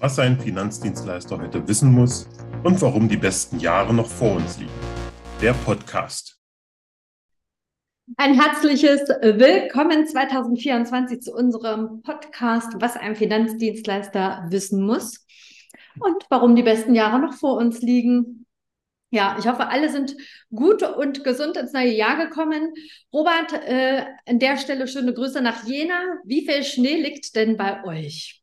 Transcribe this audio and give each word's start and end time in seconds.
was 0.00 0.18
ein 0.18 0.38
Finanzdienstleister 0.38 1.38
heute 1.38 1.66
wissen 1.66 1.92
muss 1.92 2.28
und 2.62 2.80
warum 2.80 3.08
die 3.08 3.16
besten 3.16 3.58
Jahre 3.58 3.92
noch 3.92 4.06
vor 4.06 4.36
uns 4.36 4.58
liegen. 4.58 4.70
Der 5.42 5.52
Podcast. 5.52 6.38
Ein 8.16 8.40
herzliches 8.40 9.00
Willkommen 9.08 10.06
2024 10.06 11.20
zu 11.20 11.34
unserem 11.34 12.02
Podcast, 12.02 12.74
was 12.80 12.96
ein 12.96 13.16
Finanzdienstleister 13.16 14.46
wissen 14.50 14.86
muss 14.86 15.26
und 16.00 16.24
warum 16.30 16.54
die 16.54 16.62
besten 16.62 16.94
Jahre 16.94 17.18
noch 17.18 17.34
vor 17.34 17.56
uns 17.56 17.82
liegen. 17.82 18.46
Ja, 19.10 19.36
ich 19.38 19.48
hoffe, 19.48 19.68
alle 19.68 19.90
sind 19.90 20.16
gut 20.54 20.82
und 20.82 21.24
gesund 21.24 21.56
ins 21.56 21.72
neue 21.72 21.92
Jahr 21.92 22.24
gekommen. 22.24 22.72
Robert, 23.12 23.52
äh, 23.52 24.04
an 24.26 24.38
der 24.38 24.58
Stelle 24.58 24.86
schöne 24.86 25.12
Grüße 25.12 25.40
nach 25.40 25.64
Jena. 25.64 26.18
Wie 26.24 26.46
viel 26.46 26.62
Schnee 26.62 27.00
liegt 27.00 27.34
denn 27.34 27.56
bei 27.56 27.84
euch? 27.84 28.37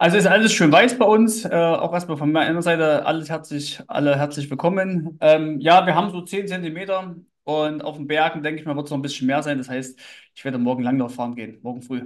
Also 0.00 0.16
ist 0.16 0.26
alles 0.26 0.54
schön 0.54 0.72
weiß 0.72 0.96
bei 0.96 1.04
uns. 1.04 1.44
Äh, 1.44 1.50
auch 1.50 1.92
erstmal 1.92 2.16
von 2.16 2.32
meiner 2.32 2.62
Seite 2.62 3.04
alles 3.04 3.28
herzlich, 3.28 3.82
alle 3.86 4.16
herzlich 4.16 4.48
willkommen. 4.48 5.18
Ähm, 5.20 5.60
ja, 5.60 5.84
wir 5.84 5.94
haben 5.94 6.08
so 6.08 6.22
10 6.22 6.48
Zentimeter 6.48 7.16
und 7.44 7.84
auf 7.84 7.98
den 7.98 8.06
Bergen, 8.06 8.42
denke 8.42 8.60
ich 8.60 8.66
mal, 8.66 8.74
wird 8.76 8.86
es 8.86 8.90
noch 8.90 8.96
ein 8.96 9.02
bisschen 9.02 9.26
mehr 9.26 9.42
sein. 9.42 9.58
Das 9.58 9.68
heißt, 9.68 9.98
ich 10.34 10.42
werde 10.42 10.56
morgen 10.56 10.82
Langlauf 10.82 11.16
fahren 11.16 11.34
gehen, 11.34 11.58
morgen 11.60 11.82
früh. 11.82 12.00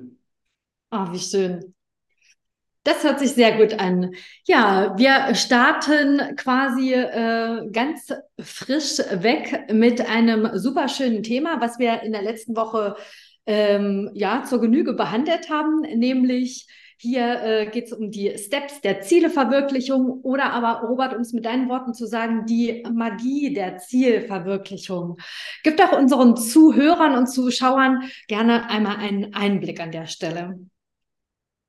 Ah, 0.91 1.12
wie 1.12 1.21
schön. 1.21 1.73
Das 2.83 3.05
hört 3.05 3.21
sich 3.21 3.30
sehr 3.30 3.57
gut 3.59 3.79
an. 3.79 4.11
Ja, 4.45 4.99
wir 4.99 5.33
starten 5.37 6.35
quasi 6.35 6.95
äh, 6.95 7.71
ganz 7.71 8.13
frisch 8.41 8.99
weg 9.23 9.73
mit 9.73 10.01
einem 10.01 10.59
super 10.59 10.88
schönen 10.88 11.23
Thema, 11.23 11.61
was 11.61 11.79
wir 11.79 12.02
in 12.02 12.11
der 12.11 12.23
letzten 12.23 12.57
Woche 12.57 12.97
ähm, 13.47 14.11
ja 14.15 14.43
zur 14.43 14.61
Genüge 14.61 14.95
behandelt 14.95 15.49
haben, 15.49 15.83
nämlich 15.83 16.66
hier 17.05 17.43
äh, 17.43 17.67
geht 17.67 17.85
es 17.85 17.93
um 17.93 18.11
die 18.11 18.37
Steps 18.39 18.81
der 18.81 19.03
Zieleverwirklichung 19.03 20.23
oder 20.23 20.52
aber, 20.52 20.88
Robert, 20.88 21.15
um 21.15 21.21
es 21.21 21.35
mit 21.35 21.45
deinen 21.45 21.69
Worten 21.69 21.93
zu 21.93 22.07
sagen, 22.07 22.46
die 22.46 22.83
Magie 22.91 23.52
der 23.52 23.77
Zielverwirklichung. 23.77 25.19
Gib 25.63 25.77
doch 25.77 25.93
unseren 25.93 26.37
Zuhörern 26.37 27.15
und 27.15 27.27
Zuschauern 27.27 28.11
gerne 28.27 28.71
einmal 28.71 28.96
einen 28.96 29.35
Einblick 29.35 29.80
an 29.80 29.93
der 29.93 30.07
Stelle. 30.07 30.59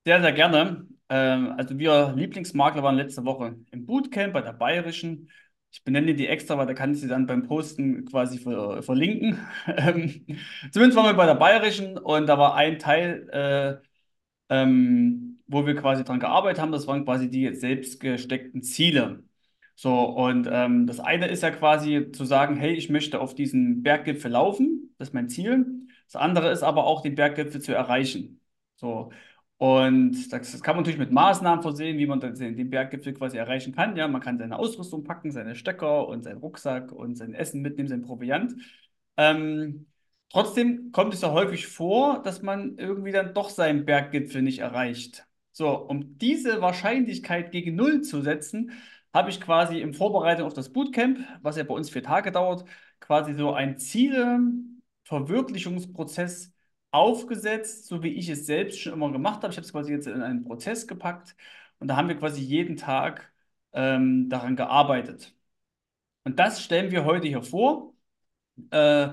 Sehr, 0.06 0.22
sehr 0.22 0.32
gerne. 0.32 0.88
Ähm, 1.10 1.54
also 1.58 1.78
wir 1.78 2.14
Lieblingsmakler 2.16 2.82
waren 2.82 2.96
letzte 2.96 3.26
Woche 3.26 3.58
im 3.72 3.86
Bootcamp 3.86 4.34
bei 4.34 4.42
der 4.42 4.54
Bayerischen. 4.54 5.30
Ich 5.72 5.84
benenne 5.84 6.16
die 6.16 6.28
extra, 6.28 6.58
weil 6.58 6.68
da 6.68 6.74
kann 6.74 6.94
ich 6.94 7.02
sie 7.02 7.10
dann 7.10 7.28
beim 7.28 7.44
Posten 7.44 8.06
quasi 8.06 8.38
ver 8.38 8.82
verlinken. 8.82 9.38
Ähm, 9.68 10.26
zumindest 10.72 10.96
waren 10.96 11.08
wir 11.08 11.14
bei 11.14 11.26
der 11.26 11.36
Bayerischen 11.36 11.98
und 11.98 12.28
da 12.28 12.38
war 12.38 12.56
ein 12.56 12.80
Teil 12.80 13.28
äh, 13.30 13.95
ähm, 14.50 15.40
wo 15.48 15.66
wir 15.66 15.76
quasi 15.76 16.04
dran 16.04 16.20
gearbeitet 16.20 16.62
haben. 16.62 16.72
Das 16.72 16.88
waren 16.88 17.06
quasi 17.06 17.30
die 17.30 17.54
selbst 17.56 18.00
gesteckten 18.00 18.64
Ziele. 18.64 19.24
So, 19.76 20.04
und 20.06 20.48
ähm, 20.52 20.88
das 20.88 21.00
eine 21.00 21.28
ist 21.28 21.44
ja 21.44 21.52
quasi 21.52 22.12
zu 22.12 22.26
sagen, 22.26 22.56
hey, 22.56 22.74
ich 22.74 22.90
möchte 22.90 23.20
auf 23.20 23.36
diesen 23.36 23.84
Berggipfel 23.84 24.32
laufen, 24.32 24.96
das 24.98 25.10
ist 25.10 25.14
mein 25.14 25.30
Ziel. 25.30 25.66
Das 26.08 26.22
andere 26.22 26.52
ist 26.52 26.64
aber 26.64 26.86
auch, 26.86 27.02
den 27.02 27.16
Berggipfel 27.16 27.62
zu 27.62 27.74
erreichen. 27.74 28.40
So, 28.76 29.12
und 29.58 30.32
das, 30.34 30.62
kann 30.62 30.76
man 30.76 30.84
natürlich 30.84 31.00
mit 31.00 31.12
Maßnahmen 31.12 31.62
versehen, 31.62 31.98
wie 31.98 32.06
man 32.08 32.20
den 32.20 32.70
Berggipfel 32.70 33.14
quasi 33.14 33.38
erreichen 33.38 33.74
kann. 33.74 33.96
Ja, 33.96 34.08
man 34.08 34.22
kann 34.22 34.38
seine 34.38 34.58
Ausrüstung 34.60 35.04
packen, 35.04 35.32
seine 35.32 35.56
Stecker 35.56 36.08
und 36.08 36.24
seinen 36.24 36.40
Rucksack 36.40 36.92
und 36.92 37.16
sein 37.16 37.34
Essen 37.34 37.62
mitnehmen, 37.62 37.88
sein 37.88 38.02
Proviant. 38.02 38.56
Ähm, 39.18 39.88
Trotzdem 40.36 40.92
kommt 40.92 41.14
es 41.14 41.22
ja 41.22 41.32
häufig 41.32 41.68
vor, 41.68 42.22
dass 42.22 42.42
man 42.42 42.78
irgendwie 42.78 43.14
dann 43.14 43.34
doch 43.34 43.50
seinen 43.50 43.86
Berggipfel 43.86 44.42
nicht 44.42 44.60
erreicht. 44.60 45.26
So, 45.54 45.70
um 45.78 46.18
diese 46.18 46.62
Wahrscheinlichkeit 46.62 47.52
gegen 47.52 47.76
Null 47.76 48.02
zu 48.02 48.22
setzen, 48.22 48.72
habe 49.14 49.30
ich 49.30 49.40
quasi 49.40 49.80
in 49.80 49.94
Vorbereitung 49.94 50.46
auf 50.46 50.54
das 50.54 50.74
Bootcamp, 50.74 51.20
was 51.42 51.56
ja 51.56 51.64
bei 51.64 51.74
uns 51.74 51.90
vier 51.90 52.04
Tage 52.04 52.34
dauert, 52.34 52.66
quasi 53.00 53.34
so 53.34 53.54
einen 53.54 53.78
Zieleverwirklichungsprozess 53.78 56.52
aufgesetzt, 56.92 57.86
so 57.88 58.04
wie 58.04 58.14
ich 58.16 58.28
es 58.30 58.46
selbst 58.46 58.80
schon 58.82 58.92
immer 58.94 59.12
gemacht 59.14 59.42
habe. 59.44 59.52
Ich 59.52 59.58
habe 59.58 59.66
es 59.66 59.72
quasi 59.72 59.94
jetzt 59.94 60.08
in 60.08 60.22
einen 60.22 60.44
Prozess 60.44 60.86
gepackt 60.88 61.36
und 61.80 61.88
da 61.88 61.96
haben 61.96 62.10
wir 62.10 62.18
quasi 62.18 62.42
jeden 62.42 62.76
Tag 62.76 63.32
ähm, 63.74 64.28
daran 64.30 64.56
gearbeitet. 64.58 65.34
Und 66.24 66.40
das 66.40 66.64
stellen 66.64 66.92
wir 66.92 67.06
heute 67.06 67.28
hier 67.28 67.44
vor. 67.44 67.94
Äh, 68.72 69.10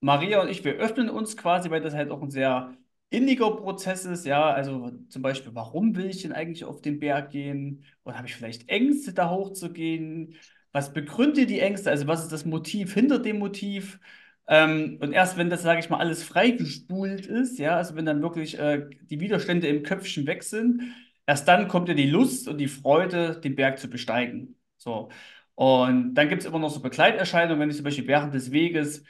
Maria 0.00 0.40
und 0.40 0.48
ich, 0.48 0.64
wir 0.64 0.74
öffnen 0.74 1.10
uns 1.10 1.36
quasi, 1.36 1.70
weil 1.70 1.80
das 1.80 1.94
halt 1.94 2.10
auch 2.10 2.22
ein 2.22 2.30
sehr 2.30 2.76
inniger 3.10 3.50
Prozess 3.56 4.04
ist. 4.04 4.26
Ja, 4.26 4.50
also 4.50 4.90
zum 5.08 5.22
Beispiel, 5.22 5.54
warum 5.54 5.96
will 5.96 6.06
ich 6.06 6.22
denn 6.22 6.32
eigentlich 6.32 6.64
auf 6.64 6.80
den 6.82 6.98
Berg 7.00 7.30
gehen? 7.30 7.84
Oder 8.04 8.16
habe 8.16 8.26
ich 8.28 8.36
vielleicht 8.36 8.68
Ängste, 8.68 9.12
da 9.12 9.30
hochzugehen? 9.30 10.36
Was 10.72 10.92
begründet 10.92 11.50
die 11.50 11.60
Ängste? 11.60 11.90
Also 11.90 12.06
was 12.06 12.22
ist 12.22 12.32
das 12.32 12.44
Motiv 12.44 12.94
hinter 12.94 13.18
dem 13.18 13.38
Motiv? 13.38 13.98
Ähm, 14.46 14.98
und 15.00 15.12
erst 15.12 15.36
wenn 15.36 15.50
das, 15.50 15.62
sage 15.62 15.80
ich 15.80 15.90
mal, 15.90 15.98
alles 15.98 16.22
freigespult 16.22 17.26
ist, 17.26 17.58
ja, 17.58 17.76
also 17.76 17.96
wenn 17.96 18.06
dann 18.06 18.22
wirklich 18.22 18.58
äh, 18.58 18.86
die 19.02 19.20
Widerstände 19.20 19.66
im 19.68 19.82
Köpfchen 19.82 20.26
weg 20.26 20.42
sind, 20.42 20.82
erst 21.26 21.46
dann 21.48 21.68
kommt 21.68 21.88
ja 21.88 21.94
die 21.94 22.08
Lust 22.08 22.48
und 22.48 22.58
die 22.58 22.68
Freude, 22.68 23.40
den 23.40 23.56
Berg 23.56 23.78
zu 23.78 23.88
besteigen. 23.90 24.56
So. 24.78 25.10
Und 25.54 26.14
dann 26.14 26.28
gibt 26.28 26.42
es 26.42 26.48
immer 26.48 26.58
noch 26.58 26.70
so 26.70 26.80
Begleiterscheinungen, 26.80 27.60
wenn 27.60 27.70
ich 27.70 27.76
zum 27.76 27.84
Beispiel 27.84 28.06
während 28.06 28.32
des 28.34 28.52
Weges 28.52 29.04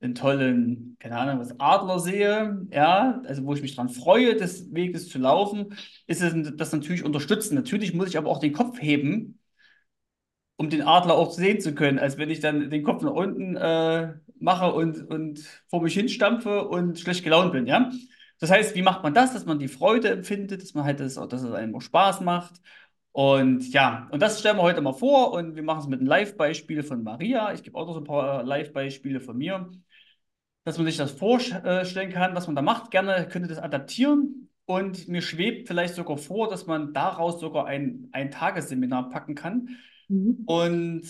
einen 0.00 0.14
tollen, 0.14 0.96
keine 0.98 1.18
Ahnung, 1.18 1.40
was 1.40 1.58
Adler 1.60 1.98
sehe, 1.98 2.66
ja, 2.72 3.20
also 3.26 3.44
wo 3.44 3.54
ich 3.54 3.62
mich 3.62 3.76
daran 3.76 3.90
freue, 3.90 4.34
des 4.34 4.72
Weges 4.72 5.08
zu 5.08 5.18
laufen, 5.18 5.74
ist 6.06 6.22
es 6.22 6.34
das 6.56 6.72
natürlich 6.72 7.04
unterstützen. 7.04 7.54
Natürlich 7.54 7.92
muss 7.92 8.08
ich 8.08 8.16
aber 8.18 8.30
auch 8.30 8.40
den 8.40 8.52
Kopf 8.52 8.80
heben, 8.80 9.38
um 10.56 10.70
den 10.70 10.82
Adler 10.82 11.14
auch 11.14 11.32
sehen 11.32 11.60
zu 11.60 11.74
können, 11.74 11.98
als 11.98 12.18
wenn 12.18 12.30
ich 12.30 12.40
dann 12.40 12.70
den 12.70 12.82
Kopf 12.82 13.02
nach 13.02 13.12
unten 13.12 13.56
äh, 13.56 14.14
mache 14.38 14.72
und, 14.72 15.08
und 15.08 15.40
vor 15.68 15.82
mich 15.82 15.94
hinstampfe 15.94 16.68
und 16.68 16.98
schlecht 16.98 17.24
gelaunt 17.24 17.52
bin, 17.52 17.66
ja. 17.66 17.90
Das 18.38 18.50
heißt, 18.50 18.74
wie 18.74 18.82
macht 18.82 19.02
man 19.02 19.12
das, 19.12 19.34
dass 19.34 19.44
man 19.44 19.58
die 19.58 19.68
Freude 19.68 20.08
empfindet, 20.08 20.62
dass 20.62 20.72
man 20.72 20.84
halt 20.84 21.00
das, 21.00 21.14
dass 21.16 21.42
es 21.42 21.52
einem 21.52 21.74
auch 21.74 21.82
Spaß 21.82 22.22
macht 22.22 22.54
und 23.12 23.72
ja, 23.72 24.08
und 24.12 24.22
das 24.22 24.38
stellen 24.40 24.56
wir 24.56 24.62
heute 24.62 24.80
mal 24.80 24.92
vor 24.92 25.32
und 25.32 25.56
wir 25.56 25.62
machen 25.62 25.80
es 25.80 25.88
mit 25.88 26.00
einem 26.00 26.08
Live-Beispiel 26.08 26.82
von 26.82 27.02
Maria. 27.02 27.52
Ich 27.52 27.62
gebe 27.62 27.76
auch 27.76 27.86
noch 27.86 27.94
so 27.94 28.00
ein 28.00 28.04
paar 28.04 28.44
Live-Beispiele 28.44 29.20
von 29.20 29.36
mir 29.36 29.70
dass 30.70 30.78
man 30.78 30.86
sich 30.86 30.96
das 30.96 31.10
vorstellen 31.10 32.12
kann, 32.12 32.36
was 32.36 32.46
man 32.46 32.54
da 32.54 32.62
macht. 32.62 32.92
Gerne 32.92 33.26
könnte 33.28 33.48
das 33.48 33.58
adaptieren. 33.58 34.48
Und 34.66 35.08
mir 35.08 35.20
schwebt 35.20 35.66
vielleicht 35.66 35.96
sogar 35.96 36.16
vor, 36.16 36.48
dass 36.48 36.68
man 36.68 36.92
daraus 36.92 37.40
sogar 37.40 37.66
ein, 37.66 38.08
ein 38.12 38.30
Tagesseminar 38.30 39.08
packen 39.10 39.34
kann. 39.34 39.70
Mhm. 40.06 40.44
Und 40.46 41.02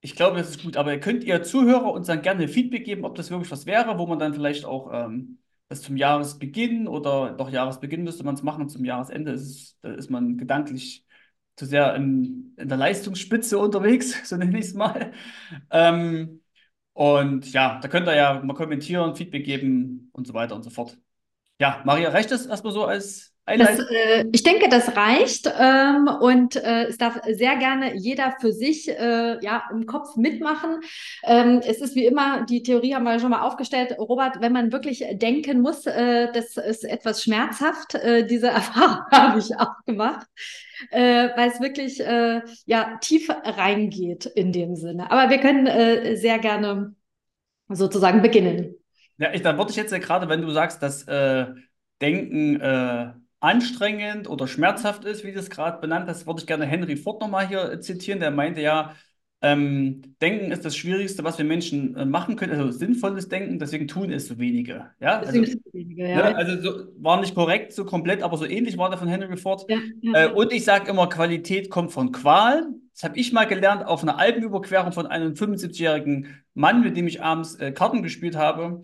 ich 0.00 0.16
glaube, 0.16 0.38
das 0.38 0.50
ist 0.50 0.62
gut. 0.64 0.76
Aber 0.76 0.98
könnt 0.98 1.22
ihr 1.22 1.44
Zuhörer 1.44 1.92
uns 1.92 2.08
dann 2.08 2.22
gerne 2.22 2.48
Feedback 2.48 2.84
geben, 2.84 3.04
ob 3.04 3.14
das 3.14 3.30
wirklich 3.30 3.52
was 3.52 3.64
wäre, 3.64 3.96
wo 3.96 4.08
man 4.08 4.18
dann 4.18 4.34
vielleicht 4.34 4.64
auch 4.64 4.90
ähm, 4.92 5.38
das 5.68 5.82
zum 5.82 5.96
Jahresbeginn 5.96 6.88
oder 6.88 7.30
doch 7.30 7.48
Jahresbeginn 7.48 8.02
müsste 8.02 8.24
man 8.24 8.34
es 8.34 8.42
machen, 8.42 8.68
zum 8.68 8.84
Jahresende 8.84 9.30
ist 9.30 9.78
da 9.82 9.92
ist 9.92 10.10
man 10.10 10.36
gedanklich 10.36 11.06
zu 11.54 11.64
sehr 11.64 11.94
in, 11.94 12.54
in 12.56 12.68
der 12.68 12.76
Leistungsspitze 12.76 13.56
unterwegs, 13.60 14.28
so 14.28 14.36
nenne 14.36 14.58
ich 14.58 14.64
es 14.64 14.74
mal. 14.74 15.12
Ähm, 15.70 16.41
und 16.92 17.52
ja, 17.52 17.78
da 17.80 17.88
könnt 17.88 18.08
ihr 18.08 18.16
ja 18.16 18.40
mal 18.42 18.54
kommentieren, 18.54 19.16
Feedback 19.16 19.44
geben 19.44 20.10
und 20.12 20.26
so 20.26 20.34
weiter 20.34 20.54
und 20.54 20.62
so 20.62 20.70
fort. 20.70 20.98
Ja, 21.60 21.82
Maria, 21.84 22.10
reicht 22.10 22.30
das 22.30 22.46
erstmal 22.46 22.72
so 22.72 22.84
als 22.84 23.32
das, 23.44 23.80
äh, 23.80 24.24
ich 24.32 24.44
denke, 24.44 24.68
das 24.68 24.96
reicht 24.96 25.52
ähm, 25.58 26.08
und 26.20 26.54
äh, 26.54 26.84
es 26.84 26.96
darf 26.96 27.20
sehr 27.28 27.56
gerne 27.56 27.96
jeder 27.96 28.36
für 28.40 28.52
sich 28.52 28.88
äh, 28.88 29.44
ja, 29.44 29.64
im 29.72 29.86
Kopf 29.86 30.16
mitmachen. 30.16 30.80
Ähm, 31.24 31.60
es 31.66 31.80
ist 31.80 31.96
wie 31.96 32.06
immer, 32.06 32.46
die 32.46 32.62
Theorie 32.62 32.94
haben 32.94 33.02
wir 33.02 33.18
schon 33.18 33.30
mal 33.30 33.42
aufgestellt, 33.42 33.96
Robert, 33.98 34.40
wenn 34.40 34.52
man 34.52 34.70
wirklich 34.70 35.04
denken 35.14 35.60
muss, 35.60 35.86
äh, 35.86 36.30
das 36.32 36.56
ist 36.56 36.84
etwas 36.84 37.24
schmerzhaft. 37.24 37.96
Äh, 37.96 38.26
diese 38.26 38.46
Erfahrung 38.48 39.04
habe 39.10 39.40
ich 39.40 39.56
auch 39.58 39.84
gemacht, 39.86 40.26
äh, 40.90 41.28
weil 41.36 41.50
es 41.50 41.60
wirklich 41.60 41.98
ja, 42.66 42.98
tief 43.00 43.28
reingeht 43.30 44.26
in 44.26 44.52
dem 44.52 44.76
Sinne. 44.76 45.10
Aber 45.10 45.30
wir 45.30 45.38
können 45.38 46.16
sehr 46.16 46.38
gerne 46.38 46.94
sozusagen 47.68 48.22
beginnen. 48.22 48.74
Ja, 49.18 49.32
ich, 49.32 49.42
da 49.42 49.56
wollte 49.56 49.70
ich 49.70 49.76
jetzt 49.76 49.92
ja 49.92 49.98
gerade, 49.98 50.28
wenn 50.28 50.42
du 50.42 50.50
sagst, 50.50 50.82
dass 50.82 51.06
Denken 52.00 52.60
anstrengend 53.40 54.28
oder 54.28 54.46
schmerzhaft 54.46 55.04
ist, 55.04 55.24
wie 55.24 55.32
du 55.32 55.40
es 55.40 55.50
gerade 55.50 55.80
benannt 55.80 56.08
hast, 56.08 56.26
würde 56.26 56.40
ich 56.40 56.46
gerne 56.46 56.64
Henry 56.64 56.96
Ford 56.96 57.20
nochmal 57.20 57.48
hier 57.48 57.80
zitieren. 57.80 58.20
Der 58.20 58.30
meinte 58.30 58.60
ja, 58.60 58.94
ähm, 59.42 60.02
Denken 60.22 60.52
ist 60.52 60.64
das 60.64 60.76
Schwierigste, 60.76 61.24
was 61.24 61.36
wir 61.36 61.44
Menschen 61.44 61.96
äh, 61.96 62.04
machen 62.04 62.36
können, 62.36 62.52
also 62.52 62.70
sinnvolles 62.70 63.28
Denken, 63.28 63.58
deswegen 63.58 63.88
tun 63.88 64.12
es 64.12 64.28
so 64.28 64.38
wenige. 64.38 64.86
Ja, 65.00 65.18
also, 65.18 65.44
so 65.44 65.58
wenige, 65.72 66.08
ja. 66.08 66.30
Ne, 66.30 66.36
also 66.36 66.62
so, 66.62 66.84
war 66.98 67.20
nicht 67.20 67.34
korrekt, 67.34 67.72
so 67.72 67.84
komplett, 67.84 68.22
aber 68.22 68.36
so 68.36 68.44
ähnlich 68.44 68.78
war 68.78 68.88
der 68.88 68.98
von 68.98 69.08
Henry 69.08 69.36
Ford. 69.36 69.64
Ja, 69.68 69.78
ja. 70.00 70.26
Äh, 70.26 70.32
und 70.32 70.52
ich 70.52 70.64
sage 70.64 70.88
immer, 70.88 71.08
Qualität 71.08 71.70
kommt 71.70 71.90
von 71.90 72.12
Qual. 72.12 72.68
Das 72.94 73.02
habe 73.02 73.18
ich 73.18 73.32
mal 73.32 73.46
gelernt 73.46 73.84
auf 73.84 74.02
einer 74.02 74.18
Alpenüberquerung 74.18 74.92
von 74.92 75.08
einem 75.08 75.32
75-jährigen 75.32 76.28
Mann, 76.54 76.82
mit 76.82 76.96
dem 76.96 77.08
ich 77.08 77.22
abends 77.22 77.56
äh, 77.56 77.72
Karten 77.72 78.02
gespielt 78.02 78.36
habe. 78.36 78.82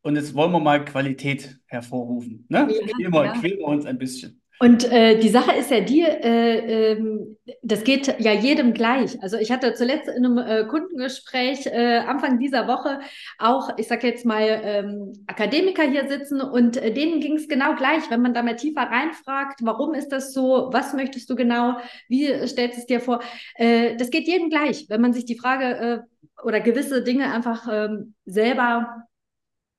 Und 0.00 0.16
jetzt 0.16 0.34
wollen 0.34 0.52
wir 0.52 0.60
mal 0.60 0.84
Qualität 0.84 1.60
hervorrufen. 1.66 2.46
Ne? 2.48 2.58
Ja, 2.58 2.66
Quälen, 2.66 3.12
wir, 3.12 3.32
quälen 3.40 3.58
wir 3.58 3.66
uns 3.66 3.84
ein 3.84 3.98
bisschen. 3.98 4.41
Und 4.62 4.84
äh, 4.92 5.18
die 5.18 5.28
Sache 5.28 5.56
ist 5.56 5.72
ja 5.72 5.80
die, 5.80 6.02
äh, 6.02 6.92
ähm, 6.92 7.36
das 7.62 7.82
geht 7.82 8.20
ja 8.20 8.32
jedem 8.32 8.74
gleich. 8.74 9.20
Also 9.20 9.36
ich 9.36 9.50
hatte 9.50 9.74
zuletzt 9.74 10.06
in 10.06 10.24
einem 10.24 10.38
äh, 10.38 10.64
Kundengespräch 10.68 11.66
äh, 11.66 11.96
Anfang 12.06 12.38
dieser 12.38 12.68
Woche 12.68 13.00
auch, 13.38 13.76
ich 13.76 13.88
sage 13.88 14.06
jetzt 14.06 14.24
mal, 14.24 14.60
ähm, 14.62 15.14
Akademiker 15.26 15.82
hier 15.82 16.06
sitzen 16.06 16.40
und 16.40 16.76
äh, 16.76 16.94
denen 16.94 17.18
ging 17.18 17.38
es 17.38 17.48
genau 17.48 17.74
gleich, 17.74 18.08
wenn 18.08 18.22
man 18.22 18.34
da 18.34 18.44
mal 18.44 18.54
tiefer 18.54 18.82
reinfragt, 18.82 19.58
warum 19.64 19.94
ist 19.94 20.10
das 20.10 20.32
so, 20.32 20.68
was 20.70 20.92
möchtest 20.92 21.28
du 21.28 21.34
genau, 21.34 21.78
wie 22.08 22.28
stellst 22.46 22.76
du 22.76 22.80
es 22.82 22.86
dir 22.86 23.00
vor? 23.00 23.18
Äh, 23.56 23.96
das 23.96 24.10
geht 24.10 24.28
jedem 24.28 24.48
gleich, 24.48 24.86
wenn 24.88 25.00
man 25.00 25.12
sich 25.12 25.24
die 25.24 25.40
Frage 25.40 26.04
oder 26.44 26.60
gewisse 26.60 27.02
Dinge 27.02 27.34
einfach 27.34 27.66
ähm, 27.68 28.14
selber 28.26 29.08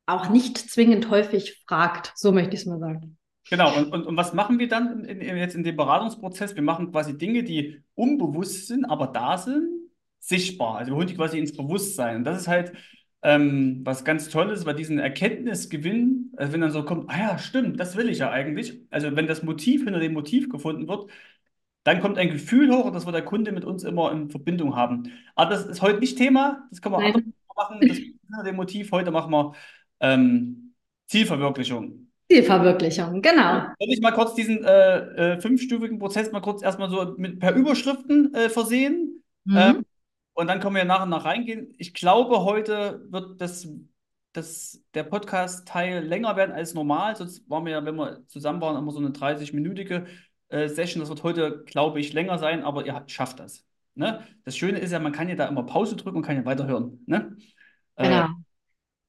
auch 0.07 0.27
nicht 0.27 0.57
zwingend 0.57 1.09
häufig 1.09 1.63
fragt. 1.65 2.11
So 2.15 2.33
möchte 2.33 2.55
ich 2.55 2.63
es 2.63 2.65
mal 2.65 2.79
sagen. 2.79 3.17
Genau, 3.49 3.75
und, 3.77 3.91
und, 3.91 4.05
und 4.05 4.17
was 4.17 4.33
machen 4.33 4.59
wir 4.59 4.67
dann 4.67 5.03
in, 5.03 5.19
in, 5.19 5.37
jetzt 5.37 5.55
in 5.55 5.63
dem 5.63 5.75
Beratungsprozess? 5.75 6.55
Wir 6.55 6.63
machen 6.63 6.91
quasi 6.91 7.17
Dinge, 7.17 7.43
die 7.43 7.81
unbewusst 7.95 8.67
sind, 8.67 8.85
aber 8.85 9.07
da 9.07 9.37
sind, 9.37 9.83
sichtbar. 10.23 10.77
Also 10.77 10.91
wir 10.91 10.95
holen 10.95 11.07
die 11.07 11.15
quasi 11.15 11.37
ins 11.37 11.55
Bewusstsein. 11.55 12.17
Und 12.17 12.23
das 12.23 12.41
ist 12.41 12.47
halt 12.47 12.73
ähm, 13.21 13.81
was 13.83 14.05
ganz 14.05 14.29
Tolles, 14.29 14.65
weil 14.65 14.75
diesen 14.75 14.99
Erkenntnisgewinn, 14.99 16.31
also 16.37 16.53
wenn 16.53 16.61
dann 16.61 16.71
so 16.71 16.83
kommt, 16.83 17.09
ah 17.09 17.17
ja, 17.17 17.37
stimmt, 17.37 17.79
das 17.79 17.95
will 17.97 18.09
ich 18.09 18.19
ja 18.19 18.31
eigentlich. 18.31 18.81
Also 18.89 19.15
wenn 19.15 19.27
das 19.27 19.43
Motiv 19.43 19.83
hinter 19.83 19.99
dem 19.99 20.13
Motiv 20.13 20.49
gefunden 20.49 20.87
wird, 20.87 21.09
dann 21.83 21.99
kommt 21.99 22.17
ein 22.17 22.29
Gefühl 22.29 22.71
hoch, 22.71 22.91
das 22.91 23.05
wir 23.05 23.11
der 23.11 23.25
Kunde 23.25 23.51
mit 23.51 23.65
uns 23.65 23.83
immer 23.83 24.11
in 24.13 24.29
Verbindung 24.29 24.75
haben. 24.75 25.11
Aber 25.35 25.51
das 25.51 25.65
ist 25.65 25.81
heute 25.81 25.99
nicht 25.99 26.17
Thema, 26.17 26.67
das 26.69 26.81
können 26.81 26.95
wir 26.95 26.99
Nein. 26.99 27.33
machen. 27.55 27.79
Das 27.81 27.97
hinter 27.97 28.43
dem 28.45 28.55
Motiv. 28.55 28.91
Heute 28.91 29.11
machen 29.11 29.31
wir 29.31 29.53
ähm, 29.99 30.73
Zielverwirklichung. 31.07 32.02
Zielverwirklichung, 32.33 33.21
genau. 33.21 33.67
Soll 33.79 33.89
ich 33.89 34.01
mal 34.01 34.11
kurz 34.11 34.33
diesen 34.33 34.63
äh, 34.63 35.33
äh, 35.33 35.41
fünfstufigen 35.41 35.99
Prozess 35.99 36.31
mal 36.31 36.41
kurz 36.41 36.63
erstmal 36.63 36.89
so 36.89 37.13
mit, 37.17 37.39
per 37.39 37.53
Überschriften 37.53 38.33
äh, 38.33 38.49
versehen? 38.49 39.23
Mhm. 39.45 39.57
Ähm, 39.57 39.85
und 40.33 40.47
dann 40.47 40.59
können 40.59 40.75
wir 40.75 40.83
nach 40.83 41.03
und 41.03 41.09
nach 41.09 41.25
reingehen. 41.25 41.75
Ich 41.77 41.93
glaube, 41.93 42.43
heute 42.43 43.05
wird 43.09 43.39
das, 43.39 43.67
das, 44.31 44.83
der 44.95 45.03
Podcast-Teil 45.03 46.03
länger 46.03 46.35
werden 46.35 46.53
als 46.53 46.73
normal. 46.73 47.15
Sonst 47.15 47.47
waren 47.47 47.65
wir 47.65 47.73
ja, 47.73 47.85
wenn 47.85 47.95
wir 47.95 48.25
zusammen 48.27 48.61
waren, 48.61 48.77
immer 48.77 48.91
so 48.91 48.99
eine 48.99 49.09
30-minütige 49.09 50.05
äh, 50.49 50.67
Session. 50.69 51.01
Das 51.01 51.09
wird 51.09 51.21
heute, 51.21 51.63
glaube 51.67 51.99
ich, 51.99 52.13
länger 52.13 52.39
sein, 52.39 52.63
aber 52.63 52.83
ihr 52.83 53.03
schafft 53.05 53.39
das. 53.39 53.63
Ne? 53.93 54.23
Das 54.43 54.57
Schöne 54.57 54.79
ist 54.79 54.91
ja, 54.91 54.97
man 54.97 55.11
kann 55.11 55.29
ja 55.29 55.35
da 55.35 55.45
immer 55.45 55.67
Pause 55.67 55.95
drücken 55.95 56.17
und 56.17 56.23
kann 56.23 56.37
ja 56.37 56.45
weiterhören. 56.45 57.03
Ne? 57.05 57.37
Äh, 57.95 58.05
genau. 58.05 58.29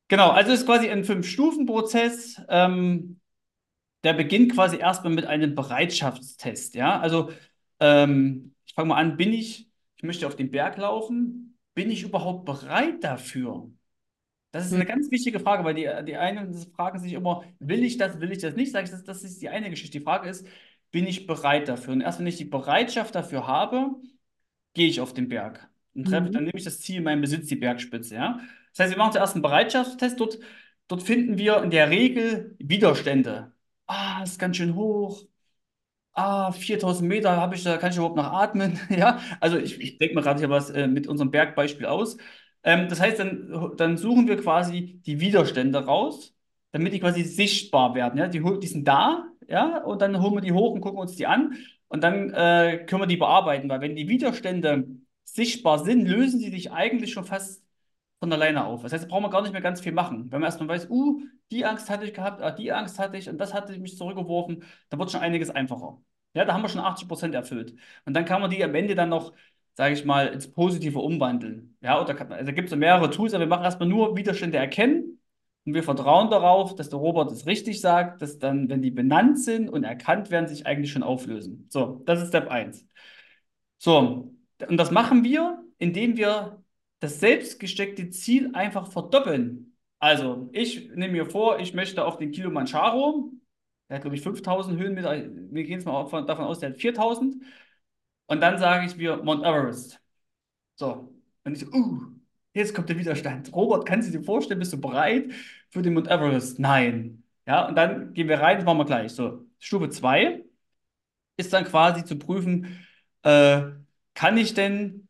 Genau, 0.09 0.31
also 0.31 0.53
es 0.53 0.61
ist 0.61 0.67
quasi 0.67 0.89
ein 0.89 1.05
Fünf-Stufen-Prozess. 1.05 2.43
Ähm, 2.49 3.21
der 4.05 4.13
beginnt 4.13 4.53
quasi 4.53 4.77
erstmal 4.77 5.15
mit 5.15 5.25
einem 5.25 5.55
Bereitschaftstest. 5.55 6.75
Ja, 6.75 7.01
also 7.01 7.31
ähm, 7.81 8.55
ich 8.67 8.75
fange 8.75 8.89
mal 8.89 8.97
an, 8.97 9.17
bin 9.17 9.33
ich, 9.33 9.69
ich 9.97 10.03
möchte 10.03 10.27
auf 10.27 10.37
den 10.37 10.51
Berg 10.51 10.77
laufen, 10.77 11.59
bin 11.75 11.91
ich 11.91 12.03
überhaupt 12.03 12.45
bereit 12.45 13.03
dafür? 13.03 13.71
Das 14.53 14.67
ist 14.67 14.73
eine 14.73 14.83
hm. 14.83 14.89
ganz 14.89 15.11
wichtige 15.11 15.41
Frage, 15.41 15.65
weil 15.65 15.75
die, 15.75 15.91
die 16.07 16.17
einen 16.17 16.55
fragen 16.77 16.99
sich 16.99 17.15
immer, 17.15 17.43
will 17.59 17.83
ich 17.83 17.97
das, 17.97 18.21
will 18.21 18.31
ich 18.31 18.39
das 18.39 18.55
nicht? 18.55 18.73
Sage 18.73 18.85
ich, 18.85 18.91
das, 18.91 19.03
das 19.03 19.25
ist 19.25 19.43
die 19.43 19.49
eine 19.49 19.71
Geschichte. 19.71 19.99
Die 19.99 20.05
Frage 20.05 20.29
ist, 20.29 20.47
bin 20.93 21.07
ich 21.07 21.27
bereit 21.27 21.67
dafür? 21.67 21.95
Und 21.95 22.03
erst 22.03 22.21
wenn 22.21 22.27
ich 22.27 22.37
die 22.37 22.45
Bereitschaft 22.45 23.15
dafür 23.15 23.49
habe, 23.49 23.97
gehe 24.75 24.87
ich 24.87 25.01
auf 25.01 25.13
den 25.15 25.29
Berg. 25.29 25.69
Und 25.95 26.05
treffe, 26.05 26.29
mhm. 26.29 26.33
dann 26.33 26.45
nehme 26.45 26.59
ich 26.59 26.65
das 26.65 26.79
Ziel 26.81 26.99
in 26.99 27.05
meinem 27.05 27.21
Besitz, 27.21 27.49
die 27.49 27.57
Bergspitze. 27.57 28.15
Ja? 28.15 28.41
Das 28.77 28.87
heißt, 28.87 28.93
wir 28.93 28.99
machen 28.99 29.13
zuerst 29.13 29.35
einen 29.35 29.43
Bereitschaftstest. 29.43 30.19
Dort, 30.21 30.39
dort 30.89 31.03
finden 31.03 31.39
wir 31.39 31.63
in 31.63 31.71
der 31.71 31.91
Regel 31.91 32.57
Widerstände. 32.59 33.53
Ah, 33.87 34.23
ist 34.23 34.39
ganz 34.39 34.57
schön 34.57 34.75
hoch. 34.75 35.25
Ah, 36.13 36.53
4000 36.53 37.09
Meter 37.09 37.37
habe 37.37 37.57
ich 37.57 37.65
da, 37.65 37.77
kann 37.77 37.91
ich 37.91 37.97
überhaupt 37.97 38.17
noch 38.17 38.33
atmen? 38.33 38.79
ja, 38.91 39.21
also 39.41 39.59
ich, 39.59 39.81
ich 39.81 39.99
denke 39.99 40.15
mal 40.15 40.21
gerade 40.23 40.39
hier 40.39 40.51
was 40.51 40.71
äh, 40.71 40.87
mit 40.87 41.09
unserem 41.09 41.31
Bergbeispiel 41.33 41.87
aus. 41.87 42.17
Ähm, 42.63 42.89
das 42.89 43.01
heißt, 43.01 43.19
dann, 43.19 43.73
dann 43.77 43.97
suchen 43.97 44.29
wir 44.29 44.37
quasi 44.41 45.01
die 45.07 45.21
Widerstände 45.21 45.85
raus, 45.85 46.35
damit 46.73 46.93
die 46.93 47.01
quasi 47.01 47.25
sichtbar 47.25 47.95
werden. 47.97 48.19
Ja, 48.19 48.29
die, 48.29 48.41
die 48.61 48.67
sind 48.69 48.87
da, 48.87 49.27
ja, 49.49 49.83
und 49.85 50.01
dann 50.03 50.21
holen 50.23 50.35
wir 50.35 50.41
die 50.41 50.53
hoch 50.53 50.73
und 50.73 50.81
gucken 50.81 51.01
uns 51.01 51.17
die 51.17 51.27
an 51.27 51.55
und 51.89 52.03
dann 52.05 52.31
äh, 52.31 52.85
können 52.87 53.03
wir 53.03 53.07
die 53.07 53.17
bearbeiten, 53.17 53.69
weil 53.69 53.81
wenn 53.81 53.97
die 53.97 54.09
Widerstände 54.09 54.87
sichtbar 55.25 55.85
sind, 55.85 56.07
lösen 56.07 56.39
sie 56.41 56.51
sich 56.51 56.71
eigentlich 56.73 57.13
schon 57.13 57.25
fast 57.25 57.64
von 58.25 58.33
alleine 58.33 58.65
auf. 58.65 58.83
Das 58.83 58.93
heißt, 58.93 59.05
da 59.05 59.09
braucht 59.09 59.23
man 59.23 59.31
gar 59.31 59.43
nicht 59.43 59.53
mehr 59.53 59.61
ganz 59.61 59.81
viel 59.83 59.93
machen. 59.93 60.33
Wenn 60.33 60.41
man 60.41 60.49
erstmal 60.49 60.69
weiß, 60.69 60.89
uh, 60.89 61.21
die 61.51 61.65
Angst 61.67 61.91
hatte 61.91 62.07
ich 62.07 62.15
gehabt, 62.15 62.41
ah, 62.41 62.51
die 62.51 62.73
Angst 62.73 62.99
hatte 62.99 63.19
ich 63.19 63.29
und 63.29 63.39
das 63.39 63.53
hatte 63.53 63.79
mich 63.79 63.99
zurückgeworfen, 63.99 64.65
dann 64.89 64.99
wird 64.99 65.11
schon 65.11 65.21
einiges 65.21 65.51
einfacher. 65.51 66.01
Ja, 66.33 66.45
da 66.47 66.55
haben 66.55 66.63
wir 66.63 66.71
schon 66.71 66.81
80 66.81 67.07
Prozent 67.07 67.35
erfüllt. 67.35 67.75
Und 68.07 68.15
dann 68.15 68.25
kann 68.25 68.41
man 68.41 68.51
die 68.51 68.65
am 68.65 68.75
Ende 68.75 68.95
dann 68.95 69.11
noch, 69.11 69.35
sage 69.75 69.93
ich 69.93 70.05
mal, 70.07 70.29
ins 70.29 70.51
Positive 70.51 70.99
umwandeln. 70.99 71.77
Ja, 71.83 72.01
oder 72.01 72.15
kann, 72.15 72.33
also 72.33 72.53
gibt 72.53 72.73
es 72.73 72.77
mehrere 72.77 73.11
Tools, 73.11 73.35
aber 73.35 73.43
wir 73.45 73.49
machen 73.49 73.65
erstmal 73.65 73.89
nur 73.89 74.17
Widerstände 74.17 74.57
erkennen 74.57 75.21
und 75.67 75.75
wir 75.75 75.83
vertrauen 75.83 76.31
darauf, 76.31 76.75
dass 76.75 76.89
der 76.89 76.99
Robot 76.99 77.31
es 77.31 77.47
richtig 77.47 77.81
sagt, 77.83 78.23
dass 78.23 78.39
dann, 78.39 78.71
wenn 78.71 78.81
die 78.81 78.91
benannt 78.91 79.39
sind 79.39 79.69
und 79.69 79.85
erkannt 79.85 80.31
werden, 80.31 80.49
sich 80.49 80.67
eigentlich 80.67 80.93
schon 80.93 81.03
auflösen. 81.03 81.67
So, 81.71 82.03
das 82.07 82.23
ist 82.23 82.29
Step 82.29 82.49
1. 82.49 82.87
So, 83.79 84.33
und 84.67 84.77
das 84.79 84.91
machen 84.91 85.25
wir, 85.25 85.63
indem 85.79 86.17
wir 86.17 86.64
das 87.05 87.21
selbstgesteckte 87.21 88.09
Ziel 88.11 88.51
einfach 88.55 88.91
verdoppeln. 88.91 89.77
Also, 89.99 90.49
ich 90.53 90.89
nehme 90.95 91.13
mir 91.13 91.27
vor, 91.27 91.59
ich 91.61 91.75
möchte 91.75 92.05
auf 92.05 92.17
den 92.17 92.33
Kilimanjaro, 92.33 93.31
der 93.89 93.97
hat, 93.97 94.03
glaube 94.03 94.17
ich, 94.17 94.23
5000 94.23 94.81
Höhenmeter, 94.81 95.11
wir 95.13 95.65
gehen 95.65 95.73
jetzt 95.75 95.85
mal 95.85 96.03
davon 96.25 96.45
aus, 96.45 96.61
der 96.61 96.71
hat 96.71 96.79
4000. 96.79 97.37
Und 98.27 98.41
dann 98.41 98.59
sage 98.59 98.87
ich 98.87 98.97
mir 98.97 99.19
Mount 99.19 99.45
Everest. 99.45 100.01
So, 100.77 101.15
und 101.45 101.53
ich 101.53 101.61
so, 101.61 101.67
uh, 101.73 102.01
jetzt 102.55 102.75
kommt 102.75 102.89
der 102.89 102.99
Widerstand. 102.99 103.53
Robert, 103.55 103.87
kannst 103.87 104.09
du 104.09 104.19
dir 104.19 104.25
vorstellen, 104.25 104.61
bist 104.61 104.73
du 104.73 104.81
bereit 104.81 105.31
für 105.71 105.83
den 105.83 105.93
Mount 105.95 106.09
Everest? 106.09 106.59
Nein. 106.59 107.23
Ja, 107.47 107.69
und 107.69 107.77
dann 107.77 108.15
gehen 108.15 108.29
wir 108.29 108.41
rein, 108.41 108.57
das 108.57 108.65
machen 108.65 108.79
wir 108.79 108.87
gleich. 108.87 109.13
So, 109.13 109.45
Stufe 109.59 109.91
2 109.91 110.43
ist 111.37 111.53
dann 111.53 111.65
quasi 111.65 112.05
zu 112.05 112.19
prüfen, 112.19 112.87
äh, 113.23 113.63
kann 114.15 114.39
ich 114.39 114.55
denn 114.55 115.04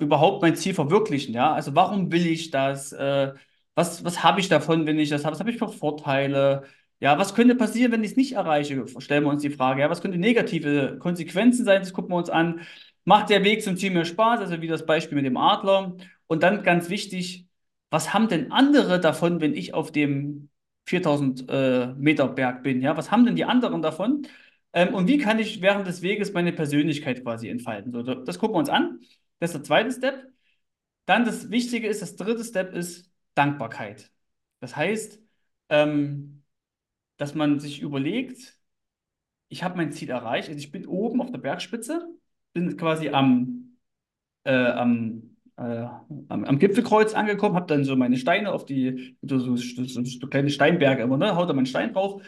überhaupt 0.00 0.42
mein 0.42 0.56
Ziel 0.56 0.74
verwirklichen? 0.74 1.34
Ja, 1.34 1.52
also 1.52 1.74
warum 1.74 2.12
will 2.12 2.26
ich 2.26 2.50
das? 2.50 2.92
Äh, 2.92 3.32
was 3.74 4.04
was 4.04 4.22
habe 4.22 4.40
ich 4.40 4.48
davon, 4.48 4.86
wenn 4.86 4.98
ich 4.98 5.08
das 5.10 5.24
habe? 5.24 5.32
Was 5.34 5.40
habe 5.40 5.50
ich 5.50 5.58
für 5.58 5.68
Vorteile? 5.68 6.64
Ja, 7.00 7.18
was 7.18 7.34
könnte 7.34 7.54
passieren, 7.54 7.92
wenn 7.92 8.04
ich 8.04 8.12
es 8.12 8.16
nicht 8.16 8.32
erreiche? 8.32 8.84
Stellen 9.00 9.24
wir 9.24 9.30
uns 9.30 9.42
die 9.42 9.50
Frage. 9.50 9.80
Ja, 9.80 9.90
was 9.90 10.02
könnte 10.02 10.18
negative 10.18 10.98
Konsequenzen 10.98 11.64
sein? 11.64 11.80
Das 11.80 11.92
gucken 11.92 12.10
wir 12.12 12.16
uns 12.18 12.28
an. 12.30 12.60
Macht 13.04 13.30
der 13.30 13.42
Weg 13.44 13.62
zum 13.62 13.76
Ziel 13.76 13.90
mir 13.90 14.04
Spaß? 14.04 14.40
Also 14.40 14.60
wie 14.60 14.66
das 14.68 14.84
Beispiel 14.86 15.16
mit 15.16 15.24
dem 15.24 15.36
Adler. 15.36 15.96
Und 16.26 16.42
dann 16.42 16.62
ganz 16.62 16.90
wichtig, 16.90 17.46
was 17.90 18.12
haben 18.14 18.28
denn 18.28 18.52
andere 18.52 19.00
davon, 19.00 19.40
wenn 19.40 19.54
ich 19.54 19.74
auf 19.74 19.90
dem 19.92 20.50
4000 20.86 21.46
äh, 21.48 21.86
Meter 21.96 22.28
Berg 22.28 22.62
bin? 22.62 22.82
Ja, 22.82 22.96
was 22.96 23.10
haben 23.10 23.24
denn 23.24 23.36
die 23.36 23.44
anderen 23.44 23.82
davon? 23.82 24.26
Ähm, 24.72 24.94
und 24.94 25.08
wie 25.08 25.18
kann 25.18 25.38
ich 25.38 25.62
während 25.62 25.86
des 25.86 26.02
Weges 26.02 26.32
meine 26.32 26.52
Persönlichkeit 26.52 27.22
quasi 27.22 27.48
entfalten? 27.48 27.92
So, 27.92 28.02
das 28.02 28.38
gucken 28.38 28.54
wir 28.54 28.60
uns 28.60 28.68
an. 28.68 29.00
Das 29.40 29.50
ist 29.50 29.56
der 29.56 29.64
zweite 29.64 29.90
Step. 29.90 30.32
Dann 31.06 31.24
das 31.24 31.50
Wichtige 31.50 31.88
ist, 31.88 32.02
das 32.02 32.16
dritte 32.16 32.44
Step 32.44 32.72
ist 32.72 33.10
Dankbarkeit. 33.34 34.12
Das 34.60 34.76
heißt, 34.76 35.20
ähm, 35.70 36.44
dass 37.16 37.34
man 37.34 37.58
sich 37.58 37.80
überlegt, 37.82 38.58
ich 39.48 39.64
habe 39.64 39.76
mein 39.76 39.92
Ziel 39.92 40.10
erreicht, 40.10 40.48
also 40.48 40.58
ich 40.58 40.70
bin 40.70 40.86
oben 40.86 41.20
auf 41.20 41.30
der 41.30 41.38
Bergspitze, 41.38 42.06
bin 42.52 42.76
quasi 42.76 43.08
am, 43.08 43.76
äh, 44.44 44.52
am, 44.52 45.36
äh, 45.56 45.86
am, 46.28 46.44
am, 46.44 46.58
Gipfelkreuz 46.58 47.14
angekommen, 47.14 47.56
habe 47.56 47.66
dann 47.66 47.84
so 47.84 47.96
meine 47.96 48.16
Steine 48.16 48.52
auf 48.52 48.64
die, 48.64 49.16
so, 49.22 49.38
so, 49.38 49.56
so, 49.56 50.04
so 50.04 50.26
kleine 50.28 50.50
Steinberge 50.50 51.02
immer, 51.02 51.16
ne, 51.16 51.34
haut 51.34 51.48
da 51.48 51.52
meinen 51.54 51.66
Stein 51.66 51.92
drauf 51.92 52.22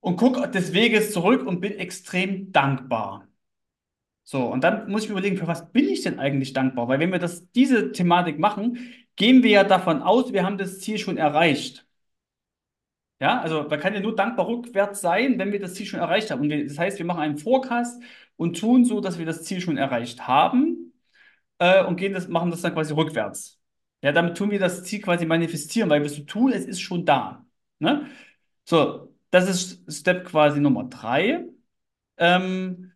und 0.00 0.16
gucke 0.16 0.48
des 0.48 0.72
Weges 0.72 1.12
zurück 1.12 1.46
und 1.46 1.60
bin 1.60 1.72
extrem 1.72 2.52
dankbar. 2.52 3.29
So, 4.30 4.44
und 4.46 4.62
dann 4.62 4.88
muss 4.88 5.02
ich 5.02 5.08
mir 5.08 5.14
überlegen, 5.14 5.36
für 5.36 5.48
was 5.48 5.72
bin 5.72 5.88
ich 5.88 6.02
denn 6.02 6.20
eigentlich 6.20 6.52
dankbar? 6.52 6.86
Weil 6.86 7.00
wenn 7.00 7.10
wir 7.10 7.18
das, 7.18 7.50
diese 7.50 7.90
Thematik 7.90 8.38
machen, 8.38 8.78
gehen 9.16 9.42
wir 9.42 9.50
ja 9.50 9.64
davon 9.64 10.02
aus, 10.02 10.32
wir 10.32 10.44
haben 10.44 10.56
das 10.56 10.78
Ziel 10.78 10.98
schon 10.98 11.16
erreicht. 11.16 11.84
Ja, 13.20 13.40
also 13.40 13.64
man 13.68 13.80
kann 13.80 13.92
ja 13.92 14.00
nur 14.00 14.14
dankbar 14.14 14.46
rückwärts 14.46 15.00
sein, 15.00 15.36
wenn 15.38 15.50
wir 15.52 15.58
das 15.60 15.74
Ziel 15.74 15.86
schon 15.86 15.98
erreicht 16.00 16.30
haben. 16.30 16.42
Und 16.42 16.50
wir, 16.50 16.64
das 16.66 16.78
heißt, 16.78 16.98
wir 16.98 17.04
machen 17.06 17.20
einen 17.20 17.38
Forecast 17.38 18.00
und 18.36 18.58
tun 18.58 18.84
so, 18.84 19.00
dass 19.00 19.18
wir 19.18 19.26
das 19.26 19.42
Ziel 19.42 19.60
schon 19.60 19.76
erreicht 19.76 20.28
haben 20.28 20.92
äh, 21.58 21.84
und 21.84 21.96
gehen 21.96 22.14
das, 22.14 22.28
machen 22.28 22.50
das 22.52 22.62
dann 22.62 22.74
quasi 22.74 22.94
rückwärts. 22.94 23.60
Ja, 24.02 24.12
damit 24.12 24.36
tun 24.36 24.52
wir 24.52 24.60
das 24.60 24.84
Ziel 24.84 25.02
quasi 25.02 25.26
manifestieren, 25.26 25.90
weil 25.90 26.02
wir 26.02 26.10
so 26.10 26.22
tun, 26.22 26.52
es 26.52 26.66
ist 26.66 26.80
schon 26.80 27.04
da. 27.04 27.44
Ne? 27.80 28.06
So, 28.64 29.14
das 29.30 29.48
ist 29.48 29.92
Step 29.92 30.26
quasi 30.26 30.60
Nummer 30.60 30.84
drei. 30.84 31.46
Ähm, 32.18 32.92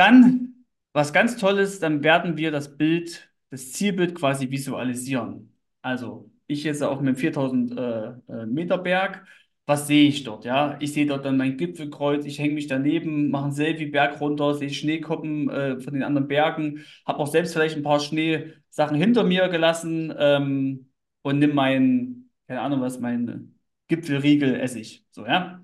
dann, 0.00 0.64
was 0.92 1.12
ganz 1.12 1.36
toll 1.36 1.58
ist, 1.58 1.82
dann 1.82 2.02
werden 2.02 2.36
wir 2.36 2.50
das 2.50 2.76
Bild, 2.76 3.30
das 3.50 3.72
Zielbild 3.72 4.14
quasi 4.14 4.50
visualisieren. 4.50 5.54
Also 5.82 6.30
ich 6.46 6.64
jetzt 6.64 6.82
auf 6.82 6.98
einem 6.98 7.16
4000 7.16 7.78
äh, 7.78 8.06
äh, 8.32 8.46
Meter 8.46 8.78
Berg. 8.78 9.26
was 9.66 9.86
sehe 9.86 10.08
ich 10.08 10.24
dort? 10.24 10.44
Ja, 10.44 10.76
ich 10.80 10.92
sehe 10.94 11.06
dort 11.06 11.24
dann 11.24 11.36
mein 11.36 11.56
Gipfelkreuz, 11.56 12.24
ich 12.24 12.38
hänge 12.40 12.54
mich 12.54 12.66
daneben, 12.66 13.30
mache 13.30 13.46
ein 13.46 13.52
Selfie 13.52 13.86
Berg 13.86 14.20
runter, 14.20 14.54
sehe 14.54 14.70
Schneekoppen 14.70 15.48
äh, 15.50 15.80
von 15.80 15.94
den 15.94 16.02
anderen 16.02 16.28
Bergen, 16.28 16.84
habe 17.06 17.18
auch 17.20 17.28
selbst 17.28 17.52
vielleicht 17.52 17.76
ein 17.76 17.82
paar 17.84 18.00
Schneesachen 18.00 18.96
hinter 18.96 19.22
mir 19.24 19.48
gelassen 19.48 20.12
ähm, 20.18 20.90
und 21.22 21.38
nimm 21.38 21.54
mein, 21.54 22.30
keine 22.48 22.62
Ahnung 22.62 22.80
was, 22.80 22.98
mein 23.00 23.54
Gipfelriegel 23.88 24.54
esse 24.60 24.80
ich. 24.80 25.04
So, 25.10 25.26
ja. 25.26 25.62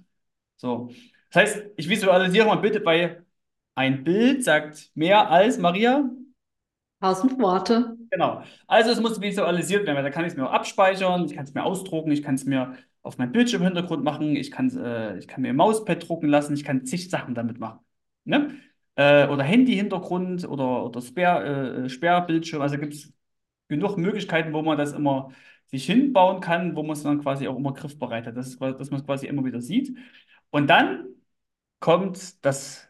So. 0.56 0.90
Das 1.32 1.42
heißt, 1.42 1.66
ich 1.76 1.88
visualisiere 1.88 2.46
mal 2.46 2.56
bitte 2.56 2.80
bei 2.80 3.22
ein 3.76 4.02
Bild 4.02 4.42
sagt 4.42 4.90
mehr 4.94 5.30
als 5.30 5.58
Maria. 5.58 6.10
Tausend 7.00 7.38
Worte. 7.38 7.96
Genau. 8.10 8.42
Also 8.66 8.90
es 8.90 9.00
muss 9.00 9.20
visualisiert 9.20 9.86
werden, 9.86 9.96
weil 9.96 10.02
da 10.02 10.10
kann 10.10 10.24
ich 10.24 10.32
es 10.32 10.36
mir 10.36 10.48
auch 10.48 10.52
abspeichern, 10.52 11.26
ich 11.26 11.34
kann 11.36 11.44
es 11.44 11.54
mir 11.54 11.62
ausdrucken, 11.62 12.10
ich 12.10 12.22
kann 12.22 12.34
es 12.34 12.46
mir 12.46 12.74
auf 13.02 13.18
meinen 13.18 13.32
Bildschirmhintergrund 13.32 14.02
machen, 14.02 14.34
ich 14.34 14.50
kann, 14.50 14.74
äh, 14.76 15.18
ich 15.18 15.28
kann 15.28 15.42
mir 15.42 15.50
ein 15.50 15.56
Mauspad 15.56 16.08
drucken 16.08 16.28
lassen, 16.28 16.54
ich 16.54 16.64
kann 16.64 16.86
zig 16.86 17.10
Sachen 17.10 17.34
damit 17.34 17.60
machen. 17.60 17.80
Ne? 18.24 18.56
Äh, 18.96 19.28
oder 19.28 19.44
Handy-Hintergrund 19.44 20.48
oder, 20.48 20.84
oder 20.86 21.02
Sperr, 21.02 21.84
äh, 21.84 21.88
Sperrbildschirm. 21.88 22.62
Also 22.62 22.78
gibt 22.78 22.94
es 22.94 23.12
genug 23.68 23.98
Möglichkeiten, 23.98 24.54
wo 24.54 24.62
man 24.62 24.78
das 24.78 24.94
immer 24.94 25.30
sich 25.66 25.84
hinbauen 25.84 26.40
kann, 26.40 26.74
wo 26.76 26.82
man 26.82 26.92
es 26.92 27.02
dann 27.02 27.20
quasi 27.20 27.46
auch 27.46 27.56
immer 27.56 27.74
griffbereit 27.74 28.26
hat, 28.26 28.36
das 28.36 28.48
ist, 28.48 28.60
dass 28.60 28.90
man 28.90 29.00
es 29.00 29.06
quasi 29.06 29.26
immer 29.26 29.44
wieder 29.44 29.60
sieht. 29.60 29.96
Und 30.50 30.68
dann 30.68 31.06
kommt 31.80 32.44
das, 32.44 32.85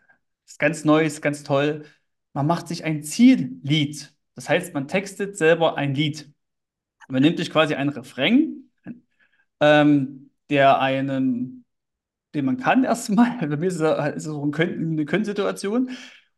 das 0.46 0.58
ganz 0.58 0.84
Neues, 0.84 1.20
ganz 1.20 1.42
toll. 1.42 1.84
Man 2.32 2.46
macht 2.46 2.68
sich 2.68 2.84
ein 2.84 3.02
Ziellied. 3.02 4.14
Das 4.34 4.48
heißt, 4.48 4.74
man 4.74 4.88
textet 4.88 5.36
selber 5.36 5.76
ein 5.76 5.94
Lied. 5.94 6.32
Man 7.08 7.22
nimmt 7.22 7.38
sich 7.38 7.50
quasi 7.50 7.74
einen 7.74 7.90
Refrain, 7.90 8.70
ähm, 9.60 10.30
der 10.50 10.80
einen, 10.80 11.64
den 12.34 12.44
man 12.44 12.56
kann 12.58 12.84
erstmal. 12.84 13.38
Bei 13.40 13.56
mir 13.56 13.66
ist 13.68 13.80
es, 13.80 14.26
ist 14.26 14.28
eine 14.28 15.04
Können-Situation. 15.04 15.90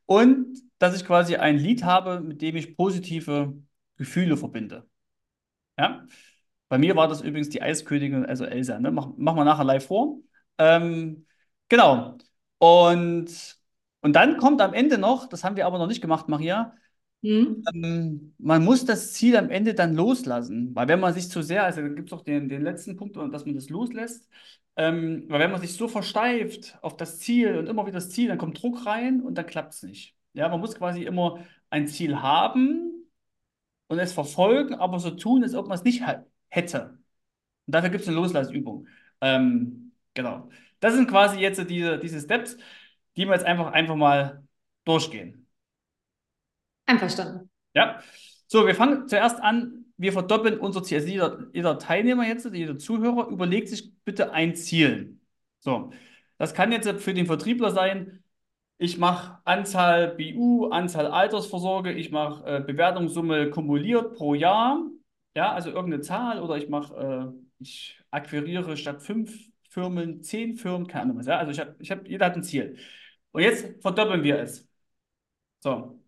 Und 0.07 0.59
dass 0.79 0.97
ich 0.97 1.07
quasi 1.07 1.37
ein 1.37 1.59
Lied 1.59 1.85
habe, 1.85 2.21
mit 2.21 2.41
dem 2.41 2.57
ich 2.57 2.77
positive 2.77 3.55
Gefühle 3.97 4.37
verbinde. 4.37 4.89
Ja? 5.79 6.07
Bei 6.69 6.79
mir 6.79 6.97
war 6.97 7.09
das 7.09 7.21
übrigens 7.23 7.49
die 7.49 7.63
Eiskönigin, 7.63 8.27
also 8.27 8.45
Elsa. 8.45 8.79
Ne? 8.79 8.91
Mach, 8.91 9.09
machen 9.17 9.37
wir 9.37 9.45
nachher 9.45 9.65
live 9.65 9.87
vor. 9.87 10.19
Ähm, 10.59 11.27
genau. 11.69 12.19
Und, 12.59 13.58
und 14.01 14.15
dann 14.15 14.37
kommt 14.39 14.61
am 14.61 14.75
Ende 14.75 14.99
noch, 14.99 15.29
das 15.29 15.45
haben 15.45 15.57
wir 15.57 15.67
aber 15.67 15.79
noch 15.79 15.87
nicht 15.87 16.01
gemacht, 16.01 16.29
Maria, 16.29 16.75
Hm? 17.23 17.65
ähm, 17.75 18.35
man 18.39 18.65
muss 18.65 18.85
das 18.85 19.13
Ziel 19.13 19.37
am 19.37 19.51
Ende 19.51 19.75
dann 19.75 19.95
loslassen. 19.95 20.75
Weil 20.75 20.89
wenn 20.89 21.01
man 21.01 21.15
sich 21.15 21.29
zu 21.29 21.43
sehr, 21.43 21.65
also 21.65 21.83
gibt 21.83 22.09
es 22.09 22.13
auch 22.13 22.23
den, 22.23 22.49
den 22.49 22.63
letzten 22.63 22.97
Punkt, 22.97 23.17
dass 23.17 23.45
man 23.45 23.55
das 23.55 23.69
loslässt, 23.69 24.29
ähm, 24.77 25.25
weil 25.29 25.41
wenn 25.41 25.51
man 25.51 25.61
sich 25.61 25.75
so 25.75 25.89
versteift 25.89 26.79
auf 26.83 26.97
das 26.97 27.19
Ziel 27.19 27.59
und 27.59 27.67
immer 27.67 27.85
wieder 27.87 27.95
das 27.99 28.11
Ziel, 28.11 28.29
dann 28.29 28.39
kommt 28.39 28.63
Druck 28.63 28.87
rein 28.87 29.21
und 29.21 29.37
dann 29.37 29.47
klappt 29.47 29.75
es 29.75 29.83
nicht. 29.83 30.15
Ja, 30.33 30.49
man 30.49 30.61
muss 30.61 30.77
quasi 30.77 31.03
immer 31.03 31.45
ein 31.71 31.89
Ziel 31.89 32.23
haben 32.23 32.93
und 33.89 33.99
es 33.99 34.13
verfolgen, 34.13 34.75
aber 34.75 34.99
so 35.01 35.11
tun, 35.11 35.43
als 35.43 35.55
ob 35.55 35.69
man 35.69 35.79
es 35.79 35.85
nicht 35.85 36.03
hätte. 36.49 36.99
Und 37.67 37.75
dafür 37.75 37.91
gibt 37.91 38.03
es 38.03 38.09
eine 38.09 38.17
Loslassübung. 38.17 38.87
Ähm, 39.21 39.93
genau. 40.15 40.49
Das 40.81 40.95
sind 40.95 41.09
quasi 41.09 41.41
jetzt 41.41 41.59
diese, 41.69 41.99
diese 41.99 42.21
Steps, 42.21 42.57
die 43.19 43.27
wir 43.27 43.35
jetzt 43.35 43.45
einfach, 43.45 43.73
einfach 43.73 43.97
mal 43.97 44.45
durchgehen. 44.85 45.47
Einverstanden. 46.87 47.51
Ja. 47.75 48.01
So, 48.47 48.67
wir 48.67 48.75
fangen 48.75 49.09
zuerst 49.09 49.41
an. 49.43 49.85
Wir 49.99 50.13
verdoppeln 50.13 50.59
unser 50.59 50.83
Ziel. 50.83 50.99
Also 50.99 51.09
jeder, 51.09 51.47
jeder 51.53 51.79
Teilnehmer 51.79 52.27
jetzt, 52.27 52.47
jeder 52.51 52.79
Zuhörer 52.79 53.29
überlegt 53.29 53.69
sich 53.69 53.93
bitte 54.05 54.33
ein 54.33 54.55
Ziel. 54.55 55.19
So, 55.59 55.93
das 56.39 56.55
kann 56.55 56.73
jetzt 56.73 56.89
für 57.03 57.13
den 57.13 57.27
Vertriebler 57.27 57.73
sein, 57.73 58.23
ich 58.79 58.97
mache 58.97 59.41
Anzahl 59.45 60.15
BU, 60.17 60.69
Anzahl 60.71 61.09
Altersvorsorge, 61.09 61.93
ich 61.93 62.13
mache 62.13 62.45
äh, 62.47 62.61
Bewertungssumme 62.61 63.51
kumuliert 63.51 64.15
pro 64.15 64.35
Jahr, 64.35 64.87
ja, 65.35 65.53
also 65.53 65.71
irgendeine 65.71 66.01
Zahl, 66.03 66.41
oder 66.41 66.57
ich 66.57 66.69
mache, 66.69 66.95
äh, 67.35 67.63
ich 67.63 68.01
akquiriere 68.13 68.77
statt 68.77 69.03
fünf 69.03 69.51
Firmen 69.69 70.23
zehn 70.23 70.57
Firmen, 70.57 70.87
keine 70.87 71.05
Ahnung 71.05 71.19
was, 71.19 71.27
ja, 71.27 71.39
also 71.39 71.51
ich 71.51 71.59
habe, 71.59 71.75
ich 71.81 71.91
hab, 71.91 72.09
jeder 72.09 72.27
hat 72.27 72.37
ein 72.37 72.45
Ziel. 72.45 72.79
Und 73.33 73.43
jetzt 73.43 73.81
verdoppeln 73.83 74.23
wir 74.23 74.39
es. 74.41 74.69
So. 75.61 76.01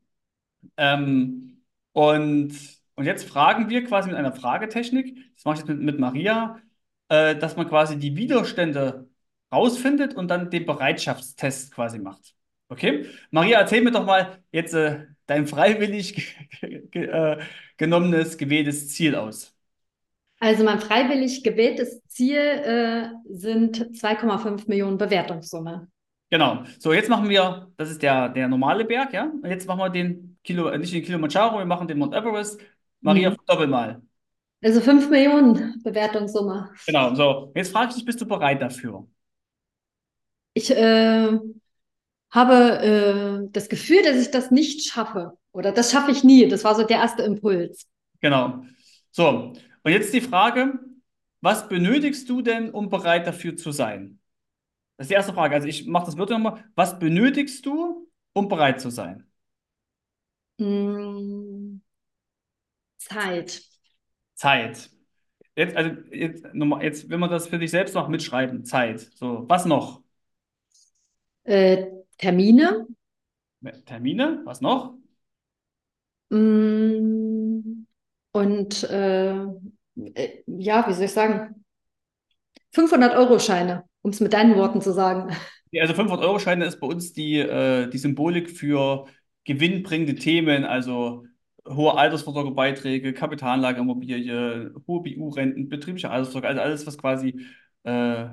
Ähm, 0.77 1.63
und, 1.93 2.53
und 2.95 3.05
jetzt 3.05 3.29
fragen 3.29 3.69
wir 3.69 3.85
quasi 3.85 4.09
mit 4.09 4.19
einer 4.19 4.33
Fragetechnik, 4.33 5.35
das 5.35 5.45
mache 5.45 5.55
ich 5.55 5.61
jetzt 5.61 5.69
mit, 5.69 5.81
mit 5.81 5.99
Maria, 5.99 6.61
äh, 7.09 7.37
dass 7.37 7.57
man 7.57 7.69
quasi 7.69 7.99
die 7.99 8.17
Widerstände 8.17 9.09
rausfindet 9.53 10.15
und 10.15 10.29
dann 10.29 10.51
den 10.51 10.67
Bereitschaftstest 10.67 11.73
quasi 11.75 11.99
macht. 11.99 12.35
Okay? 12.69 13.07
Maria, 13.31 13.59
erzähl 13.61 13.83
mir 13.83 13.91
doch 13.91 14.07
mal 14.07 14.39
jetzt 14.53 14.75
äh, 14.75 15.07
dein 15.27 15.47
freiwillig 15.47 16.37
äh, 16.63 17.39
genommenes, 17.77 18.39
gewähltes 18.39 18.91
Ziel 18.91 19.17
aus. 19.17 19.57
Also 20.39 20.65
mein 20.65 20.81
freiwillig 20.81 21.43
gewähltes 21.43 22.03
Ziel 22.07 22.39
äh, 22.39 23.09
sind 23.29 23.91
2,5 23.93 24.69
Millionen 24.69 24.97
Bewertungssumme. 24.97 25.89
Genau. 26.31 26.65
So, 26.79 26.93
jetzt 26.93 27.09
machen 27.09 27.29
wir, 27.29 27.73
das 27.77 27.91
ist 27.91 28.03
der, 28.03 28.29
der 28.29 28.49
normale 28.49 28.85
Berg, 28.85 29.13
ja? 29.13 29.25
Und 29.25 29.47
jetzt 29.51 29.67
machen 29.67 29.81
wir 29.81 29.91
den 29.91 30.39
Kilo, 30.45 30.69
äh, 30.69 30.79
nicht 30.79 30.93
den 30.95 31.03
Kilimanjaro, 31.05 31.59
wir 31.59 31.65
machen 31.67 31.89
den 31.89 31.99
Mount 31.99 32.15
Everest. 32.15 32.61
Maria, 33.01 33.31
Mhm. 33.31 33.37
doppel 33.47 33.67
mal. 33.67 34.03
Also 34.63 34.81
5 34.81 35.09
Millionen 35.11 35.83
Bewertungssumme. 35.83 36.71
Genau, 36.87 37.15
so. 37.15 37.53
Jetzt 37.55 37.73
frage 37.73 37.91
ich 37.91 37.97
dich, 37.97 38.05
bist 38.05 38.21
du 38.21 38.27
bereit 38.27 38.61
dafür? 38.63 39.07
Ich 40.55 40.71
äh, 40.71 41.39
habe 42.31 42.55
äh, 43.45 43.49
das 43.53 43.69
Gefühl, 43.69 44.03
dass 44.03 44.17
ich 44.17 44.31
das 44.31 44.51
nicht 44.51 44.89
schaffe. 44.91 45.37
Oder 45.53 45.73
das 45.73 45.93
schaffe 45.93 46.11
ich 46.13 46.25
nie. 46.25 46.49
Das 46.49 46.65
war 46.65 46.75
so 46.75 46.85
der 46.85 46.99
erste 46.99 47.23
Impuls. 47.23 47.87
Genau. 48.21 48.65
So, 49.11 49.55
und 49.83 49.93
jetzt 49.93 50.13
die 50.15 50.21
Frage, 50.21 50.79
was 51.41 51.69
benötigst 51.69 52.29
du 52.29 52.43
denn, 52.43 52.71
um 52.71 52.89
bereit 52.91 53.27
dafür 53.27 53.57
zu 53.57 53.73
sein? 53.73 54.20
Das 55.01 55.07
ist 55.07 55.11
die 55.13 55.15
erste 55.15 55.33
Frage. 55.33 55.55
Also 55.55 55.67
ich 55.67 55.87
mache 55.87 56.05
das 56.05 56.19
wirklich 56.19 56.37
nochmal. 56.37 56.63
Was 56.75 56.99
benötigst 56.99 57.65
du, 57.65 58.07
um 58.35 58.49
bereit 58.49 58.83
zu 58.83 58.91
sein? 58.91 59.25
Mm, 60.61 61.81
Zeit. 62.99 63.63
Zeit. 64.35 64.91
Jetzt, 65.57 65.77
also 65.77 65.93
jetzt, 66.13 66.47
nochmal, 66.55 66.83
jetzt, 66.85 67.11
wenn 67.11 67.21
man 67.21 67.31
das 67.31 67.49
für 67.49 67.59
dich 67.59 67.71
selbst 67.71 67.95
noch 67.95 68.09
mitschreiben, 68.09 68.65
Zeit. 68.65 69.01
So, 69.15 69.45
was 69.49 69.67
noch? 69.67 70.03
Äh, 71.45 71.87
Termine. 72.19 72.87
Termine, 73.87 74.43
was 74.45 74.61
noch? 74.61 74.95
Mm, 76.31 77.87
Und 78.33 78.85
äh, 78.85 79.35
äh, 80.15 80.43
ja, 80.47 80.87
wie 80.89 80.93
soll 80.95 81.05
ich 81.05 81.13
sagen? 81.13 81.65
500-Euro-Scheine, 82.73 83.85
um 84.03 84.11
es 84.11 84.21
mit 84.21 84.33
deinen 84.33 84.57
Worten 84.57 84.81
zu 84.81 84.93
sagen. 84.93 85.35
Also 85.81 85.95
500-Euro-Scheine 85.95 86.65
ist 86.65 86.81
bei 86.81 86.87
uns 86.87 87.13
die, 87.13 87.39
äh, 87.39 87.89
die 87.89 87.99
Symbolik 87.99 88.51
für 88.51 89.07
gewinnbringende 89.45 90.17
Themen, 90.17 90.65
also 90.65 91.25
hohe 91.69 91.95
Altersvorsorgebeiträge, 91.97 93.13
Kapitalanlageimmobilie, 93.15 94.73
hohe 94.87 95.03
BU-Renten, 95.03 95.69
betriebliche 95.69 96.11
Altersvorsorge, 96.11 96.49
also 96.49 96.61
alles, 96.61 96.87
was 96.87 96.99
quasi, 96.99 97.47
äh, 97.85 98.29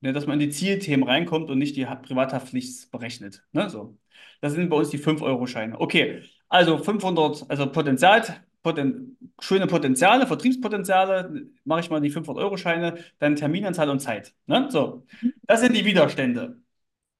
ne, 0.00 0.12
dass 0.12 0.26
man 0.26 0.40
in 0.40 0.48
die 0.48 0.54
Zielthemen 0.54 1.08
reinkommt 1.08 1.50
und 1.50 1.58
nicht 1.58 1.76
die 1.76 1.86
Ha- 1.86 1.96
Privathaftpflicht 1.96 2.90
berechnet. 2.90 3.44
Ne? 3.52 3.68
So. 3.70 3.96
Das 4.40 4.52
sind 4.52 4.68
bei 4.70 4.76
uns 4.76 4.90
die 4.90 4.98
5-Euro-Scheine. 4.98 5.80
Okay, 5.80 6.22
also 6.48 6.78
500, 6.78 7.44
also 7.48 7.70
Potenzial, 7.70 8.22
Poten, 8.64 9.18
schöne 9.40 9.68
Potenziale, 9.68 10.26
Vertriebspotenziale, 10.26 11.46
mache 11.64 11.80
ich 11.82 11.90
mal 11.90 12.00
die 12.00 12.10
500-Euro-Scheine, 12.10 12.98
dann 13.20 13.36
Terminanzahl 13.36 13.90
und 13.90 14.00
Zeit. 14.00 14.34
Ne? 14.46 14.68
So, 14.70 15.06
das 15.42 15.60
sind 15.60 15.76
die 15.76 15.84
Widerstände. 15.84 16.60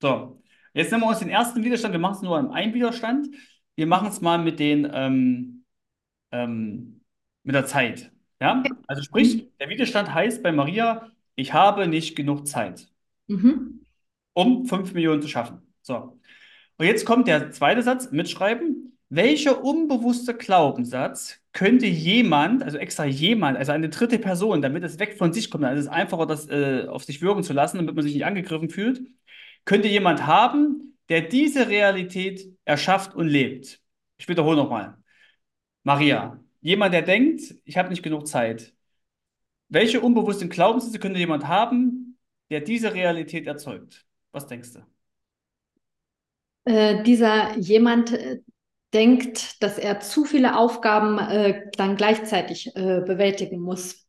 So, 0.02 0.42
jetzt 0.74 0.90
nehmen 0.90 1.04
wir 1.04 1.08
uns 1.08 1.20
den 1.20 1.30
ersten 1.30 1.64
Widerstand. 1.64 1.92
Wir 1.94 2.00
machen 2.00 2.16
es 2.16 2.22
nur 2.22 2.38
an 2.38 2.50
einem 2.50 2.74
Widerstand. 2.74 3.28
Wir 3.76 3.86
machen 3.86 4.08
es 4.08 4.20
mal 4.20 4.38
mit 4.38 4.58
den 4.60 4.90
ähm, 4.92 5.64
ähm, 6.32 7.00
mit 7.42 7.54
der 7.54 7.66
Zeit. 7.66 8.12
Ja, 8.40 8.62
also 8.86 9.02
sprich, 9.02 9.48
der 9.60 9.68
Widerstand 9.68 10.12
heißt 10.12 10.42
bei 10.42 10.52
Maria, 10.52 11.10
ich 11.36 11.52
habe 11.52 11.86
nicht 11.88 12.16
genug 12.16 12.46
Zeit, 12.46 12.88
Mhm. 13.28 13.84
um 14.34 14.66
5 14.66 14.92
Millionen 14.94 15.22
zu 15.22 15.28
schaffen. 15.28 15.62
So. 15.82 16.18
Und 16.76 16.86
jetzt 16.86 17.06
kommt 17.06 17.28
der 17.28 17.50
zweite 17.52 17.82
Satz, 17.82 18.10
mitschreiben. 18.10 18.93
Welcher 19.14 19.62
unbewusste 19.62 20.34
Glaubenssatz 20.34 21.40
könnte 21.52 21.86
jemand, 21.86 22.62
also 22.62 22.78
extra 22.78 23.04
jemand, 23.04 23.56
also 23.58 23.72
eine 23.72 23.88
dritte 23.88 24.18
Person, 24.18 24.62
damit 24.62 24.82
es 24.82 24.98
weg 24.98 25.16
von 25.18 25.32
sich 25.32 25.50
kommt, 25.50 25.64
also 25.64 25.78
es 25.80 25.86
ist 25.86 25.92
einfacher, 25.92 26.26
das 26.26 26.48
äh, 26.48 26.86
auf 26.88 27.04
sich 27.04 27.22
wirken 27.22 27.44
zu 27.44 27.52
lassen, 27.52 27.76
damit 27.78 27.94
man 27.94 28.02
sich 28.04 28.14
nicht 28.14 28.24
angegriffen 28.24 28.70
fühlt, 28.70 29.02
könnte 29.64 29.88
jemand 29.88 30.26
haben, 30.26 30.96
der 31.08 31.22
diese 31.22 31.68
Realität 31.68 32.46
erschafft 32.64 33.14
und 33.14 33.28
lebt? 33.28 33.80
Ich 34.18 34.28
wiederhole 34.28 34.56
nochmal. 34.56 34.96
Maria, 35.84 36.42
jemand, 36.60 36.94
der 36.94 37.02
denkt, 37.02 37.54
ich 37.64 37.76
habe 37.76 37.90
nicht 37.90 38.02
genug 38.02 38.26
Zeit. 38.26 38.74
welche 39.68 40.00
unbewussten 40.00 40.48
Glaubenssätze 40.48 40.98
könnte 40.98 41.18
jemand 41.20 41.46
haben, 41.48 42.18
der 42.50 42.60
diese 42.60 42.94
Realität 42.94 43.46
erzeugt? 43.46 44.06
Was 44.32 44.46
denkst 44.46 44.72
du? 44.74 44.80
Äh, 46.64 47.02
dieser 47.02 47.58
jemand 47.58 48.12
äh, 48.12 48.40
denkt, 48.94 49.62
dass 49.62 49.78
er 49.78 50.00
zu 50.00 50.24
viele 50.24 50.56
Aufgaben 50.56 51.18
äh, 51.18 51.70
dann 51.76 51.96
gleichzeitig 51.96 52.74
äh, 52.74 53.02
bewältigen 53.04 53.60
muss. 53.60 54.06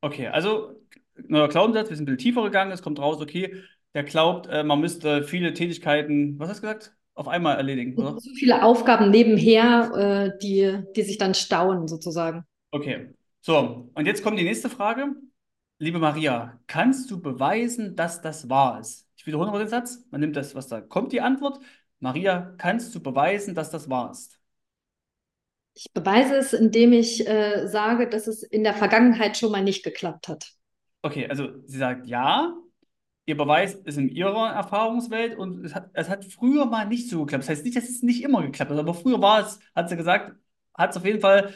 Okay, 0.00 0.26
also 0.26 0.82
neuer 1.28 1.48
Glaubenssatz, 1.48 1.88
wir 1.88 1.96
sind 1.96 2.04
ein 2.04 2.16
bisschen 2.16 2.32
tiefer 2.32 2.42
gegangen, 2.44 2.72
es 2.72 2.82
kommt 2.82 2.98
raus, 2.98 3.20
okay, 3.20 3.62
der 3.94 4.04
glaubt, 4.04 4.46
äh, 4.48 4.62
man 4.62 4.80
müsste 4.80 5.22
viele 5.24 5.54
Tätigkeiten, 5.54 6.38
was 6.38 6.50
hast 6.50 6.58
du 6.58 6.62
gesagt? 6.62 6.92
Auf 7.14 7.28
einmal 7.28 7.56
erledigen, 7.56 7.96
oder? 7.96 8.18
Zu 8.18 8.34
viele 8.34 8.62
Aufgaben 8.62 9.10
nebenher, 9.10 10.34
äh, 10.34 10.38
die, 10.42 10.82
die 10.94 11.02
sich 11.02 11.16
dann 11.16 11.32
stauen, 11.32 11.88
sozusagen. 11.88 12.44
Okay, 12.72 13.08
so, 13.40 13.90
und 13.94 14.06
jetzt 14.06 14.22
kommt 14.22 14.38
die 14.38 14.44
nächste 14.44 14.68
Frage. 14.68 15.14
Liebe 15.78 15.98
Maria, 15.98 16.58
kannst 16.66 17.10
du 17.10 17.20
beweisen, 17.20 17.96
dass 17.96 18.20
das 18.20 18.50
wahr 18.50 18.80
ist? 18.80 19.06
Ich 19.16 19.26
wiederhole 19.26 19.46
nochmal 19.46 19.64
den 19.64 19.70
Satz. 19.70 20.06
Man 20.10 20.20
nimmt 20.20 20.36
das, 20.36 20.54
was 20.54 20.68
da 20.68 20.80
kommt, 20.80 21.12
die 21.12 21.20
Antwort. 21.20 21.58
Maria, 22.00 22.54
kannst 22.58 22.94
du 22.94 23.00
beweisen, 23.02 23.54
dass 23.54 23.70
das 23.70 23.88
wahr 23.90 24.10
ist? 24.10 24.40
Ich 25.74 25.92
beweise 25.92 26.36
es, 26.36 26.52
indem 26.52 26.92
ich 26.92 27.26
äh, 27.28 27.66
sage, 27.68 28.08
dass 28.08 28.26
es 28.26 28.42
in 28.42 28.64
der 28.64 28.74
Vergangenheit 28.74 29.36
schon 29.36 29.52
mal 29.52 29.62
nicht 29.62 29.84
geklappt 29.84 30.26
hat. 30.28 30.54
Okay, 31.02 31.26
also 31.28 31.48
sie 31.66 31.78
sagt 31.78 32.06
ja. 32.06 32.54
Ihr 33.26 33.36
Beweis 33.36 33.74
ist 33.74 33.98
in 33.98 34.08
ihrer 34.08 34.52
Erfahrungswelt 34.54 35.38
und 35.38 35.64
es 35.64 35.74
hat, 35.74 35.90
es 35.94 36.08
hat 36.08 36.24
früher 36.26 36.66
mal 36.66 36.86
nicht 36.88 37.10
so 37.10 37.20
geklappt. 37.24 37.44
Das 37.44 37.50
heißt 37.50 37.64
nicht, 37.64 37.76
dass 37.76 37.88
es 37.88 38.02
nicht 38.02 38.22
immer 38.24 38.42
geklappt 38.42 38.70
hat, 38.72 38.78
aber 38.78 38.94
früher 38.94 39.20
war 39.22 39.40
es, 39.46 39.60
hat 39.74 39.88
sie 39.90 39.96
gesagt, 39.96 40.36
hat 40.74 40.90
es 40.90 40.96
auf 40.98 41.04
jeden 41.06 41.20
Fall, 41.20 41.54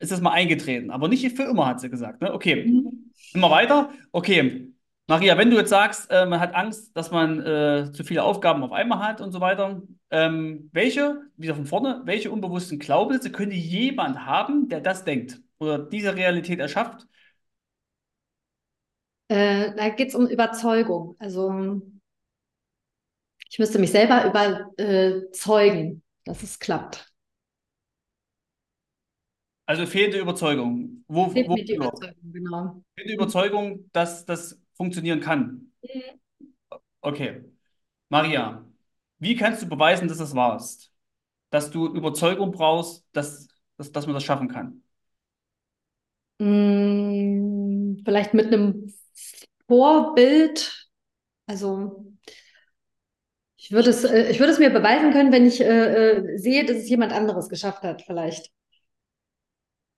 ist 0.00 0.12
es 0.12 0.20
mal 0.20 0.32
eingetreten. 0.32 0.90
Aber 0.90 1.08
nicht 1.08 1.36
für 1.36 1.44
immer, 1.44 1.66
hat 1.66 1.80
sie 1.80 1.90
gesagt. 1.90 2.22
Ne? 2.22 2.32
Okay, 2.34 2.64
Mhm. 2.66 3.12
immer 3.34 3.50
weiter. 3.50 3.92
Okay, 4.12 4.72
Maria, 5.08 5.38
wenn 5.38 5.50
du 5.50 5.56
jetzt 5.56 5.70
sagst, 5.70 6.10
äh, 6.10 6.26
man 6.26 6.38
hat 6.38 6.54
Angst, 6.54 6.94
dass 6.94 7.10
man 7.10 7.40
äh, 7.40 7.90
zu 7.92 8.04
viele 8.04 8.22
Aufgaben 8.22 8.62
auf 8.62 8.72
einmal 8.72 8.98
hat 8.98 9.22
und 9.22 9.32
so 9.32 9.40
weiter, 9.40 9.80
ähm, 10.10 10.68
welche, 10.72 11.22
wieder 11.38 11.54
von 11.54 11.64
vorne, 11.64 12.02
welche 12.04 12.30
unbewussten 12.30 12.78
Glaubenssätze 12.78 13.32
könnte 13.32 13.56
jemand 13.56 14.26
haben, 14.26 14.68
der 14.68 14.82
das 14.82 15.04
denkt 15.04 15.40
oder 15.58 15.78
diese 15.78 16.14
Realität 16.14 16.60
erschafft? 16.60 17.06
Äh, 19.28 19.74
da 19.76 19.88
geht 19.88 20.08
es 20.08 20.14
um 20.14 20.26
Überzeugung. 20.26 21.16
Also 21.18 21.80
ich 23.50 23.58
müsste 23.58 23.78
mich 23.78 23.90
selber 23.90 24.26
überzeugen, 24.26 26.02
dass 26.24 26.42
es 26.42 26.58
klappt. 26.58 27.10
Also 29.64 29.86
fehlende 29.86 30.18
Überzeugung. 30.18 31.04
Wo, 31.08 31.26
mir 31.28 31.44
die 31.44 31.48
wofür? 31.48 31.76
Überzeugung, 31.76 32.32
genau. 32.32 32.82
Fehlende 32.94 33.14
Überzeugung, 33.14 33.90
dass 33.92 34.26
das 34.26 34.60
funktionieren 34.78 35.20
kann. 35.20 35.72
Okay. 37.02 37.44
Maria, 38.08 38.64
wie 39.18 39.36
kannst 39.36 39.62
du 39.62 39.68
beweisen, 39.68 40.08
dass 40.08 40.18
das 40.18 40.34
wahr 40.34 40.56
ist? 40.56 40.90
Dass 41.50 41.70
du 41.70 41.86
Überzeugung 41.86 42.52
brauchst, 42.52 43.04
dass, 43.12 43.48
dass, 43.76 43.92
dass 43.92 44.06
man 44.06 44.14
das 44.14 44.24
schaffen 44.24 44.48
kann? 44.48 44.82
Mm, 46.38 48.02
vielleicht 48.04 48.32
mit 48.32 48.46
einem 48.46 48.94
Vorbild. 49.66 50.88
Also 51.46 52.14
ich 53.56 53.72
würde 53.72 53.90
es, 53.90 54.04
äh, 54.04 54.30
ich 54.30 54.38
würde 54.38 54.52
es 54.52 54.58
mir 54.58 54.70
beweisen 54.70 55.12
können, 55.12 55.32
wenn 55.32 55.46
ich 55.46 55.60
äh, 55.60 55.64
äh, 55.64 56.38
sehe, 56.38 56.64
dass 56.64 56.76
es 56.78 56.88
jemand 56.88 57.12
anderes 57.12 57.48
geschafft 57.48 57.82
hat, 57.82 58.02
vielleicht. 58.02 58.50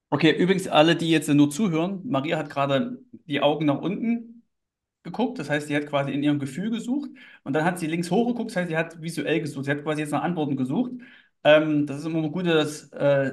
Okay, 0.09 0.33
übrigens 0.33 0.67
alle, 0.67 0.97
die 0.97 1.11
jetzt 1.11 1.29
nur 1.29 1.51
zuhören, 1.51 2.01
Maria 2.05 2.37
hat 2.37 2.51
gerade 2.51 2.99
die 3.27 3.41
Augen 3.41 3.67
nach 3.67 3.81
unten 3.81 4.40
geguckt, 5.03 5.39
das 5.39 5.51
heißt, 5.51 5.69
sie 5.69 5.77
hat 5.77 5.87
quasi 5.87 6.13
in 6.13 6.23
ihrem 6.23 6.39
Gefühl 6.39 6.71
gesucht 6.71 7.11
und 7.45 7.53
dann 7.55 7.65
hat 7.65 7.79
sie 7.79 7.87
links 7.87 8.11
hochgeguckt, 8.11 8.51
das 8.51 8.57
heißt, 8.57 8.69
sie 8.71 8.77
hat 8.77 9.01
visuell 9.03 9.41
gesucht, 9.41 9.65
sie 9.67 9.71
hat 9.71 9.83
quasi 9.83 10.03
jetzt 10.03 10.11
nach 10.13 10.23
Antworten 10.23 10.57
gesucht. 10.57 10.93
Ähm, 11.45 11.87
das 11.87 11.99
ist 12.01 12.07
immer 12.07 12.23
ein 12.23 12.33
gutes 12.33 12.93
äh, 12.93 13.33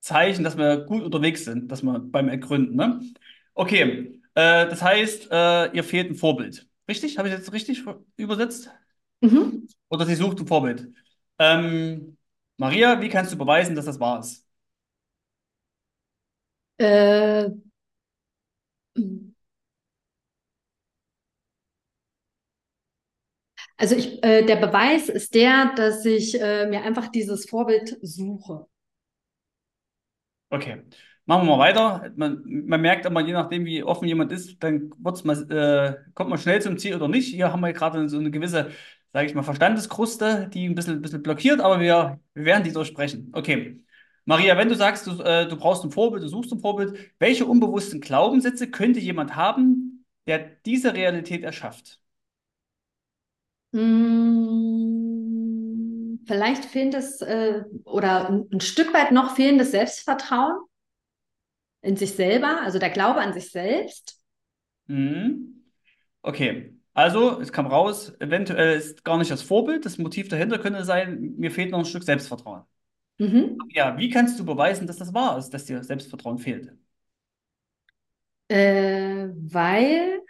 Zeichen, 0.00 0.44
dass 0.44 0.56
wir 0.56 0.78
gut 0.86 1.02
unterwegs 1.02 1.44
sind, 1.44 1.70
dass 1.70 1.82
wir 1.82 1.98
beim 2.00 2.28
Ergründen, 2.28 2.76
ne? 2.76 3.00
Okay, 3.54 4.20
äh, 4.34 4.68
das 4.68 4.82
heißt, 4.82 5.28
äh, 5.32 5.72
ihr 5.76 5.84
fehlt 5.84 6.10
ein 6.10 6.14
Vorbild. 6.14 6.68
Richtig? 6.88 7.18
Habe 7.18 7.28
ich 7.28 7.34
jetzt 7.34 7.52
richtig 7.52 7.84
übersetzt? 8.16 8.70
Mhm. 9.20 9.66
Oder 9.88 10.06
sie 10.06 10.14
sucht 10.14 10.40
ein 10.40 10.46
Vorbild. 10.46 10.88
Ähm, 11.38 12.16
Maria, 12.56 13.00
wie 13.00 13.08
kannst 13.08 13.32
du 13.32 13.38
beweisen, 13.38 13.74
dass 13.76 13.84
das 13.86 14.00
wahr 14.00 14.20
ist? 14.20 14.46
Äh, 16.78 17.50
also 23.78 23.94
ich, 23.94 24.22
äh, 24.24 24.44
der 24.44 24.56
Beweis 24.56 25.08
ist 25.08 25.34
der, 25.34 25.72
dass 25.76 26.04
ich 26.04 26.38
äh, 26.40 26.66
mir 26.66 26.82
einfach 26.82 27.08
dieses 27.08 27.48
Vorbild 27.48 27.96
suche. 28.02 28.66
Okay, 30.50 30.82
machen 31.26 31.46
wir 31.46 31.56
mal 31.56 31.58
weiter. 31.60 32.10
Man, 32.16 32.42
man 32.66 32.80
merkt 32.80 33.06
aber, 33.06 33.20
je 33.20 33.32
nachdem, 33.32 33.64
wie 33.64 33.84
offen 33.84 34.08
jemand 34.08 34.32
ist, 34.32 34.60
dann 34.62 34.90
mal, 34.98 35.50
äh, 35.50 36.10
kommt 36.14 36.30
man 36.30 36.38
schnell 36.38 36.60
zum 36.60 36.76
Ziel 36.76 36.96
oder 36.96 37.06
nicht. 37.06 37.32
Hier 37.32 37.52
haben 37.52 37.60
wir 37.60 37.72
gerade 37.72 38.08
so 38.08 38.18
eine 38.18 38.32
gewisse, 38.32 38.72
sage 39.12 39.26
ich 39.26 39.34
mal, 39.34 39.42
Verstandeskruste, 39.44 40.50
die 40.52 40.68
ein 40.68 40.74
bisschen, 40.74 40.94
ein 40.94 41.02
bisschen 41.02 41.22
blockiert, 41.22 41.60
aber 41.60 41.78
wir, 41.78 42.18
wir 42.34 42.44
werden 42.44 42.64
die 42.64 42.72
durchsprechen. 42.72 43.30
Okay. 43.32 43.80
Maria, 44.24 44.56
wenn 44.58 44.68
du 44.68 44.74
sagst, 44.74 45.06
du, 45.06 45.22
äh, 45.22 45.46
du 45.46 45.56
brauchst 45.56 45.84
ein 45.84 45.92
Vorbild, 45.92 46.24
du 46.24 46.28
suchst 46.28 46.52
ein 46.52 46.60
Vorbild, 46.60 46.98
welche 47.18 47.46
unbewussten 47.46 48.00
Glaubenssätze 48.00 48.70
könnte 48.70 48.98
jemand 49.00 49.36
haben, 49.36 50.04
der 50.26 50.38
diese 50.66 50.94
Realität 50.94 51.44
erschafft? 51.44 52.00
Mm, 53.72 55.48
vielleicht 56.26 56.64
fehlendes 56.64 57.20
äh, 57.20 57.62
oder 57.84 58.28
ein, 58.28 58.46
ein 58.52 58.60
Stück 58.60 58.94
weit 58.94 59.12
noch 59.12 59.34
fehlendes 59.36 59.70
Selbstvertrauen 59.72 60.56
in 61.82 61.96
sich 61.96 62.12
selber, 62.14 62.60
also 62.62 62.78
der 62.78 62.90
Glaube 62.90 63.20
an 63.20 63.32
sich 63.32 63.50
selbst. 63.50 64.20
Mhm. 64.86 65.64
Okay, 66.22 66.74
also 66.94 67.40
es 67.40 67.52
kam 67.52 67.66
raus, 67.66 68.12
eventuell 68.20 68.76
ist 68.78 69.04
gar 69.04 69.18
nicht 69.18 69.30
das 69.30 69.42
Vorbild, 69.42 69.86
das 69.86 69.98
Motiv 69.98 70.28
dahinter 70.28 70.58
könnte 70.58 70.84
sein, 70.84 71.34
mir 71.38 71.50
fehlt 71.50 71.70
noch 71.70 71.80
ein 71.80 71.84
Stück 71.84 72.04
Selbstvertrauen. 72.04 72.64
Mhm. 73.18 73.58
Ja, 73.72 73.96
wie 73.98 74.10
kannst 74.10 74.38
du 74.40 74.44
beweisen, 74.44 74.86
dass 74.86 74.96
das 74.98 75.14
wahr 75.14 75.38
ist, 75.38 75.50
dass 75.50 75.64
dir 75.64 75.82
Selbstvertrauen 75.84 76.38
fehlt? 76.38 76.72
Äh, 78.48 79.28
weil, 79.34 80.22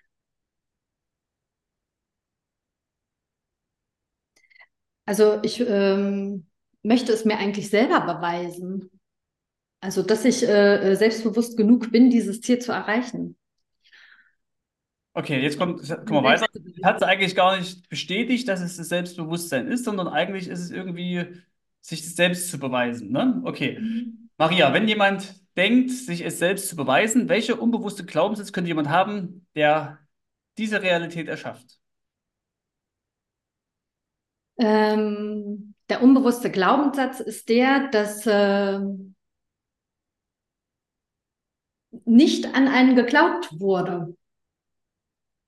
also 5.08 5.38
ich 5.42 5.58
ähm, 5.66 6.44
möchte 6.82 7.12
es 7.12 7.24
mir 7.24 7.38
eigentlich 7.38 7.70
selber 7.70 8.00
beweisen. 8.02 8.90
Also, 9.80 10.02
dass 10.02 10.26
ich 10.26 10.46
äh, 10.46 10.90
äh, 10.90 10.96
selbstbewusst 10.96 11.56
genug 11.56 11.90
bin, 11.90 12.10
dieses 12.10 12.42
Ziel 12.42 12.58
zu 12.58 12.72
erreichen. 12.72 13.34
Okay, 15.14 15.40
jetzt 15.40 15.58
kommt, 15.58 15.80
kommen 15.88 16.10
wir 16.10 16.24
weiter. 16.24 16.46
zu 16.52 16.60
Es 16.76 16.84
hat 16.84 17.02
eigentlich 17.02 17.34
gar 17.34 17.56
nicht 17.56 17.88
bestätigt, 17.88 18.46
dass 18.48 18.60
es 18.60 18.76
das 18.76 18.90
Selbstbewusstsein 18.90 19.68
ist, 19.68 19.84
sondern 19.84 20.08
eigentlich 20.08 20.46
ist 20.46 20.60
es 20.60 20.70
irgendwie, 20.70 21.24
sich 21.80 22.14
selbst 22.14 22.50
zu 22.50 22.58
beweisen. 22.58 23.10
Ne? 23.10 23.40
Okay. 23.44 23.78
Mhm. 23.80 24.28
Maria, 24.36 24.74
wenn 24.74 24.88
jemand 24.88 25.34
denkt, 25.56 25.90
sich 25.90 26.22
es 26.22 26.38
selbst 26.38 26.68
zu 26.68 26.76
beweisen, 26.76 27.30
welche 27.30 27.56
unbewusste 27.56 28.04
Glaubenssatz 28.04 28.52
könnte 28.52 28.68
jemand 28.68 28.90
haben, 28.90 29.46
der 29.54 30.00
diese 30.58 30.82
Realität 30.82 31.28
erschafft? 31.28 31.77
Ähm, 34.58 35.74
der 35.88 36.02
unbewusste 36.02 36.50
Glaubenssatz 36.50 37.20
ist 37.20 37.48
der, 37.48 37.88
dass 37.90 38.26
äh, 38.26 38.80
nicht 42.06 42.46
an 42.56 42.66
einen 42.66 42.96
geglaubt 42.96 43.60
wurde, 43.60 44.16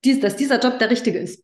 Dies, 0.04 0.20
dass 0.20 0.36
dieser 0.36 0.60
Job 0.60 0.78
der 0.78 0.90
richtige 0.90 1.18
ist. 1.18 1.42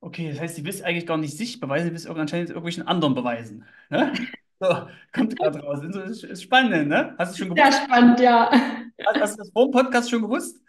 Okay, 0.00 0.30
das 0.30 0.40
heißt, 0.40 0.56
sie 0.56 0.64
will 0.64 0.70
es 0.74 0.82
eigentlich 0.82 1.06
gar 1.06 1.16
nicht 1.16 1.36
sich 1.36 1.60
beweisen, 1.60 1.86
sie 1.96 2.04
will 2.06 2.12
irg- 2.12 2.20
anscheinend 2.20 2.50
irgendwelchen 2.50 2.86
anderen 2.88 3.14
beweisen. 3.14 3.64
Ne? 3.88 4.12
So, 4.60 4.66
kommt 5.12 5.36
gerade 5.38 5.60
raus. 5.60 5.80
Das 5.82 6.22
ist, 6.24 6.42
spannend, 6.42 6.88
ne? 6.88 7.14
Hast 7.18 7.34
du 7.34 7.38
schon 7.38 7.48
Sehr 7.54 7.70
gewusst? 7.70 7.72
spannend, 7.72 8.20
ja. 8.20 8.50
Hast, 9.04 9.20
hast 9.20 9.34
du 9.34 9.38
das 9.42 9.50
vor 9.52 9.66
dem 9.66 9.72
Podcast 9.72 10.10
schon 10.10 10.22
gewusst? 10.22 10.60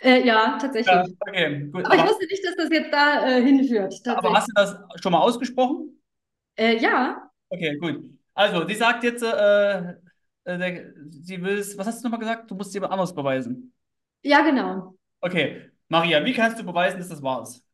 Äh, 0.00 0.26
ja, 0.26 0.58
Ja, 0.86 1.04
tatsächlich. 1.04 1.16
okay, 1.20 1.66
gut. 1.70 1.84
Aber 1.84 1.96
ich 1.96 2.02
Aber, 2.02 2.04
wusste 2.04 2.26
nicht, 2.26 2.44
dass 2.44 2.56
das 2.56 2.70
jetzt 2.72 2.92
da 2.92 3.26
äh, 3.28 3.42
hinführt, 3.42 3.94
aber 4.12 4.32
hast 4.34 4.48
du 4.48 4.52
das 4.54 4.76
schon 5.02 5.12
mal 5.12 5.20
ausgesprochen? 5.20 5.98
Äh, 6.56 6.76
ja, 6.82 7.30
Okay, 7.50 7.76
gut. 7.78 8.04
Also, 8.34 8.64
die 8.64 8.74
sagt 8.74 9.04
jetzt, 9.04 9.22
äh, 9.22 9.78
äh, 9.90 9.94
der, 10.44 10.92
sie 11.10 11.42
will 11.42 11.58
es, 11.58 11.76
was 11.78 11.86
hast 11.86 12.00
du 12.02 12.04
nochmal 12.08 12.20
gesagt? 12.20 12.50
Du 12.50 12.54
musst 12.54 12.74
jemand 12.74 12.92
anderes 12.92 13.14
beweisen. 13.14 13.72
ja, 14.22 14.42
genau. 14.42 14.96
Okay, 15.20 15.70
Maria, 15.88 16.24
wie 16.24 16.32
kannst 16.34 16.58
du 16.58 16.64
beweisen, 16.64 16.98
dass 16.98 17.08
das 17.08 17.22
wahr 17.22 17.42
ist? 17.42 17.64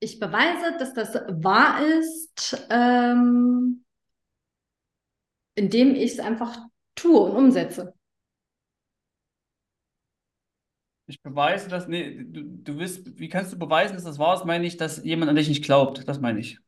Ich 0.00 0.20
beweise, 0.20 0.76
dass 0.78 0.94
das 0.94 1.14
wahr 1.42 1.80
ist, 1.86 2.66
ähm, 2.70 3.84
indem 5.56 5.94
ich 5.96 6.12
es 6.12 6.18
einfach 6.20 6.56
tue 6.94 7.18
und 7.20 7.32
umsetze. 7.36 7.94
Ich 11.08 11.22
beweise 11.22 11.68
das, 11.68 11.86
nee, 11.86 12.24
du, 12.24 12.42
du 12.42 12.78
willst, 12.78 13.18
wie 13.18 13.28
kannst 13.28 13.52
du 13.52 13.58
beweisen, 13.58 13.94
dass 13.94 14.04
das 14.04 14.18
wahr 14.18 14.34
ist, 14.34 14.44
meine 14.44 14.66
ich, 14.66 14.76
dass 14.76 15.04
jemand 15.04 15.30
an 15.30 15.36
dich 15.36 15.48
nicht 15.48 15.64
glaubt. 15.64 16.06
Das 16.08 16.20
meine 16.20 16.40
ich. 16.40 16.58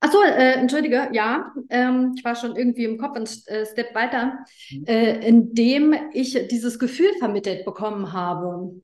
Ach 0.00 0.12
so, 0.12 0.22
äh, 0.22 0.52
entschuldige, 0.52 1.08
ja, 1.12 1.52
ähm, 1.70 2.12
ich 2.16 2.24
war 2.24 2.36
schon 2.36 2.54
irgendwie 2.54 2.84
im 2.84 2.98
Kopf 2.98 3.16
einen 3.16 3.26
äh, 3.46 3.66
Step 3.66 3.94
weiter, 3.96 4.38
Mhm. 4.70 4.84
äh, 4.86 5.26
indem 5.26 5.94
ich 6.12 6.38
dieses 6.48 6.78
Gefühl 6.78 7.10
vermittelt 7.18 7.64
bekommen 7.64 8.12
habe. 8.12 8.80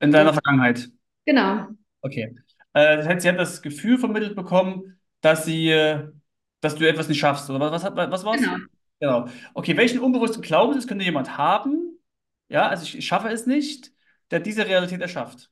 In 0.00 0.12
deiner 0.12 0.32
Vergangenheit. 0.32 0.88
Genau. 1.26 1.66
Okay. 2.00 2.34
Äh, 2.72 2.96
das 2.96 3.06
heißt, 3.06 3.20
sie 3.22 3.28
hat 3.28 3.38
das 3.38 3.60
Gefühl 3.60 3.98
vermittelt 3.98 4.34
bekommen, 4.34 4.98
dass 5.20 5.44
sie, 5.44 5.68
äh, 5.68 6.08
dass 6.62 6.74
du 6.76 6.88
etwas 6.88 7.08
nicht 7.08 7.18
schaffst, 7.18 7.50
oder 7.50 7.70
was, 7.70 7.84
was, 7.84 8.10
was 8.10 8.24
war's? 8.24 8.40
Genau. 8.40 8.56
Genau. 9.00 9.26
Okay, 9.52 9.76
welchen 9.76 9.98
unbewussten 10.00 10.40
Glaubenssatz 10.40 10.86
könnte 10.86 11.04
jemand 11.04 11.36
haben? 11.36 11.83
Ja, 12.48 12.68
also 12.68 12.84
ich, 12.84 12.98
ich 12.98 13.06
schaffe 13.06 13.28
es 13.28 13.46
nicht, 13.46 13.92
der 14.30 14.40
diese 14.40 14.66
Realität 14.66 15.00
erschafft. 15.00 15.50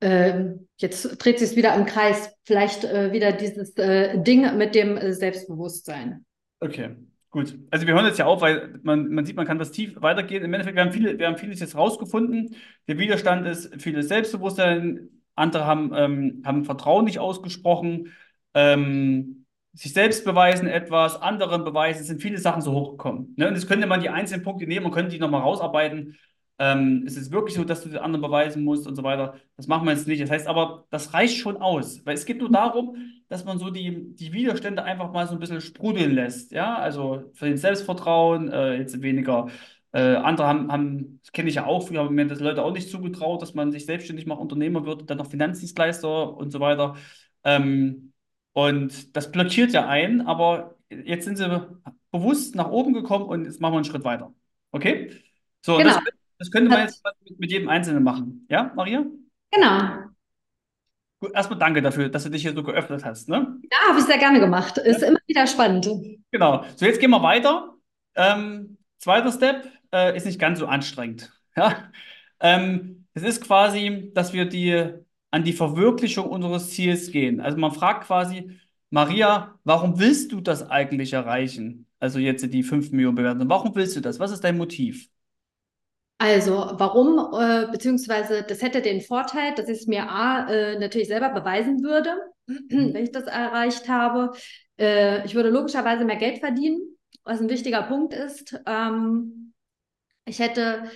Ähm, 0.00 0.68
jetzt 0.76 1.02
dreht 1.24 1.38
sich 1.38 1.50
es 1.50 1.56
wieder 1.56 1.74
im 1.74 1.86
Kreis. 1.86 2.30
Vielleicht 2.44 2.84
äh, 2.84 3.12
wieder 3.12 3.32
dieses 3.32 3.76
äh, 3.76 4.22
Ding 4.22 4.56
mit 4.56 4.74
dem 4.74 4.96
äh, 4.96 5.12
Selbstbewusstsein. 5.12 6.24
Okay, 6.60 6.96
gut. 7.30 7.58
Also 7.70 7.86
wir 7.86 7.94
hören 7.94 8.06
jetzt 8.06 8.18
ja 8.18 8.26
auf, 8.26 8.40
weil 8.40 8.78
man, 8.82 9.08
man 9.08 9.26
sieht, 9.26 9.36
man 9.36 9.46
kann 9.46 9.58
das 9.58 9.72
tief 9.72 10.00
weitergehen. 10.00 10.44
Im 10.44 10.54
Endeffekt, 10.54 10.76
wir 10.76 10.84
haben 10.84 10.92
viele, 10.92 11.18
wir 11.18 11.26
haben 11.26 11.36
vieles 11.36 11.60
jetzt 11.60 11.76
rausgefunden. 11.76 12.54
Der 12.86 12.98
Widerstand 12.98 13.46
ist 13.46 13.82
vieles 13.82 14.08
Selbstbewusstsein, 14.08 15.08
andere 15.34 15.66
haben, 15.66 15.92
ähm, 15.94 16.42
haben 16.44 16.64
Vertrauen 16.64 17.04
nicht 17.04 17.18
ausgesprochen, 17.18 18.12
ähm, 18.54 19.37
sich 19.78 19.92
selbst 19.92 20.24
beweisen 20.24 20.66
etwas, 20.66 21.22
anderen 21.22 21.62
beweisen, 21.62 22.02
sind 22.02 22.20
viele 22.20 22.38
Sachen 22.38 22.62
so 22.62 22.72
hochgekommen. 22.72 23.34
Ne? 23.36 23.46
Und 23.46 23.54
jetzt 23.54 23.68
könnte 23.68 23.86
man 23.86 24.00
die 24.00 24.08
einzelnen 24.08 24.42
Punkte 24.42 24.66
nehmen 24.66 24.86
und 24.86 24.92
könnte 24.92 25.12
die 25.12 25.20
nochmal 25.20 25.42
rausarbeiten. 25.42 26.16
Ähm, 26.58 27.04
es 27.06 27.16
ist 27.16 27.30
wirklich 27.30 27.54
so, 27.54 27.62
dass 27.62 27.82
du 27.82 27.88
den 27.88 27.98
anderen 27.98 28.22
beweisen 28.22 28.64
musst 28.64 28.88
und 28.88 28.96
so 28.96 29.04
weiter. 29.04 29.34
Das 29.56 29.68
machen 29.68 29.86
wir 29.86 29.92
jetzt 29.92 30.08
nicht. 30.08 30.20
Das 30.20 30.30
heißt 30.30 30.48
aber, 30.48 30.84
das 30.90 31.14
reicht 31.14 31.36
schon 31.36 31.58
aus, 31.58 32.04
weil 32.04 32.14
es 32.14 32.26
geht 32.26 32.38
nur 32.38 32.50
darum, 32.50 32.96
dass 33.28 33.44
man 33.44 33.60
so 33.60 33.70
die, 33.70 34.16
die 34.16 34.32
Widerstände 34.32 34.82
einfach 34.82 35.12
mal 35.12 35.28
so 35.28 35.34
ein 35.34 35.38
bisschen 35.38 35.60
sprudeln 35.60 36.12
lässt. 36.12 36.50
Ja, 36.50 36.76
also 36.76 37.30
für 37.34 37.46
den 37.46 37.56
Selbstvertrauen, 37.56 38.50
äh, 38.50 38.78
jetzt 38.78 39.00
weniger. 39.00 39.46
Äh, 39.92 40.16
andere 40.16 40.48
haben, 40.48 40.72
haben, 40.72 41.20
das 41.22 41.30
kenne 41.30 41.48
ich 41.48 41.54
ja 41.54 41.66
auch, 41.66 41.86
früher 41.86 42.00
haben 42.04 42.14
mir 42.16 42.26
das 42.26 42.40
Leute 42.40 42.64
auch 42.64 42.72
nicht 42.72 42.90
zugetraut, 42.90 43.42
dass 43.42 43.54
man 43.54 43.70
sich 43.70 43.86
selbstständig 43.86 44.26
macht, 44.26 44.40
Unternehmer 44.40 44.84
wird, 44.84 45.08
dann 45.08 45.18
noch 45.18 45.30
Finanzdienstleister 45.30 46.36
und 46.36 46.50
so 46.50 46.58
weiter. 46.58 46.96
Ähm, 47.44 48.07
und 48.58 49.14
das 49.16 49.30
blockiert 49.30 49.70
ja 49.70 49.86
einen, 49.86 50.20
aber 50.20 50.74
jetzt 50.90 51.26
sind 51.26 51.38
sie 51.38 51.68
bewusst 52.10 52.56
nach 52.56 52.68
oben 52.68 52.92
gekommen 52.92 53.26
und 53.26 53.44
jetzt 53.44 53.60
machen 53.60 53.74
wir 53.74 53.76
einen 53.76 53.84
Schritt 53.84 54.02
weiter. 54.02 54.34
Okay? 54.72 55.12
So, 55.64 55.76
Genau. 55.76 55.90
das, 55.90 56.02
das 56.40 56.50
könnte 56.50 56.68
man 56.68 56.80
jetzt 56.80 57.00
mit, 57.38 57.52
jedem 57.52 57.68
Einzelnen 57.68 58.02
machen. 58.02 58.48
Ja, 58.50 58.72
Maria? 58.74 59.06
Genau. 59.52 60.08
Gut, 61.20 61.32
erstmal 61.34 61.60
danke 61.60 61.82
dafür, 61.82 62.08
dass 62.08 62.24
du 62.24 62.30
dich 62.30 62.42
hier 62.42 62.52
so 62.52 62.64
geöffnet 62.64 63.04
hast. 63.04 63.28
Ne? 63.28 63.60
Ja, 63.70 63.78
habe 63.90 64.00
ich 64.00 64.06
sehr 64.06 64.18
gerne 64.18 64.40
gemacht. 64.40 64.76
Ist 64.78 65.04
immer 65.04 65.20
wieder 65.28 65.46
spannend. 65.46 65.88
Genau. 66.32 66.64
So, 66.74 66.84
jetzt 66.84 66.98
gehen 66.98 67.10
wir 67.10 67.22
weiter. 67.22 67.74
Ähm, 68.16 68.76
zweiter 68.98 69.30
Step 69.30 69.70
äh, 69.94 70.16
ist 70.16 70.26
nicht 70.26 70.40
ganz 70.40 70.58
so 70.58 70.66
anstrengend. 70.66 71.32
Ja? 71.56 71.90
Ähm, 72.40 73.06
es 73.14 73.22
ist 73.22 73.44
quasi, 73.44 74.10
dass 74.14 74.32
wir 74.32 74.46
die, 74.46 74.94
an 75.30 75.44
die 75.44 75.52
Verwirklichung 75.52 76.28
unseres 76.28 76.70
Ziels 76.70 77.10
gehen. 77.10 77.40
Also 77.40 77.58
man 77.58 77.72
fragt 77.72 78.06
quasi, 78.06 78.58
Maria, 78.90 79.58
warum 79.64 79.98
willst 79.98 80.32
du 80.32 80.40
das 80.40 80.70
eigentlich 80.70 81.12
erreichen? 81.12 81.86
Also 81.98 82.18
jetzt 82.18 82.42
die 82.52 82.62
5 82.62 82.90
Millionen 82.92 83.16
Bewertungen. 83.16 83.50
Warum 83.50 83.74
willst 83.74 83.96
du 83.96 84.00
das? 84.00 84.18
Was 84.18 84.30
ist 84.30 84.44
dein 84.44 84.56
Motiv? 84.56 85.08
Also, 86.18 86.72
warum? 86.74 87.32
Äh, 87.40 87.70
beziehungsweise, 87.70 88.42
das 88.42 88.60
hätte 88.60 88.82
den 88.82 89.00
Vorteil, 89.00 89.54
dass 89.54 89.68
ich 89.68 89.80
es 89.80 89.86
mir 89.86 90.10
A, 90.10 90.48
äh, 90.48 90.78
natürlich 90.78 91.06
selber 91.06 91.28
beweisen 91.28 91.82
würde, 91.82 92.10
wenn 92.46 92.96
ich 92.96 93.12
das 93.12 93.24
erreicht 93.24 93.88
habe. 93.88 94.32
Äh, 94.78 95.24
ich 95.24 95.34
würde 95.36 95.50
logischerweise 95.50 96.04
mehr 96.04 96.16
Geld 96.16 96.38
verdienen, 96.38 96.80
was 97.22 97.40
ein 97.40 97.48
wichtiger 97.48 97.82
Punkt 97.82 98.14
ist. 98.14 98.60
Ähm, 98.66 99.52
ich 100.24 100.40
hätte 100.40 100.90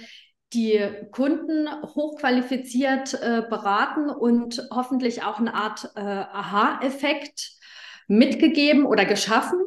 die 0.52 0.86
Kunden 1.10 1.68
hochqualifiziert 1.82 3.14
äh, 3.14 3.42
beraten 3.48 4.10
und 4.10 4.66
hoffentlich 4.70 5.22
auch 5.22 5.38
eine 5.38 5.54
Art 5.54 5.90
äh, 5.96 6.00
Aha-Effekt 6.00 7.52
mitgegeben 8.08 8.84
oder 8.84 9.04
geschaffen. 9.04 9.58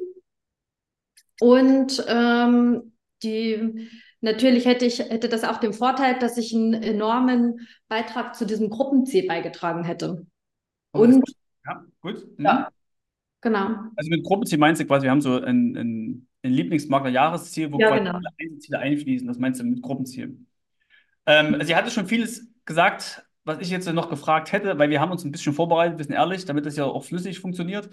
Und 1.40 2.06
ähm, 2.08 2.94
die 3.24 3.90
natürlich 4.22 4.66
hätte 4.66 4.86
ich 4.86 5.00
hätte 5.00 5.30
das 5.30 5.44
auch 5.44 5.58
den 5.58 5.74
Vorteil, 5.74 6.18
dass 6.20 6.38
ich 6.38 6.54
einen 6.54 6.74
enormen 6.74 7.68
Beitrag 7.88 8.36
zu 8.36 8.46
diesem 8.46 8.70
Gruppenziel 8.70 9.28
beigetragen 9.28 9.84
hätte. 9.84 10.26
Und 10.92 11.24
Ja, 11.66 11.84
gut. 12.02 12.26
Mhm. 12.38 12.46
Ja. 12.46 12.70
genau. 13.42 13.70
Also 13.96 14.10
mit 14.10 14.24
Gruppenziel 14.24 14.60
meinst 14.60 14.82
du 14.82 14.86
quasi, 14.86 15.04
wir 15.04 15.12
haben 15.12 15.22
so 15.22 15.42
ein, 15.42 15.76
ein, 15.76 16.28
ein 16.44 16.52
Lieblingsmakler-Jahresziel, 16.52 17.72
wo 17.72 17.80
Ja, 17.80 17.88
quasi 17.88 18.04
genau. 18.04 18.18
alle 18.18 18.30
Einzelziele 18.40 18.80
einfließen. 18.80 19.28
Das 19.28 19.40
meinst 19.40 19.60
du 19.60 19.66
mit 19.66 19.82
Gruppenziel? 19.82 20.38
Ähm, 21.26 21.60
sie 21.64 21.76
hatte 21.76 21.92
schon 21.92 22.08
vieles 22.08 22.48
gesagt, 22.66 23.26
was 23.44 23.60
ich 23.60 23.70
jetzt 23.70 23.92
noch 23.92 24.10
gefragt 24.10 24.52
hätte, 24.52 24.78
weil 24.78 24.90
wir 24.90 25.00
haben 25.00 25.12
uns 25.12 25.24
ein 25.24 25.32
bisschen 25.32 25.54
vorbereitet, 25.54 25.98
wir 25.98 26.06
sind 26.06 26.16
ehrlich, 26.16 26.46
damit 26.46 26.66
das 26.66 26.76
ja 26.76 26.86
auch 26.86 27.04
flüssig 27.04 27.40
funktioniert. 27.40 27.90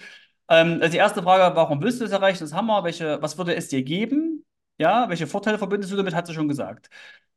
Ähm, 0.49 0.79
also 0.81 0.91
die 0.91 0.99
erste 0.99 1.23
Frage, 1.23 1.55
warum 1.55 1.81
willst 1.83 2.01
du 2.01 2.05
es 2.05 2.11
erreichen? 2.11 2.41
Das 2.41 2.53
haben 2.53 2.67
wir. 2.67 2.85
Welche, 2.85 3.21
was 3.23 3.39
würde 3.39 3.55
es 3.55 3.69
dir 3.69 3.83
geben? 3.83 4.45
Ja, 4.79 5.09
welche 5.09 5.27
Vorteile 5.27 5.59
verbindest 5.59 5.93
du 5.93 5.97
damit, 5.97 6.15
hat 6.15 6.27
sie 6.27 6.35
schon 6.35 6.49
gesagt. 6.49 6.89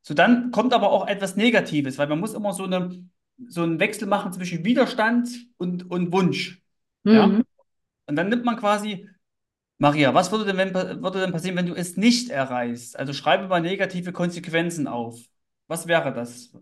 So, 0.02 0.14
dann 0.14 0.50
kommt 0.50 0.72
aber 0.72 0.90
auch 0.90 1.06
etwas 1.06 1.36
Negatives, 1.36 1.98
weil 1.98 2.06
man 2.08 2.20
muss 2.20 2.34
immer 2.34 2.52
so, 2.52 2.64
eine, 2.64 3.04
so 3.48 3.62
einen 3.62 3.80
Wechsel 3.80 4.08
machen 4.08 4.32
zwischen 4.32 4.64
Widerstand 4.64 5.28
und, 5.58 5.90
und 5.90 6.12
Wunsch. 6.12 6.62
Ja? 7.04 7.26
Mhm. 7.26 7.44
Und 8.06 8.16
dann 8.16 8.28
nimmt 8.28 8.44
man 8.44 8.56
quasi, 8.56 9.08
Maria, 9.78 10.14
was 10.14 10.32
würde 10.32 10.44
denn, 10.44 10.56
wenn, 10.56 10.74
würde 10.74 11.20
denn 11.20 11.32
passieren, 11.32 11.56
wenn 11.56 11.66
du 11.66 11.74
es 11.74 11.96
nicht 11.96 12.30
erreichst? 12.30 12.98
Also 12.98 13.12
schreibe 13.12 13.48
mal 13.48 13.60
negative 13.60 14.12
Konsequenzen 14.12 14.86
auf. 14.86 15.18
Was 15.68 15.86
wäre 15.86 16.12
das? 16.12 16.52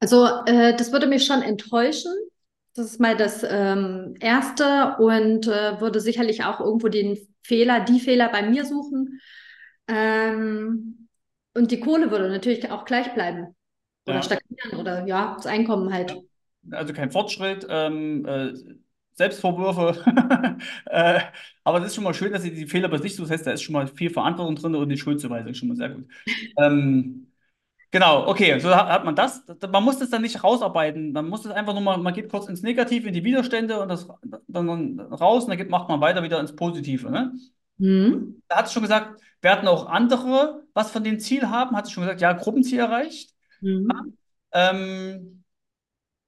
Also 0.00 0.26
äh, 0.46 0.74
das 0.76 0.92
würde 0.92 1.06
mich 1.06 1.26
schon 1.26 1.42
enttäuschen. 1.42 2.12
Das 2.74 2.86
ist 2.86 3.00
mal 3.00 3.16
das 3.16 3.44
ähm, 3.48 4.14
Erste 4.20 4.96
und 4.98 5.46
äh, 5.48 5.80
würde 5.80 6.00
sicherlich 6.00 6.44
auch 6.44 6.60
irgendwo 6.60 6.88
den 6.88 7.18
Fehler, 7.42 7.80
die 7.80 8.00
Fehler 8.00 8.30
bei 8.30 8.42
mir 8.48 8.64
suchen. 8.64 9.20
Ähm, 9.88 11.08
und 11.54 11.70
die 11.72 11.80
Kohle 11.80 12.10
würde 12.10 12.28
natürlich 12.28 12.70
auch 12.70 12.84
gleich 12.84 13.12
bleiben 13.14 13.54
oder 14.06 14.16
Ja. 14.16 14.22
stagnieren 14.22 14.78
oder 14.80 15.06
ja, 15.06 15.34
das 15.36 15.46
Einkommen 15.46 15.92
halt. 15.92 16.16
Also 16.70 16.92
kein 16.92 17.10
Fortschritt, 17.10 17.66
ähm, 17.68 18.24
äh, 18.26 18.52
Selbstvorwürfe. 19.14 20.04
äh, 20.86 21.20
aber 21.64 21.80
das 21.80 21.88
ist 21.88 21.94
schon 21.96 22.04
mal 22.04 22.14
schön, 22.14 22.32
dass 22.32 22.42
sie 22.42 22.54
die 22.54 22.66
Fehler 22.66 22.88
bei 22.88 22.98
sich 22.98 23.16
sucht. 23.16 23.26
Das 23.30 23.32
heißt, 23.38 23.46
da 23.46 23.52
ist 23.52 23.62
schon 23.62 23.72
mal 23.72 23.86
viel 23.88 24.10
Verantwortung 24.10 24.56
drin 24.56 24.74
und 24.74 24.88
die 24.88 24.96
Schuldzuweisung 24.98 25.54
schon 25.54 25.68
mal 25.68 25.76
sehr 25.76 25.90
gut. 25.90 26.06
Ähm, 26.56 27.29
genau, 27.90 28.26
okay, 28.26 28.58
so 28.58 28.74
hat, 28.74 28.88
hat 28.88 29.04
man 29.04 29.14
das. 29.14 29.42
Man 29.70 29.84
muss 29.84 29.98
das 29.98 30.10
dann 30.10 30.22
nicht 30.22 30.42
rausarbeiten. 30.42 31.12
Man 31.12 31.28
muss 31.28 31.42
das 31.42 31.52
einfach 31.52 31.72
nur 31.72 31.82
mal, 31.82 31.98
man 31.98 32.14
geht 32.14 32.30
kurz 32.30 32.48
ins 32.48 32.62
Negative, 32.62 33.08
in 33.08 33.14
die 33.14 33.24
Widerstände 33.24 33.80
und 33.80 33.88
das 33.88 34.08
dann 34.48 35.00
raus 35.00 35.44
und 35.44 35.58
dann 35.58 35.68
macht 35.68 35.88
man 35.88 36.00
weiter 36.00 36.22
wieder 36.22 36.40
ins 36.40 36.54
Positive. 36.54 37.10
Ne? 37.10 37.32
Mhm. 37.78 38.42
Da 38.48 38.56
hat 38.56 38.68
sie 38.68 38.74
schon 38.74 38.82
gesagt, 38.82 39.20
werden 39.40 39.68
auch 39.68 39.86
andere 39.86 40.60
was 40.74 40.90
von 40.90 41.04
dem 41.04 41.18
Ziel 41.18 41.48
haben? 41.48 41.76
Hat 41.76 41.86
sie 41.86 41.92
schon 41.92 42.02
gesagt, 42.04 42.20
ja, 42.20 42.32
Gruppenziel 42.32 42.78
erreicht. 42.78 43.34
Mhm. 43.60 44.16
Ähm, 44.52 45.44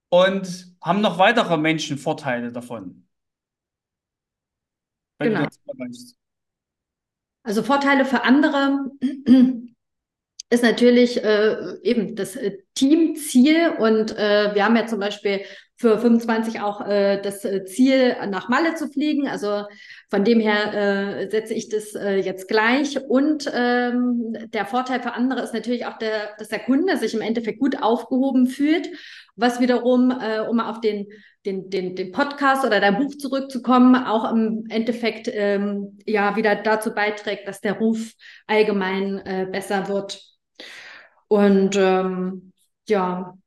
und 0.09 0.77
haben 0.83 1.01
noch 1.01 1.18
weitere 1.18 1.57
Menschen 1.57 1.98
Vorteile 1.98 2.53
davon, 2.53 3.07
Genau. 5.18 5.46
Also 7.44 7.62
Vorteile 7.62 8.05
für 8.05 8.22
andere 8.25 8.90
ist 10.53 10.62
natürlich 10.62 11.25
äh, 11.25 11.57
eben 11.83 12.15
das 12.15 12.37
äh, 12.37 12.59
Teamziel 12.75 13.71
und 13.79 14.17
äh, 14.19 14.55
wir 14.55 14.65
haben 14.67 14.77
ja 14.77 14.87
zum 14.87 15.01
Beispiel 15.01 15.41
für 15.77 15.99
25 15.99 16.61
auch 16.61 16.87
äh, 16.87 17.21
das 17.23 17.45
äh, 17.45 17.65
Ziel, 17.65 18.15
nach 18.29 18.51
Malle 18.51 18.75
zu 18.75 18.87
fliegen. 18.88 19.27
Also 19.27 19.65
von 20.11 20.25
dem 20.25 20.41
her 20.41 20.75
äh, 20.75 21.31
setze 21.31 21.55
ich 21.55 21.71
das 21.71 21.95
äh, 21.95 22.17
jetzt 22.17 22.49
gleich. 22.49 23.01
Und 23.09 23.51
ähm, 23.53 24.37
der 24.53 24.67
Vorteil 24.67 25.01
für 25.01 25.15
andere 25.15 25.41
ist 25.41 25.55
natürlich 25.55 25.87
auch, 25.87 25.97
der, 25.97 26.37
dass 26.38 26.49
der 26.49 26.61
Kunde 26.61 26.99
sich 26.99 27.15
im 27.15 27.23
Endeffekt 27.23 27.59
gut 27.59 27.83
aufgehoben 27.83 28.47
fühlt, 28.47 28.91
was 29.35 29.59
wiederum, 29.59 30.11
äh, 30.11 30.41
um 30.41 30.61
auf 30.61 30.81
den, 30.81 31.07
den, 31.47 31.71
den, 31.71 31.97
den 31.97 32.12
Podcast 32.12 32.65
oder 32.65 32.79
dein 32.79 32.99
Buch 32.99 33.17
zurückzukommen, 33.17 33.97
auch 33.97 34.31
im 34.31 34.67
Endeffekt 34.69 35.29
ähm, 35.33 35.99
ja 36.07 36.37
wieder 36.37 36.57
dazu 36.57 36.95
beiträgt, 36.95 37.49
dass 37.49 37.62
der 37.62 37.79
Ruf 37.79 38.12
allgemein 38.47 39.19
äh, 39.25 39.49
besser 39.51 39.88
wird. 39.88 40.32
Und 41.33 41.77
ähm, 41.77 42.53
ja, 42.87 43.38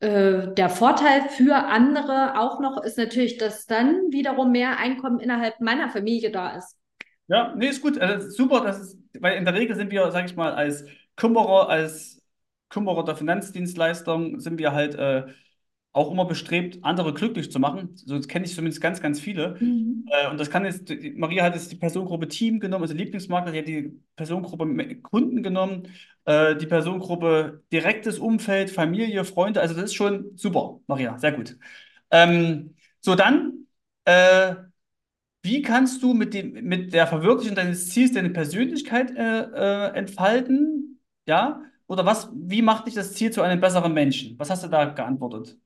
äh, 0.00 0.52
der 0.52 0.68
Vorteil 0.68 1.22
für 1.30 1.54
andere 1.54 2.38
auch 2.38 2.60
noch 2.60 2.84
ist 2.84 2.98
natürlich, 2.98 3.38
dass 3.38 3.64
dann 3.64 4.12
wiederum 4.12 4.52
mehr 4.52 4.76
Einkommen 4.76 5.20
innerhalb 5.20 5.58
meiner 5.60 5.88
Familie 5.88 6.30
da 6.30 6.58
ist. 6.58 6.76
Ja, 7.28 7.54
nee, 7.56 7.68
ist 7.68 7.80
gut. 7.80 7.98
Also 7.98 8.28
super, 8.28 8.60
das 8.62 8.78
ist, 8.78 8.98
weil 9.18 9.38
in 9.38 9.46
der 9.46 9.54
Regel 9.54 9.74
sind 9.74 9.90
wir, 9.90 10.10
sage 10.10 10.26
ich 10.26 10.36
mal, 10.36 10.52
als 10.52 10.84
Kümmerer, 11.16 11.70
als 11.70 12.22
Kümmerer 12.68 13.06
der 13.06 13.16
Finanzdienstleistung 13.16 14.38
sind 14.38 14.58
wir 14.58 14.72
halt 14.72 14.96
äh, 14.96 15.28
auch 15.92 16.10
immer 16.12 16.24
bestrebt, 16.24 16.78
andere 16.82 17.12
glücklich 17.12 17.50
zu 17.50 17.58
machen. 17.58 17.90
So 17.96 18.20
kenne 18.20 18.44
ich 18.44 18.54
zumindest 18.54 18.80
ganz, 18.80 19.00
ganz 19.00 19.18
viele. 19.18 19.56
Mhm. 19.60 20.06
Äh, 20.08 20.30
und 20.30 20.38
das 20.38 20.50
kann 20.50 20.64
jetzt, 20.64 20.92
Maria 21.16 21.44
hat 21.44 21.54
jetzt 21.54 21.72
die 21.72 21.76
Personengruppe 21.76 22.28
Team 22.28 22.60
genommen, 22.60 22.82
also 22.82 22.94
Lieblingsmakler, 22.94 23.52
die 23.52 23.58
hat 23.58 23.68
die 23.68 24.00
Personengruppe 24.14 24.96
Kunden 25.02 25.42
genommen, 25.42 25.88
äh, 26.26 26.54
die 26.56 26.66
Personengruppe 26.66 27.64
direktes 27.72 28.18
Umfeld, 28.18 28.70
Familie, 28.70 29.24
Freunde. 29.24 29.60
Also 29.60 29.74
das 29.74 29.84
ist 29.84 29.94
schon 29.94 30.36
super, 30.36 30.80
Maria, 30.86 31.18
sehr 31.18 31.32
gut. 31.32 31.56
Ähm, 32.10 32.74
so, 33.00 33.14
dann, 33.16 33.66
äh, 34.04 34.54
wie 35.42 35.62
kannst 35.62 36.02
du 36.02 36.14
mit 36.14 36.34
dem, 36.34 36.52
mit 36.64 36.92
der 36.92 37.06
Verwirklichung 37.06 37.56
deines 37.56 37.88
Ziels 37.90 38.12
deine 38.12 38.30
Persönlichkeit 38.30 39.10
äh, 39.16 39.40
äh, 39.90 39.96
entfalten? 39.96 41.00
Ja? 41.26 41.62
Oder 41.86 42.06
was, 42.06 42.30
wie 42.34 42.62
macht 42.62 42.86
dich 42.86 42.94
das 42.94 43.14
Ziel 43.14 43.32
zu 43.32 43.42
einem 43.42 43.60
besseren 43.60 43.92
Menschen? 43.94 44.38
Was 44.38 44.50
hast 44.50 44.64
du 44.64 44.68
da 44.68 44.84
geantwortet? 44.84 45.58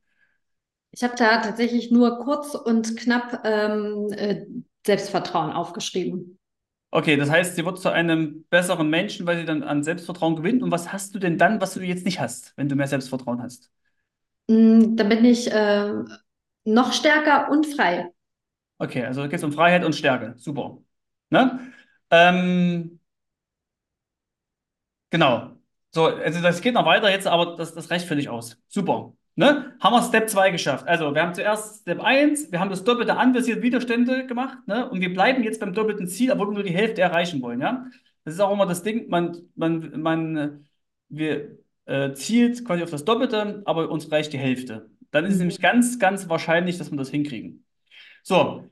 Ich 0.97 1.03
habe 1.03 1.15
da 1.17 1.41
tatsächlich 1.41 1.91
nur 1.91 2.21
kurz 2.21 2.55
und 2.55 2.97
knapp 2.97 3.41
ähm, 3.45 4.13
äh, 4.13 4.47
Selbstvertrauen 4.87 5.51
aufgeschrieben. 5.51 6.39
Okay, 6.93 7.17
das 7.17 7.29
heißt, 7.29 7.57
sie 7.57 7.65
wird 7.65 7.81
zu 7.81 7.91
einem 7.91 8.45
besseren 8.51 8.89
Menschen, 8.89 9.27
weil 9.27 9.39
sie 9.39 9.45
dann 9.45 9.65
an 9.65 9.83
Selbstvertrauen 9.83 10.37
gewinnt. 10.37 10.63
Und 10.63 10.71
was 10.71 10.93
hast 10.93 11.13
du 11.13 11.19
denn 11.19 11.39
dann, 11.39 11.61
was 11.61 11.75
du 11.75 11.81
jetzt 11.81 12.05
nicht 12.05 12.21
hast, 12.21 12.53
wenn 12.57 12.69
du 12.69 12.77
mehr 12.77 12.87
Selbstvertrauen 12.87 13.43
hast? 13.43 13.73
Mm, 14.49 14.95
dann 14.95 15.09
bin 15.09 15.25
ich 15.25 15.51
äh, 15.51 15.93
noch 16.65 16.93
stärker 16.93 17.51
und 17.51 17.67
frei. 17.67 18.13
Okay, 18.79 19.05
also 19.05 19.23
geht 19.25 19.35
es 19.35 19.45
um 19.45 19.53
Freiheit 19.53 19.85
und 19.85 19.95
Stärke. 19.97 20.35
Super. 20.37 20.79
Ne? 21.31 21.73
Ähm, 22.11 23.01
genau. 25.11 25.51
So, 25.93 26.07
also 26.07 26.41
das 26.41 26.61
geht 26.61 26.75
noch 26.75 26.87
weiter 26.87 27.11
jetzt, 27.11 27.27
aber 27.27 27.57
das, 27.57 27.75
das 27.75 27.91
reicht 27.91 28.07
völlig 28.07 28.29
aus. 28.29 28.57
Super. 28.69 29.15
Ne? 29.37 29.75
Haben 29.81 29.95
wir 29.95 30.03
Step 30.03 30.31
2 30.31 30.51
geschafft. 30.51 30.87
Also, 30.87 31.13
wir 31.15 31.23
haben 31.23 31.35
zuerst 31.35 31.83
Step 31.83 32.01
1, 32.01 32.53
wir 32.53 32.61
haben 32.61 32.71
das 32.71 32.85
doppelte 32.85 33.17
anvisiert 33.17 33.63
Widerstände 33.63 34.27
gemacht, 34.27 34.59
ne? 34.67 34.89
Und 34.89 35.01
wir 35.01 35.13
bleiben 35.13 35.43
jetzt 35.43 35.59
beim 35.59 35.75
doppelten 35.75 36.07
Ziel, 36.07 36.31
obwohl 36.31 36.49
wir 36.49 36.55
nur 36.55 36.63
die 36.63 36.75
Hälfte 36.75 37.01
erreichen 37.01 37.43
wollen, 37.43 37.61
ja? 37.61 37.87
Das 38.25 38.35
ist 38.35 38.41
auch 38.41 38.53
immer 38.53 38.67
das 38.67 38.83
Ding, 38.85 39.09
man, 39.09 39.37
man, 39.57 40.01
man, 40.01 40.67
wir 41.09 41.59
äh, 41.87 42.13
zielt 42.15 42.65
quasi 42.65 42.83
auf 42.83 42.91
das 42.91 43.05
Doppelte, 43.05 43.63
aber 43.65 43.91
uns 43.91 44.11
reicht 44.11 44.33
die 44.33 44.39
Hälfte. 44.39 44.89
Dann 45.11 45.25
ist 45.25 45.35
es 45.35 45.39
nämlich 45.39 45.61
ganz, 45.61 45.99
ganz 45.99 46.29
wahrscheinlich, 46.29 46.79
dass 46.79 46.91
wir 46.91 46.97
das 46.97 47.11
hinkriegen. 47.11 47.65
So, 48.23 48.65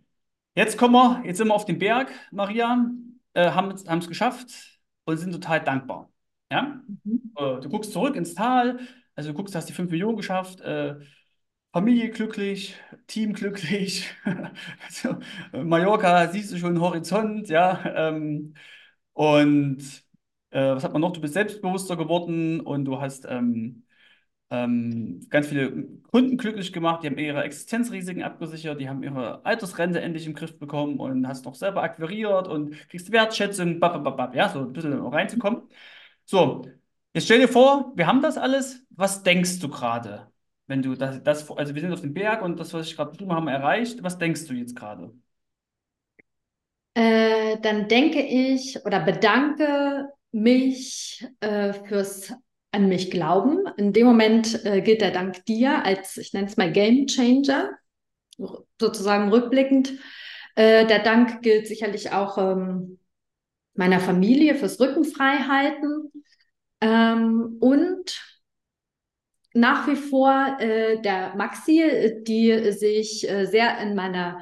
jetzt 0.55 0.79
kommen 0.79 0.94
wir, 0.94 1.22
jetzt 1.25 1.38
sind 1.38 1.48
wir 1.48 1.55
auf 1.55 1.66
dem 1.66 1.79
Berg, 1.79 2.11
Maria, 2.31 2.90
äh, 3.35 3.51
haben 3.51 3.70
es 3.72 4.09
geschafft 4.09 4.81
und 5.05 5.16
sind 5.18 5.33
total 5.33 5.61
dankbar. 5.61 6.11
Ja? 6.51 6.81
Mhm. 7.05 7.33
Äh, 7.37 7.61
Du 7.61 7.68
guckst 7.68 7.92
zurück 7.92 8.16
ins 8.16 8.35
Tal, 8.35 8.79
also 9.14 9.31
du 9.31 9.35
guckst, 9.37 9.55
hast 9.55 9.68
die 9.68 9.72
5 9.72 9.90
Millionen 9.90 10.16
geschafft, 10.16 10.61
äh, 10.61 10.96
Familie 11.72 12.11
glücklich, 12.11 12.77
Team 13.07 13.33
glücklich, 13.33 14.11
also, 14.87 15.18
äh, 15.53 15.62
Mallorca 15.64 16.29
siehst 16.29 16.53
du 16.53 16.59
schon 16.59 16.75
den 16.75 16.83
Horizont, 16.83 17.48
ja. 17.48 17.83
Ähm, 18.11 18.55
und 19.14 19.81
äh, 20.51 20.61
was 20.75 20.85
hat 20.85 20.92
man 20.92 21.03
noch? 21.03 21.12
Du 21.12 21.20
bist 21.20 21.35
selbstbewusster 21.35 21.96
geworden 21.96 22.61
und 22.61 22.85
du 22.85 23.01
hast 23.01 23.27
ähm, 23.29 23.85
ähm, 24.51 25.20
ganz 25.31 25.48
viele 25.48 25.85
Kunden 26.11 26.37
glücklich 26.37 26.72
gemacht, 26.72 27.03
die 27.03 27.07
haben 27.09 27.18
ihre 27.18 27.42
Existenzrisiken 27.42 28.22
abgesichert, 28.22 28.81
die 28.81 28.88
haben 28.88 29.03
ihre 29.03 29.44
Altersrente 29.46 30.01
endlich 30.01 30.27
im 30.27 30.35
Griff 30.35 30.59
bekommen 30.59 30.98
und 31.01 31.27
hast 31.27 31.44
noch 31.46 31.55
selber 31.55 31.83
akquiriert 31.83 32.48
und 32.48 32.75
kriegst 32.88 33.11
Wertschätzung, 33.12 33.81
babababab, 33.81 34.35
ja, 34.35 34.48
so 34.51 34.61
ein 34.61 34.72
bisschen 34.72 34.92
reinzukommen. 34.94 35.62
So, 36.25 36.66
jetzt 37.14 37.25
stell 37.25 37.40
dir 37.40 37.48
vor, 37.48 37.92
wir 37.96 38.07
haben 38.07 38.22
das 38.22 38.37
alles. 38.37 38.85
Was 38.90 39.22
denkst 39.22 39.59
du 39.61 39.68
gerade, 39.68 40.31
wenn 40.66 40.83
du 40.83 40.94
das, 40.94 41.22
das, 41.22 41.51
also 41.51 41.75
wir 41.75 41.81
sind 41.81 41.92
auf 41.92 42.01
dem 42.01 42.14
Berg 42.14 42.42
und 42.42 42.59
das, 42.59 42.72
was 42.72 42.87
ich 42.87 42.96
gerade 42.96 43.11
beschrieben 43.11 43.33
habe, 43.33 43.51
erreicht. 43.51 44.03
Was 44.03 44.18
denkst 44.18 44.46
du 44.46 44.55
jetzt 44.55 44.77
gerade? 44.77 45.12
Äh, 46.94 47.59
dann 47.61 47.88
denke 47.88 48.20
ich 48.20 48.85
oder 48.85 49.01
bedanke 49.01 50.09
mich 50.31 51.27
äh, 51.40 51.72
fürs 51.72 52.35
an 52.72 52.88
mich 52.88 53.11
glauben. 53.11 53.66
In 53.77 53.92
dem 53.92 54.07
Moment 54.07 54.64
äh, 54.64 54.81
gilt 54.81 55.03
der 55.03 55.11
Dank 55.11 55.44
dir 55.44 55.85
als, 55.85 56.16
ich 56.16 56.33
nenne 56.33 56.46
es 56.46 56.57
mal 56.57 56.72
Game 56.72 57.07
Changer, 57.07 57.70
sozusagen 58.81 59.29
rückblickend. 59.29 59.92
Äh, 60.55 60.87
der 60.87 61.01
Dank 61.01 61.42
gilt 61.42 61.66
sicherlich 61.66 62.12
auch 62.12 62.38
ähm, 62.38 62.98
meiner 63.75 64.01
Familie 64.01 64.55
fürs 64.55 64.81
Rückenfreihalten 64.81 66.12
ähm, 66.83 67.59
und 67.61 68.21
nach 69.55 69.87
wie 69.87 69.97
vor 69.97 70.57
äh, 70.61 71.01
der 71.03 71.35
Maxi, 71.37 72.23
die 72.27 72.73
sich 72.73 73.29
äh, 73.29 73.47
sehr 73.47 73.79
in 73.79 73.95
meiner 73.95 74.40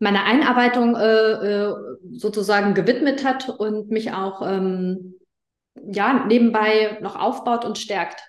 meiner 0.00 0.24
Einarbeitung 0.24 0.96
äh, 0.96 1.04
äh, 1.06 1.74
sozusagen 2.12 2.74
gewidmet 2.74 3.24
hat 3.24 3.48
und 3.48 3.90
mich 3.90 4.12
auch 4.12 4.42
ähm, 4.46 5.14
ja, 5.74 6.24
nebenbei 6.26 6.98
noch 7.02 7.16
aufbaut 7.16 7.64
und 7.64 7.78
stärkt. 7.78 8.20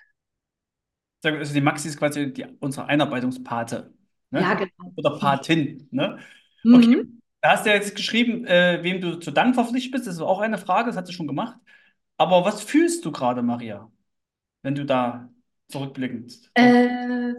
Also 1.24 1.54
die 1.54 1.60
Maxi 1.60 1.88
ist 1.88 1.98
quasi 1.98 2.32
die, 2.32 2.44
unsere 2.60 2.86
Einarbeitungspate, 2.86 3.92
Ja, 4.34 4.54
ne? 4.54 4.54
genau. 4.54 4.96
Oder 4.96 5.18
Patin, 5.18 5.88
ne? 5.90 6.18
Okay, 6.70 6.88
Mhm. 6.88 7.20
da 7.40 7.52
hast 7.52 7.66
du 7.66 7.70
ja 7.70 7.76
jetzt 7.76 7.96
geschrieben, 7.96 8.44
äh, 8.46 8.80
wem 8.82 9.00
du 9.00 9.16
zu 9.18 9.30
Dank 9.32 9.54
verpflichtet 9.54 9.92
bist. 9.92 10.06
Das 10.06 10.14
ist 10.16 10.20
auch 10.20 10.40
eine 10.40 10.58
Frage, 10.58 10.88
das 10.88 10.96
hat 10.96 11.06
sie 11.06 11.12
schon 11.12 11.26
gemacht. 11.26 11.58
Aber 12.18 12.44
was 12.44 12.62
fühlst 12.62 13.04
du 13.04 13.12
gerade, 13.12 13.42
Maria, 13.42 13.90
wenn 14.62 14.74
du 14.74 14.86
da 14.86 15.30
zurückblickend? 15.68 16.52
Äh, 16.54 17.34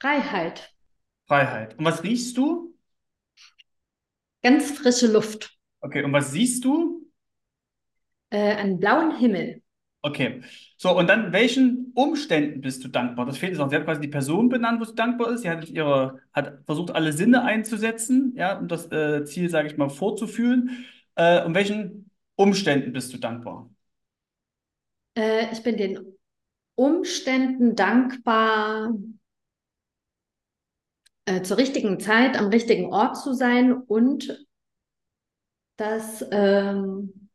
Freiheit, 0.00 0.72
Freiheit. 1.28 1.78
Und 1.78 1.84
was 1.84 2.02
riechst 2.02 2.36
du? 2.36 2.74
ganz 4.42 4.72
frische 4.72 5.06
Luft, 5.06 5.56
Okay, 5.80 6.02
und 6.04 6.12
was 6.12 6.30
siehst 6.32 6.64
du? 6.64 7.08
äh, 8.30 8.54
einen 8.56 8.78
blauen 8.80 9.16
Himmel. 9.18 9.62
Okay. 10.02 10.42
So, 10.76 10.96
und 10.96 11.08
dann 11.08 11.32
welchen 11.32 11.92
Umständen 11.94 12.60
bist 12.60 12.84
du 12.84 12.88
dankbar? 12.88 13.26
Das 13.26 13.36
fehlt 13.38 13.52
jetzt 13.52 13.58
noch. 13.58 13.68
Sie 13.68 13.76
hat 13.76 13.84
quasi 13.84 14.00
die 14.00 14.08
Person 14.08 14.48
benannt, 14.48 14.80
wo 14.80 14.84
sie 14.84 14.94
dankbar 14.94 15.32
ist. 15.32 15.42
Sie 15.42 15.50
hat 15.50 15.68
ihre, 15.68 16.20
hat 16.32 16.60
versucht, 16.66 16.92
alle 16.94 17.12
Sinne 17.12 17.42
einzusetzen, 17.44 18.32
ja, 18.36 18.58
um 18.58 18.68
das 18.68 18.90
äh, 18.92 19.24
Ziel, 19.24 19.50
sage 19.50 19.68
ich 19.68 19.76
mal, 19.76 19.88
vorzuführen. 19.90 20.86
Äh, 21.16 21.42
um 21.44 21.54
welchen 21.54 22.10
Umständen 22.36 22.92
bist 22.92 23.12
du 23.12 23.18
dankbar? 23.18 23.68
Äh, 25.18 25.52
ich 25.52 25.64
bin 25.64 25.76
den 25.76 26.16
Umständen 26.76 27.74
dankbar, 27.74 28.94
äh, 31.24 31.42
zur 31.42 31.56
richtigen 31.58 31.98
Zeit 31.98 32.38
am 32.38 32.46
richtigen 32.46 32.92
Ort 32.92 33.16
zu 33.16 33.34
sein 33.34 33.72
und 33.72 34.46
dass 35.76 36.24
ähm, 36.30 37.28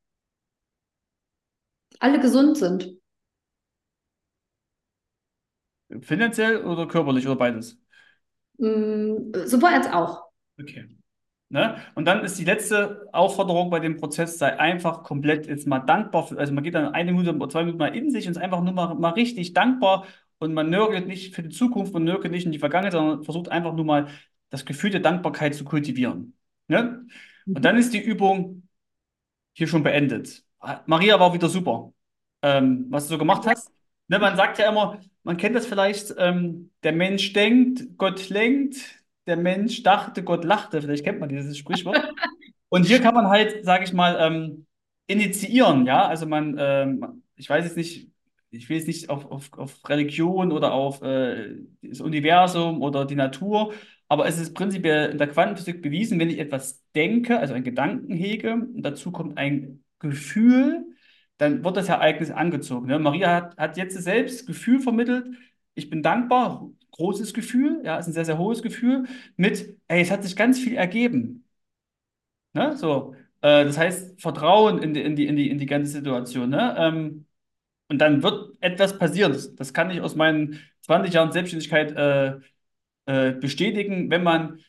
alle 2.00 2.20
gesund 2.22 2.58
sind. 2.58 2.90
Finanziell 6.02 6.66
oder 6.66 6.88
körperlich 6.88 7.28
oder 7.28 7.36
beides? 7.36 7.78
Mm, 8.60 9.34
sowohl 9.46 9.70
als 9.70 9.88
auch. 9.88 10.30
Okay. 10.60 10.88
Ne? 11.54 11.76
Und 11.94 12.06
dann 12.06 12.24
ist 12.24 12.40
die 12.40 12.46
letzte 12.46 13.08
Aufforderung 13.12 13.70
bei 13.70 13.80
dem 13.80 13.98
Prozess, 13.98 14.40
sei 14.40 14.58
einfach 14.60 15.04
komplett 15.04 15.46
jetzt 15.46 15.68
mal 15.68 15.78
dankbar. 15.78 16.26
Für, 16.26 16.36
also 16.40 16.52
man 16.52 16.64
geht 16.64 16.74
dann 16.74 16.96
eine 16.96 17.12
Minute 17.12 17.36
oder 17.36 17.48
zwei 17.48 17.60
Minuten 17.60 17.78
mal 17.78 17.96
in 17.96 18.10
sich 18.10 18.26
und 18.26 18.32
ist 18.32 18.42
einfach 18.42 18.64
nur 18.64 18.74
mal, 18.74 18.96
mal 18.96 19.12
richtig 19.12 19.54
dankbar 19.54 20.08
und 20.40 20.56
man 20.56 20.72
nörgelt 20.72 21.06
nicht 21.08 21.36
für 21.36 21.44
die 21.44 21.50
Zukunft 21.50 21.94
und 21.94 22.06
nörgelt 22.06 22.32
nicht 22.34 22.48
in 22.48 22.52
die 22.52 22.58
Vergangenheit, 22.58 22.94
sondern 22.94 23.24
versucht 23.24 23.50
einfach 23.50 23.76
nur 23.76 23.86
mal 23.86 24.08
das 24.50 24.66
Gefühl 24.66 24.90
der 24.90 25.02
Dankbarkeit 25.02 25.54
zu 25.54 25.64
kultivieren. 25.64 26.36
Ne? 26.68 27.06
Und 27.46 27.64
dann 27.64 27.78
ist 27.78 27.94
die 27.94 28.02
Übung 28.02 28.68
hier 29.54 29.68
schon 29.68 29.84
beendet. 29.84 30.44
Maria 30.88 31.20
war 31.20 31.36
wieder 31.36 31.50
super, 31.50 31.94
ähm, 32.42 32.88
was 32.90 33.04
du 33.04 33.10
so 33.12 33.18
gemacht 33.20 33.46
hast. 33.46 33.72
Ne, 34.08 34.18
man 34.18 34.36
sagt 34.36 34.58
ja 34.58 34.72
immer, 34.72 35.00
man 35.22 35.38
kennt 35.38 35.56
das 35.56 35.68
vielleicht, 35.68 36.16
ähm, 36.18 36.72
der 36.82 36.94
Mensch 36.94 37.32
denkt, 37.34 37.96
Gott 38.00 38.30
lenkt, 38.30 39.03
der 39.28 39.38
Mensch 39.38 39.84
dachte, 39.84 40.24
Gott 40.24 40.44
lachte. 40.44 40.82
Vielleicht 40.82 41.04
kennt 41.04 41.20
man 41.20 41.30
dieses 41.30 41.58
Sprichwort. 41.58 41.98
Und 42.70 42.86
hier 42.86 43.00
kann 43.00 43.14
man 43.14 43.28
halt, 43.28 43.64
sage 43.64 43.84
ich 43.84 43.94
mal, 43.94 44.18
ähm, 44.20 44.66
initiieren, 45.08 45.86
ja. 45.86 46.08
Also 46.08 46.26
man, 46.26 46.56
ähm, 46.58 47.24
ich 47.36 47.50
weiß 47.50 47.66
jetzt 47.66 47.78
nicht, 47.78 48.10
ich 48.50 48.70
will 48.70 48.78
jetzt 48.78 48.88
nicht 48.88 49.10
auf, 49.10 49.26
auf, 49.30 49.54
auf 49.58 49.90
Religion 49.90 50.52
oder 50.52 50.74
auf 50.74 51.02
äh, 51.02 51.56
das 51.82 52.02
Universum 52.02 52.82
oder 52.82 53.06
die 53.06 53.16
Natur, 53.16 53.74
aber 54.08 54.28
es 54.28 54.38
ist 54.38 54.54
prinzipiell 54.54 55.12
in 55.12 55.18
der 55.18 55.28
Quantenphysik 55.28 55.82
bewiesen, 55.82 56.20
wenn 56.20 56.30
ich 56.30 56.40
etwas 56.40 56.84
denke, 56.94 57.40
also 57.40 57.54
einen 57.54 57.64
Gedanken 57.64 58.14
hege, 58.14 58.54
und 58.54 58.84
dazu 58.84 59.12
kommt 59.12 59.38
ein 59.38 59.84
Gefühl, 60.00 60.86
dann 61.38 61.64
wird 61.64 61.78
das 61.78 61.90
Ereignis 61.90 62.30
angezogen. 62.30 62.88
Ne? 62.88 63.00
Maria 63.00 63.34
hat, 63.34 63.58
hat 63.58 63.78
jetzt 63.78 63.96
selbst 64.02 64.46
Gefühl 64.46 64.80
vermittelt, 64.80 65.28
ich 65.76 65.90
bin 65.90 66.04
dankbar, 66.04 66.70
großes 66.94 67.34
Gefühl, 67.34 67.82
ja, 67.84 67.98
ist 68.00 68.08
ein 68.08 68.14
sehr, 68.14 68.26
sehr 68.26 68.38
hohes 68.38 68.64
Gefühl, 68.64 69.06
mit, 69.38 69.78
ey, 69.88 70.02
es 70.02 70.12
hat 70.12 70.24
sich 70.24 70.36
ganz 70.36 70.60
viel 70.60 70.76
ergeben. 70.76 71.46
Ne? 72.54 72.78
So, 72.78 73.16
äh, 73.42 73.66
das 73.66 73.78
heißt, 73.78 74.22
Vertrauen 74.22 74.82
in 74.82 74.94
die, 74.94 75.02
in 75.02 75.16
die, 75.16 75.28
in 75.28 75.36
die, 75.36 75.50
in 75.50 75.58
die 75.58 75.66
ganze 75.66 75.92
Situation. 75.92 76.50
Ne? 76.50 76.76
Ähm, 76.78 77.26
und 77.90 78.00
dann 78.00 78.24
wird 78.24 78.56
etwas 78.62 78.98
passieren. 78.98 79.38
Das, 79.58 79.74
kann 79.74 79.92
ich 79.92 80.02
aus 80.02 80.16
meinen 80.16 80.60
20 80.82 81.14
Jahren 81.14 81.32
Selbstständigkeit 81.32 81.92
äh, 81.94 82.40
äh, 83.06 83.34
bestätigen, 83.34 84.10
wenn 84.10 84.24
man, 84.24 84.60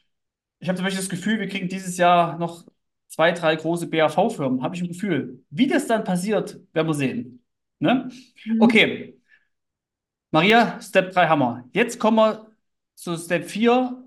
ich 0.60 0.68
habe 0.68 0.76
zum 0.76 0.84
Beispiel 0.84 1.02
das 1.02 1.10
Gefühl, 1.10 1.40
wir 1.40 1.48
kriegen 1.48 1.68
dieses 1.68 1.96
Jahr 1.98 2.38
noch 2.38 2.64
zwei, 3.08 3.32
drei 3.32 3.56
große 3.56 3.88
BAV-Firmen, 3.88 4.62
habe 4.62 4.76
ich 4.76 4.82
ein 4.82 4.88
Gefühl. 4.88 5.44
Wie 5.50 5.66
das 5.68 5.86
dann 5.86 6.04
passiert, 6.04 6.60
werden 6.72 6.88
wir 6.88 6.94
sehen. 6.94 7.44
Ne? 7.78 8.10
Mhm. 8.44 8.62
Okay. 8.62 9.13
Maria, 10.34 10.80
Step 10.80 11.12
3 11.12 11.28
Hammer. 11.28 11.64
Jetzt 11.70 12.00
kommen 12.00 12.16
wir 12.16 12.50
zu 12.96 13.16
Step 13.16 13.48
4, 13.48 14.02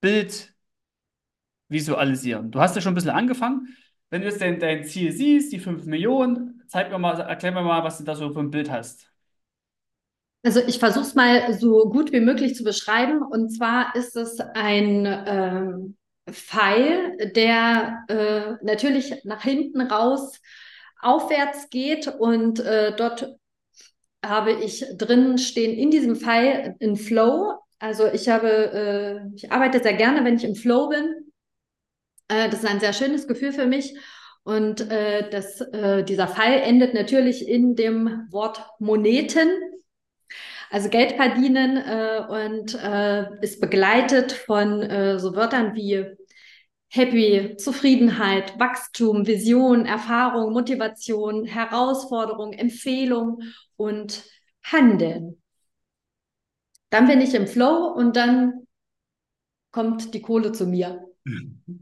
Bild 0.00 0.54
visualisieren. 1.68 2.52
Du 2.52 2.60
hast 2.60 2.76
ja 2.76 2.80
schon 2.80 2.92
ein 2.92 2.94
bisschen 2.94 3.10
angefangen. 3.10 3.76
Wenn 4.08 4.20
du 4.20 4.28
jetzt 4.28 4.40
dein, 4.40 4.60
dein 4.60 4.84
Ziel 4.84 5.10
siehst, 5.10 5.52
die 5.52 5.58
5 5.58 5.84
Millionen, 5.86 6.62
zeig 6.68 6.92
mir 6.92 6.98
mal, 7.00 7.18
erklär 7.18 7.50
mir 7.50 7.62
mal, 7.62 7.82
was 7.82 7.98
du 7.98 8.04
da 8.04 8.14
so 8.14 8.30
für 8.30 8.38
ein 8.38 8.52
Bild 8.52 8.70
hast. 8.70 9.10
Also 10.44 10.60
ich 10.64 10.78
versuche 10.78 11.06
es 11.06 11.16
mal 11.16 11.52
so 11.54 11.90
gut 11.90 12.12
wie 12.12 12.20
möglich 12.20 12.54
zu 12.54 12.62
beschreiben. 12.62 13.20
Und 13.20 13.50
zwar 13.50 13.96
ist 13.96 14.14
es 14.14 14.38
ein 14.38 15.24
ähm, 15.26 15.96
Pfeil, 16.30 17.32
der 17.34 18.04
äh, 18.06 18.64
natürlich 18.64 19.24
nach 19.24 19.42
hinten 19.42 19.80
raus 19.80 20.40
aufwärts 21.00 21.68
geht 21.68 22.06
und 22.06 22.60
äh, 22.60 22.94
dort 22.94 23.40
habe 24.28 24.52
ich 24.52 24.84
drin 24.96 25.38
stehen 25.38 25.76
in 25.76 25.90
diesem 25.90 26.16
Pfeil 26.16 26.76
in 26.80 26.96
Flow. 26.96 27.54
Also 27.78 28.06
ich 28.06 28.28
habe, 28.28 28.48
äh, 29.32 29.36
ich 29.36 29.52
arbeite 29.52 29.82
sehr 29.82 29.94
gerne, 29.94 30.24
wenn 30.24 30.36
ich 30.36 30.44
im 30.44 30.54
Flow 30.54 30.88
bin. 30.88 31.32
Äh, 32.28 32.48
das 32.48 32.62
ist 32.62 32.66
ein 32.66 32.80
sehr 32.80 32.92
schönes 32.92 33.26
Gefühl 33.26 33.52
für 33.52 33.66
mich. 33.66 33.96
Und 34.44 34.90
äh, 34.90 35.28
das, 35.30 35.60
äh, 35.60 36.04
dieser 36.04 36.28
Pfeil 36.28 36.60
endet 36.60 36.94
natürlich 36.94 37.48
in 37.48 37.76
dem 37.76 38.26
Wort 38.30 38.62
Moneten. 38.78 39.48
Also 40.70 40.88
Geld 40.88 41.12
verdienen 41.12 41.76
äh, 41.76 42.24
und 42.28 42.74
äh, 42.74 43.26
ist 43.42 43.60
begleitet 43.60 44.32
von 44.32 44.82
äh, 44.82 45.18
so 45.18 45.34
Wörtern 45.34 45.74
wie 45.74 46.04
Happy, 46.94 47.56
Zufriedenheit, 47.56 48.56
Wachstum, 48.60 49.26
Vision, 49.26 49.84
Erfahrung, 49.84 50.52
Motivation, 50.52 51.44
Herausforderung, 51.44 52.52
Empfehlung 52.52 53.42
und 53.74 54.22
Handeln. 54.62 55.42
Dann 56.90 57.08
bin 57.08 57.20
ich 57.20 57.34
im 57.34 57.48
Flow 57.48 57.92
und 57.96 58.14
dann 58.14 58.68
kommt 59.72 60.14
die 60.14 60.22
Kohle 60.22 60.52
zu 60.52 60.66
mir. 60.66 61.04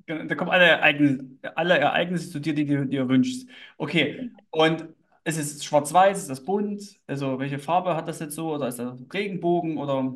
Da 0.07 0.35
kommen 0.37 0.51
alle 0.51 0.67
Ereignisse, 0.67 1.27
alle 1.57 1.77
Ereignisse 1.77 2.31
zu 2.31 2.39
dir, 2.39 2.55
die 2.55 2.65
du 2.65 2.87
dir 2.87 3.09
wünschst. 3.09 3.49
Okay, 3.77 4.31
und 4.51 4.87
ist 5.25 5.39
es 5.39 5.65
schwarz-weiß, 5.65 6.19
ist 6.19 6.31
das 6.31 6.45
bunt? 6.45 6.81
Also 7.07 7.39
welche 7.39 7.59
Farbe 7.59 7.97
hat 7.97 8.09
das 8.09 8.21
jetzt 8.21 8.37
so? 8.37 8.55
Oder 8.55 8.69
ist 8.69 8.79
das 8.79 8.99
Regenbogen 9.13 9.79
oder? 9.79 10.15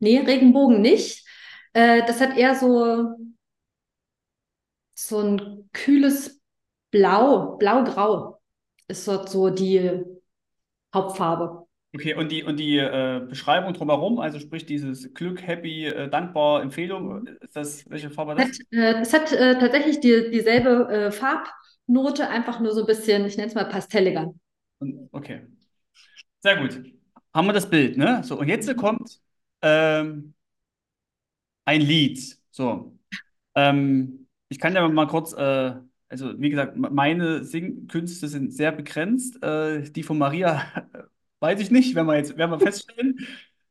Nee, 0.00 0.18
Regenbogen 0.18 0.80
nicht. 0.80 1.26
Äh, 1.74 2.02
das 2.06 2.20
hat 2.20 2.36
eher 2.36 2.54
so, 2.54 3.14
so 5.06 5.20
ein 5.20 5.68
kühles 5.72 6.40
Blau, 6.90 7.56
blau-grau 7.56 8.40
ist 8.88 9.06
dort 9.06 9.28
so 9.28 9.50
die 9.50 10.02
Hauptfarbe. 10.94 11.66
Okay, 11.94 12.14
und 12.14 12.30
die, 12.30 12.44
und 12.44 12.56
die 12.56 12.78
äh, 12.78 13.20
Beschreibung 13.28 13.74
drumherum, 13.74 14.20
also 14.20 14.38
sprich 14.38 14.64
dieses 14.64 15.12
Glück, 15.12 15.44
Happy, 15.44 15.86
äh, 15.86 16.08
Dankbar, 16.08 16.62
Empfehlung, 16.62 17.26
ist 17.40 17.56
das, 17.56 17.88
welche 17.90 18.10
Farbe 18.10 18.34
das? 18.36 18.46
hat, 18.46 18.56
äh, 18.70 19.00
es 19.00 19.12
hat 19.12 19.32
äh, 19.32 19.58
tatsächlich 19.58 20.00
die, 20.00 20.30
dieselbe 20.30 20.88
äh, 20.88 21.10
Farbnote, 21.10 22.28
einfach 22.28 22.60
nur 22.60 22.72
so 22.72 22.80
ein 22.80 22.86
bisschen, 22.86 23.24
ich 23.24 23.36
nenne 23.36 23.48
es 23.48 23.54
mal 23.54 23.68
pastelliger. 23.68 24.32
Und, 24.78 25.08
okay, 25.10 25.42
sehr 26.40 26.56
gut. 26.56 26.80
Haben 27.34 27.46
wir 27.46 27.52
das 27.52 27.68
Bild, 27.68 27.96
ne? 27.96 28.22
So, 28.24 28.38
und 28.38 28.48
jetzt 28.48 28.74
kommt 28.76 29.20
ähm, 29.62 30.34
ein 31.64 31.80
Lied. 31.80 32.38
So, 32.50 32.96
ähm, 33.54 34.26
ich 34.50 34.58
kann 34.58 34.74
ja 34.74 34.86
mal 34.88 35.06
kurz, 35.06 35.32
äh, 35.32 35.74
also 36.08 36.38
wie 36.40 36.50
gesagt, 36.50 36.76
meine 36.76 37.44
Singkünste 37.44 38.28
sind 38.28 38.52
sehr 38.52 38.72
begrenzt. 38.72 39.42
Äh, 39.42 39.82
die 39.90 40.02
von 40.02 40.18
Maria 40.18 40.62
weiß 41.40 41.60
ich 41.60 41.70
nicht, 41.70 41.94
werden 41.94 42.08
wir 42.08 42.16
jetzt 42.16 42.36
werden 42.36 42.50
wir 42.50 42.60
feststellen. 42.60 43.20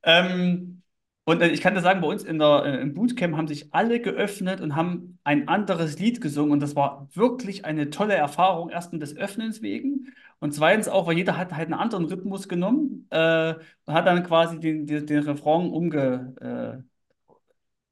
Ähm, 0.03 0.81
und 1.25 1.41
äh, 1.41 1.49
ich 1.49 1.61
kann 1.61 1.75
dir 1.75 1.81
sagen, 1.81 2.01
bei 2.01 2.07
uns 2.07 2.23
in 2.23 2.39
der, 2.39 2.63
äh, 2.65 2.81
im 2.81 2.93
Bootcamp 2.95 3.35
haben 3.37 3.47
sich 3.47 3.73
alle 3.73 3.99
geöffnet 4.01 4.61
und 4.61 4.75
haben 4.75 5.19
ein 5.23 5.47
anderes 5.47 5.99
Lied 5.99 6.21
gesungen. 6.21 6.51
Und 6.53 6.61
das 6.61 6.75
war 6.75 7.07
wirklich 7.13 7.65
eine 7.65 7.91
tolle 7.91 8.15
Erfahrung. 8.15 8.69
Erstens 8.69 8.99
des 9.01 9.17
Öffnens 9.17 9.61
wegen 9.61 10.07
und 10.39 10.53
zweitens 10.53 10.87
auch, 10.87 11.07
weil 11.07 11.17
jeder 11.17 11.37
hat 11.37 11.51
halt 11.53 11.67
einen 11.67 11.79
anderen 11.79 12.05
Rhythmus 12.05 12.47
genommen 12.47 13.05
äh, 13.11 13.53
und 13.85 13.93
hat 13.93 14.07
dann 14.07 14.23
quasi 14.23 14.59
den, 14.59 14.87
den, 14.87 15.05
den 15.05 15.19
Refrain 15.23 15.69
umge, 15.69 16.83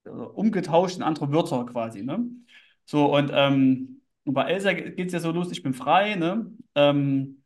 äh, 0.05 0.09
umgetauscht 0.09 0.97
in 0.97 1.03
andere 1.03 1.31
Wörter 1.31 1.65
quasi. 1.65 2.03
Ne? 2.03 2.25
So, 2.87 3.13
und, 3.15 3.31
ähm, 3.33 4.01
bei 4.25 4.45
Elsa 4.51 4.73
geht 4.73 5.07
es 5.07 5.13
ja 5.13 5.21
so 5.21 5.31
los, 5.33 5.51
ich 5.51 5.63
bin 5.63 5.75
frei, 5.75 6.15
ne? 6.15 6.51
Ähm, 6.75 7.43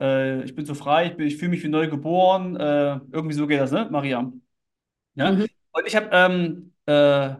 äh, 0.00 0.44
ich 0.44 0.54
bin 0.54 0.66
so 0.66 0.74
frei, 0.74 1.08
ich, 1.08 1.16
bin- 1.16 1.26
ich 1.28 1.38
fühle 1.38 1.50
mich 1.52 1.64
wie 1.64 1.68
neu 1.68 1.88
geboren. 1.88 2.56
Äh, 2.56 3.00
irgendwie 3.12 3.34
so 3.34 3.46
geht 3.48 3.60
das, 3.60 3.72
ne, 3.72 3.88
Maria? 3.90 4.32
Ja? 5.16 5.30
Mhm. 5.30 5.46
Und 5.72 5.86
ich 5.86 5.96
habe, 5.96 6.10
ähm, 6.12 6.74
äh, 6.86 7.36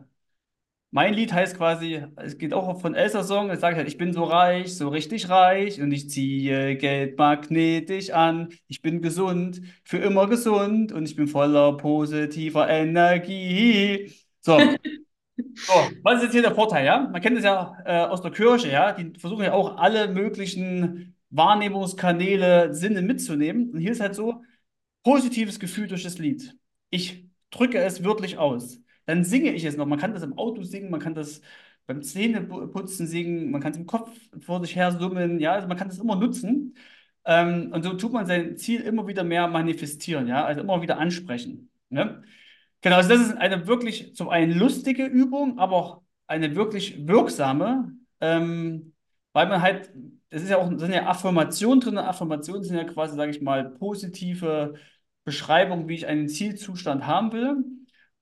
mein 0.93 1.15
Lied 1.15 1.33
heißt 1.35 1.57
quasi, 1.59 2.03
es 2.17 2.39
geht 2.39 2.55
auch 2.55 2.81
von 2.81 2.95
Elsa 2.95 3.23
Song, 3.25 3.51
es 3.51 3.61
sagt 3.61 3.77
halt, 3.77 3.89
ich 3.89 3.99
bin 3.99 4.13
so 4.15 4.25
reich, 4.25 4.77
so 4.77 4.89
richtig 4.89 5.29
reich 5.29 5.81
und 5.83 5.93
ich 5.93 6.09
ziehe 6.11 6.77
Geld 6.77 7.19
magnetisch 7.19 8.11
an. 8.11 8.51
Ich 8.69 8.83
bin 8.83 9.03
gesund, 9.03 9.61
für 9.85 9.99
immer 9.99 10.29
gesund 10.29 10.93
und 10.93 11.05
ich 11.07 11.17
bin 11.17 11.29
voller 11.29 11.77
positiver 11.77 12.69
Energie. 12.71 14.13
So, 14.41 14.79
so, 15.55 15.73
was 16.03 16.19
ist 16.19 16.25
jetzt 16.25 16.33
hier 16.33 16.43
der 16.43 16.55
Vorteil, 16.55 16.85
ja? 16.85 17.09
Man 17.11 17.21
kennt 17.21 17.39
es 17.39 17.45
ja 17.45 17.77
äh, 17.85 18.05
aus 18.07 18.23
der 18.23 18.31
Kirche, 18.31 18.71
ja? 18.71 18.93
Die 18.93 19.19
versuchen 19.19 19.45
ja 19.45 19.53
auch 19.53 19.77
alle 19.77 20.09
möglichen 20.09 21.17
Wahrnehmungskanäle, 21.31 22.75
Sinne 22.75 23.03
mitzunehmen. 23.03 23.71
Und 23.71 23.81
hier 23.81 23.93
ist 23.93 24.01
halt 24.01 24.15
so, 24.15 24.43
positives 25.03 25.59
Gefühl 25.61 25.89
durch 25.89 26.03
das 26.03 26.19
Lied. 26.19 26.57
Ich 26.91 27.27
drücke 27.51 27.79
es 27.79 28.05
wirklich 28.05 28.39
aus. 28.39 28.81
Dann 29.07 29.25
singe 29.25 29.53
ich 29.53 29.65
es 29.65 29.77
noch. 29.77 29.87
Man 29.87 29.99
kann 29.99 30.13
das 30.13 30.23
im 30.23 30.37
Auto 30.37 30.63
singen, 30.63 30.91
man 30.91 31.01
kann 31.01 31.15
das 31.15 31.41
beim 31.87 32.03
Zähneputzen 32.03 33.07
singen, 33.07 33.51
man 33.51 33.63
kann 33.63 33.73
es 33.73 33.79
im 33.79 33.87
Kopf 33.87 34.11
vor 34.41 34.61
sich 34.61 34.77
her 34.77 34.93
summen, 34.93 35.41
ja, 35.41 35.53
also 35.55 35.67
man 35.69 35.79
kann 35.79 35.89
das 35.89 35.99
immer 35.99 36.17
nutzen. 36.17 36.77
Ähm, 37.25 37.73
und 37.73 37.83
so 37.83 37.95
tut 37.95 38.13
man 38.13 38.27
sein 38.27 38.57
Ziel 38.57 38.83
immer 38.83 39.07
wieder 39.07 39.25
mehr 39.25 39.49
manifestieren, 39.49 40.29
ja, 40.29 40.45
also 40.45 40.61
immer 40.61 40.83
wieder 40.83 40.99
ansprechen. 40.99 41.71
Ne? 41.89 42.23
Genau, 42.81 42.97
also 42.97 43.09
das 43.09 43.21
ist 43.21 43.37
eine 43.37 43.67
wirklich 43.67 44.15
zum 44.15 44.29
einen 44.29 44.53
lustige 44.53 45.05
Übung, 45.05 45.59
aber 45.59 45.77
auch 45.77 46.03
eine 46.27 46.55
wirklich 46.55 47.07
wirksame, 47.09 47.93
ähm, 48.21 48.95
weil 49.33 49.49
man 49.49 49.63
halt, 49.63 49.91
es 50.31 50.43
ist 50.43 50.51
ja 50.51 50.59
auch, 50.59 50.71
sind 50.79 50.93
ja 50.93 51.07
Affirmationen 51.07 51.81
drin. 51.81 51.99
Affirmationen 51.99 52.63
sind 52.63 52.77
ja 52.77 52.85
quasi, 52.85 53.17
sage 53.17 53.31
ich 53.33 53.41
mal, 53.41 53.71
positive 53.71 54.75
Beschreibungen, 55.25 55.89
wie 55.89 55.95
ich 55.97 56.07
einen 56.07 56.29
Zielzustand 56.29 57.07
haben 57.07 57.33
will. 57.33 57.57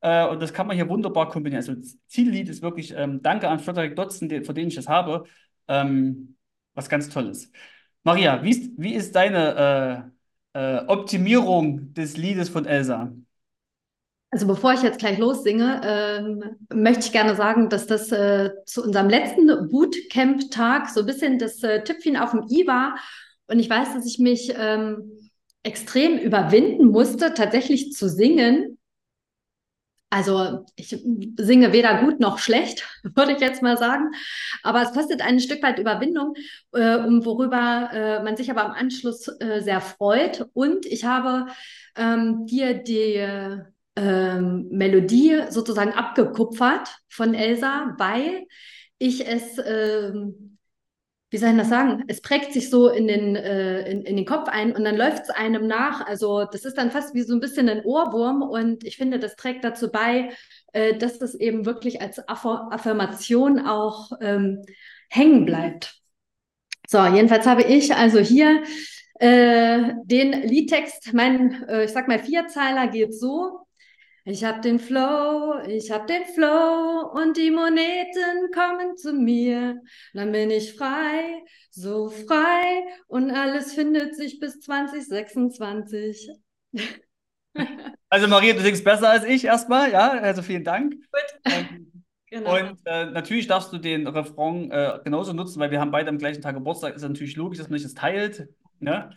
Äh, 0.00 0.26
und 0.28 0.40
das 0.40 0.52
kann 0.54 0.66
man 0.66 0.76
hier 0.76 0.88
wunderbar 0.88 1.28
kombinieren. 1.28 1.58
Also 1.62 1.74
das 1.74 1.98
Ziellied 2.06 2.48
ist 2.48 2.62
wirklich, 2.62 2.92
ähm, 2.96 3.20
danke 3.22 3.48
an 3.48 3.58
Frederik 3.60 3.94
Dotzen, 3.96 4.28
den, 4.28 4.44
für 4.44 4.54
den 4.54 4.68
ich 4.68 4.74
das 4.76 4.88
habe, 4.88 5.24
ähm, 5.68 6.36
was 6.74 6.88
ganz 6.88 7.08
Tolles. 7.08 7.50
Maria, 8.04 8.42
wie 8.42 8.50
ist, 8.50 8.70
wie 8.78 8.94
ist 8.94 9.14
deine 9.16 10.12
äh, 10.54 10.76
äh, 10.78 10.86
Optimierung 10.86 11.92
des 11.94 12.16
Liedes 12.16 12.48
von 12.48 12.64
Elsa? 12.66 13.12
Also 14.30 14.46
bevor 14.46 14.72
ich 14.72 14.82
jetzt 14.82 14.98
gleich 14.98 15.18
lossinge, 15.18 15.80
ähm, 15.84 16.56
möchte 16.72 17.06
ich 17.06 17.12
gerne 17.12 17.36
sagen, 17.36 17.68
dass 17.68 17.86
das 17.86 18.10
äh, 18.10 18.50
zu 18.66 18.82
unserem 18.82 19.08
letzten 19.08 19.46
Bootcamp-Tag 19.68 20.88
so 20.90 21.00
ein 21.00 21.06
bisschen 21.06 21.38
das 21.38 21.62
äh, 21.62 21.84
Tüpfchen 21.84 22.16
auf 22.16 22.32
dem 22.32 22.42
i 22.50 22.66
war. 22.66 22.98
Und 23.46 23.60
ich 23.60 23.70
weiß, 23.70 23.94
dass 23.94 24.04
ich 24.04 24.18
mich 24.18 24.52
ähm, 24.58 25.30
extrem 25.62 26.18
überwinden 26.18 26.88
musste, 26.88 27.34
tatsächlich 27.34 27.92
zu 27.92 28.08
singen. 28.08 28.78
Also 30.10 30.64
ich 30.76 30.88
singe 31.36 31.72
weder 31.72 32.02
gut 32.02 32.20
noch 32.20 32.38
schlecht, 32.38 32.84
würde 33.14 33.32
ich 33.32 33.40
jetzt 33.40 33.62
mal 33.62 33.78
sagen. 33.78 34.10
Aber 34.64 34.82
es 34.82 34.92
kostet 34.92 35.22
ein 35.22 35.38
Stück 35.40 35.62
weit 35.62 35.78
Überwindung, 35.78 36.34
äh, 36.72 36.96
um 36.96 37.24
worüber 37.24 37.90
äh, 37.92 38.22
man 38.22 38.36
sich 38.36 38.50
aber 38.50 38.64
im 38.64 38.72
Anschluss 38.72 39.28
äh, 39.40 39.60
sehr 39.60 39.80
freut. 39.80 40.48
Und 40.52 40.84
ich 40.84 41.04
habe 41.04 41.46
ähm, 41.96 42.46
dir 42.46 42.74
die 42.74 43.64
ähm, 43.96 44.68
Melodie 44.70 45.42
sozusagen 45.50 45.92
abgekupfert 45.92 46.98
von 47.08 47.34
Elsa, 47.34 47.94
weil 47.98 48.46
ich 48.98 49.26
es 49.26 49.58
ähm, 49.64 50.56
wie 51.30 51.38
soll 51.38 51.50
ich 51.50 51.56
das 51.56 51.68
sagen? 51.68 52.04
Es 52.06 52.22
prägt 52.22 52.52
sich 52.52 52.70
so 52.70 52.88
in 52.88 53.08
den, 53.08 53.34
äh, 53.34 53.90
in, 53.90 54.02
in 54.02 54.16
den 54.16 54.24
Kopf 54.24 54.48
ein 54.48 54.74
und 54.74 54.84
dann 54.84 54.96
läuft 54.96 55.24
es 55.24 55.30
einem 55.30 55.66
nach. 55.66 56.06
Also 56.06 56.44
das 56.44 56.64
ist 56.64 56.78
dann 56.78 56.92
fast 56.92 57.14
wie 57.14 57.22
so 57.22 57.34
ein 57.34 57.40
bisschen 57.40 57.68
ein 57.68 57.84
Ohrwurm 57.84 58.42
und 58.42 58.84
ich 58.84 58.96
finde, 58.96 59.18
das 59.18 59.34
trägt 59.34 59.64
dazu 59.64 59.90
bei, 59.90 60.30
äh, 60.72 60.96
dass 60.96 61.18
das 61.18 61.34
eben 61.34 61.66
wirklich 61.66 62.00
als 62.00 62.26
Aff 62.28 62.46
Affirmation 62.46 63.66
auch 63.66 64.12
ähm, 64.20 64.62
hängen 65.10 65.44
bleibt. 65.44 66.00
So, 66.88 67.04
jedenfalls 67.04 67.46
habe 67.46 67.64
ich 67.64 67.92
also 67.94 68.20
hier 68.20 68.62
äh, 69.18 69.94
den 70.04 70.32
Liedtext, 70.42 71.12
mein, 71.12 71.64
äh, 71.64 71.84
ich 71.84 71.90
sag 71.90 72.06
mal, 72.06 72.20
Vierzeiler 72.20 72.86
geht 72.86 73.14
so. 73.18 73.65
Ich 74.28 74.42
hab 74.42 74.60
den 74.60 74.80
Flow, 74.80 75.60
ich 75.68 75.92
hab 75.92 76.08
den 76.08 76.24
Flow 76.24 77.12
und 77.14 77.36
die 77.36 77.52
Moneten 77.52 78.50
kommen 78.52 78.96
zu 78.96 79.12
mir. 79.12 79.80
Dann 80.14 80.32
bin 80.32 80.50
ich 80.50 80.74
frei, 80.74 81.44
so 81.70 82.08
frei 82.08 82.82
und 83.06 83.30
alles 83.30 83.72
findet 83.72 84.16
sich 84.16 84.40
bis 84.40 84.60
2026. 84.60 86.30
Also 88.08 88.28
Maria, 88.28 88.52
du 88.52 88.60
singst 88.60 88.84
besser 88.84 89.08
als 89.08 89.24
ich 89.24 89.46
erstmal, 89.46 89.90
ja, 89.90 90.10
also 90.10 90.42
vielen 90.42 90.62
Dank. 90.62 90.92
Gut. 90.92 91.52
Ähm, 91.52 92.04
genau. 92.30 92.56
Und 92.56 92.78
äh, 92.84 93.06
natürlich 93.06 93.48
darfst 93.48 93.72
du 93.72 93.78
den 93.78 94.06
Refrain 94.06 94.70
äh, 94.70 95.00
genauso 95.02 95.32
nutzen, 95.32 95.58
weil 95.58 95.70
wir 95.70 95.80
haben 95.80 95.90
beide 95.90 96.10
am 96.10 96.18
gleichen 96.18 96.40
Tag 96.40 96.54
Geburtstag. 96.54 96.94
Ist 96.94 97.02
natürlich 97.02 97.34
logisch, 97.34 97.58
dass 97.58 97.68
man 97.68 97.78
sich 97.78 97.88
das 97.88 97.94
teilt. 97.94 98.48
Ne? 98.78 99.10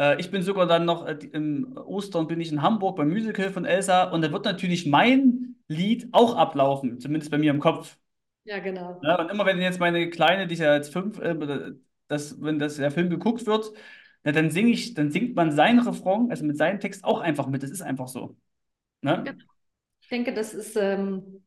Äh, 0.00 0.18
ich 0.18 0.30
bin 0.30 0.42
sogar 0.42 0.66
dann 0.66 0.86
noch, 0.86 1.06
äh, 1.06 1.18
im 1.32 1.76
Ostern 1.76 2.26
bin 2.26 2.40
ich 2.40 2.50
in 2.50 2.62
Hamburg 2.62 2.96
beim 2.96 3.10
Musical 3.10 3.50
von 3.50 3.66
Elsa 3.66 4.04
und 4.04 4.22
da 4.22 4.32
wird 4.32 4.46
natürlich 4.46 4.86
mein 4.86 5.56
Lied 5.68 6.08
auch 6.12 6.36
ablaufen, 6.36 6.98
zumindest 6.98 7.30
bei 7.30 7.38
mir 7.38 7.50
im 7.50 7.60
Kopf. 7.60 7.98
Ja, 8.44 8.58
genau. 8.58 8.98
Ja, 9.02 9.20
und 9.20 9.30
immer 9.30 9.44
wenn 9.44 9.60
jetzt 9.60 9.78
meine 9.78 10.08
Kleine, 10.08 10.46
die 10.46 10.54
ist 10.54 10.60
ja 10.60 10.74
jetzt 10.74 10.92
fünf, 10.92 11.18
äh, 11.20 11.74
das, 12.08 12.40
wenn 12.42 12.58
das 12.58 12.76
der 12.76 12.90
Film 12.90 13.10
geguckt 13.10 13.46
wird, 13.46 13.72
na, 14.24 14.32
dann 14.32 14.50
singe 14.50 14.70
ich, 14.70 14.94
dann 14.94 15.10
singt 15.10 15.36
man 15.36 15.52
seinen 15.52 15.80
Refrain, 15.80 16.30
also 16.30 16.44
mit 16.44 16.56
seinem 16.56 16.80
Text 16.80 17.04
auch 17.04 17.20
einfach 17.20 17.46
mit. 17.46 17.62
Das 17.62 17.70
ist 17.70 17.82
einfach 17.82 18.08
so. 18.08 18.36
Ne? 19.02 19.22
Ja. 19.26 19.32
Ich 20.00 20.08
denke, 20.08 20.32
das 20.34 20.54
ist 20.54 20.76
ähm, 20.76 21.42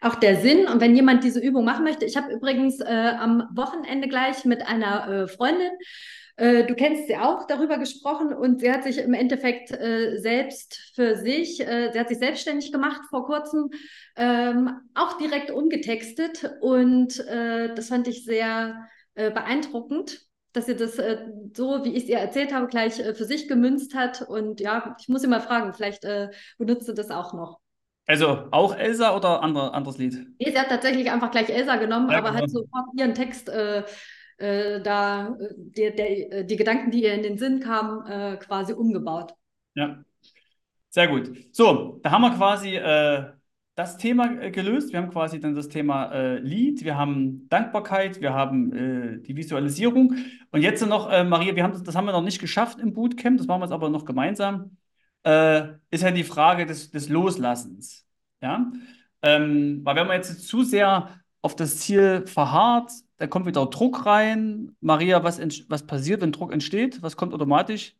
auch 0.00 0.14
der 0.14 0.36
Sinn. 0.36 0.66
Und 0.66 0.80
wenn 0.80 0.96
jemand 0.96 1.24
diese 1.24 1.40
Übung 1.40 1.64
machen 1.64 1.84
möchte, 1.84 2.04
ich 2.04 2.16
habe 2.16 2.32
übrigens 2.32 2.80
äh, 2.80 3.12
am 3.18 3.48
Wochenende 3.54 4.08
gleich 4.08 4.44
mit 4.44 4.66
einer 4.66 5.08
äh, 5.08 5.28
Freundin 5.28 5.70
du 6.38 6.74
kennst 6.76 7.08
sie 7.08 7.16
auch 7.16 7.48
darüber 7.48 7.78
gesprochen 7.78 8.32
und 8.32 8.60
sie 8.60 8.70
hat 8.70 8.84
sich 8.84 8.98
im 8.98 9.12
Endeffekt 9.12 9.72
äh, 9.72 10.18
selbst 10.18 10.92
für 10.94 11.16
sich, 11.16 11.60
äh, 11.60 11.90
sie 11.92 11.98
hat 11.98 12.08
sich 12.08 12.18
selbstständig 12.18 12.70
gemacht 12.70 13.00
vor 13.10 13.26
kurzem, 13.26 13.70
ähm, 14.14 14.70
auch 14.94 15.18
direkt 15.18 15.50
umgetextet 15.50 16.48
und 16.60 17.18
äh, 17.26 17.74
das 17.74 17.88
fand 17.88 18.06
ich 18.06 18.24
sehr 18.24 18.88
äh, 19.16 19.32
beeindruckend, 19.32 20.20
dass 20.52 20.66
sie 20.66 20.76
das 20.76 20.96
so, 21.54 21.84
wie 21.84 21.94
ich 21.94 22.04
es 22.04 22.08
ihr 22.08 22.18
erzählt 22.18 22.54
habe, 22.54 22.68
gleich 22.68 22.94
für 22.94 23.24
sich 23.24 23.48
gemünzt 23.48 23.96
hat 23.96 24.22
und 24.22 24.60
ja, 24.60 24.96
ich 25.00 25.08
muss 25.08 25.22
sie 25.22 25.28
mal 25.28 25.40
fragen, 25.40 25.74
vielleicht 25.74 26.06
benutzt 26.56 26.86
sie 26.86 26.94
das 26.94 27.10
auch 27.10 27.34
noch. 27.34 27.60
Also 28.06 28.48
auch 28.50 28.74
Elsa 28.74 29.14
oder 29.14 29.42
andere, 29.42 29.74
anderes 29.74 29.98
Lied? 29.98 30.14
Nee, 30.38 30.50
sie 30.50 30.58
hat 30.58 30.70
tatsächlich 30.70 31.10
einfach 31.10 31.30
gleich 31.30 31.50
Elsa 31.50 31.76
genommen, 31.76 32.10
ja, 32.10 32.18
aber 32.18 32.30
genau. 32.30 32.42
hat 32.42 32.50
sofort 32.50 32.86
ihren 32.96 33.14
Text 33.14 33.50
äh, 34.38 34.76
äh, 34.76 34.82
da 34.82 35.36
äh, 35.40 35.54
der, 35.56 35.90
der, 35.90 36.32
äh, 36.32 36.44
die 36.44 36.56
Gedanken, 36.56 36.90
die 36.90 37.02
ihr 37.02 37.14
in 37.14 37.22
den 37.22 37.38
Sinn 37.38 37.60
kamen, 37.60 38.06
äh, 38.06 38.36
quasi 38.36 38.72
umgebaut. 38.72 39.34
Ja, 39.74 40.02
sehr 40.90 41.08
gut. 41.08 41.30
So, 41.52 42.00
da 42.02 42.10
haben 42.10 42.22
wir 42.22 42.34
quasi 42.34 42.76
äh, 42.76 43.32
das 43.74 43.96
Thema 43.96 44.28
gelöst. 44.50 44.92
Wir 44.92 45.00
haben 45.00 45.10
quasi 45.10 45.38
dann 45.38 45.54
das 45.54 45.68
Thema 45.68 46.12
äh, 46.12 46.38
Lied, 46.38 46.84
wir 46.84 46.96
haben 46.96 47.48
Dankbarkeit, 47.48 48.20
wir 48.20 48.32
haben 48.34 49.22
die 49.22 49.36
Visualisierung. 49.36 50.16
Und 50.50 50.62
jetzt 50.62 50.84
noch, 50.84 51.08
Maria, 51.24 51.54
wir 51.54 51.62
haben 51.62 51.72
das, 51.72 51.84
das 51.84 51.94
haben 51.94 52.06
wir 52.06 52.12
noch 52.12 52.24
nicht 52.24 52.40
geschafft 52.40 52.80
im 52.80 52.92
Bootcamp, 52.92 53.38
das 53.38 53.46
machen 53.46 53.60
wir 53.60 53.66
jetzt 53.66 53.72
aber 53.72 53.88
noch 53.88 54.04
gemeinsam, 54.04 54.76
ist 55.22 56.02
ja 56.02 56.10
die 56.10 56.24
Frage 56.24 56.66
des, 56.66 56.90
des 56.90 57.08
Loslassens. 57.08 58.04
Ja? 58.42 58.72
Ähm, 59.22 59.82
weil 59.84 59.94
wenn 59.94 60.08
man 60.08 60.16
jetzt 60.16 60.48
zu 60.48 60.64
sehr 60.64 61.20
auf 61.40 61.54
das 61.54 61.78
Ziel 61.78 62.26
verharrt, 62.26 62.90
da 63.18 63.26
kommt 63.26 63.46
wieder 63.46 63.66
Druck 63.66 64.06
rein. 64.06 64.76
Maria, 64.80 65.22
was, 65.24 65.40
was 65.68 65.86
passiert, 65.86 66.20
wenn 66.22 66.32
Druck 66.32 66.52
entsteht? 66.52 67.02
Was 67.02 67.16
kommt 67.16 67.34
automatisch? 67.34 67.94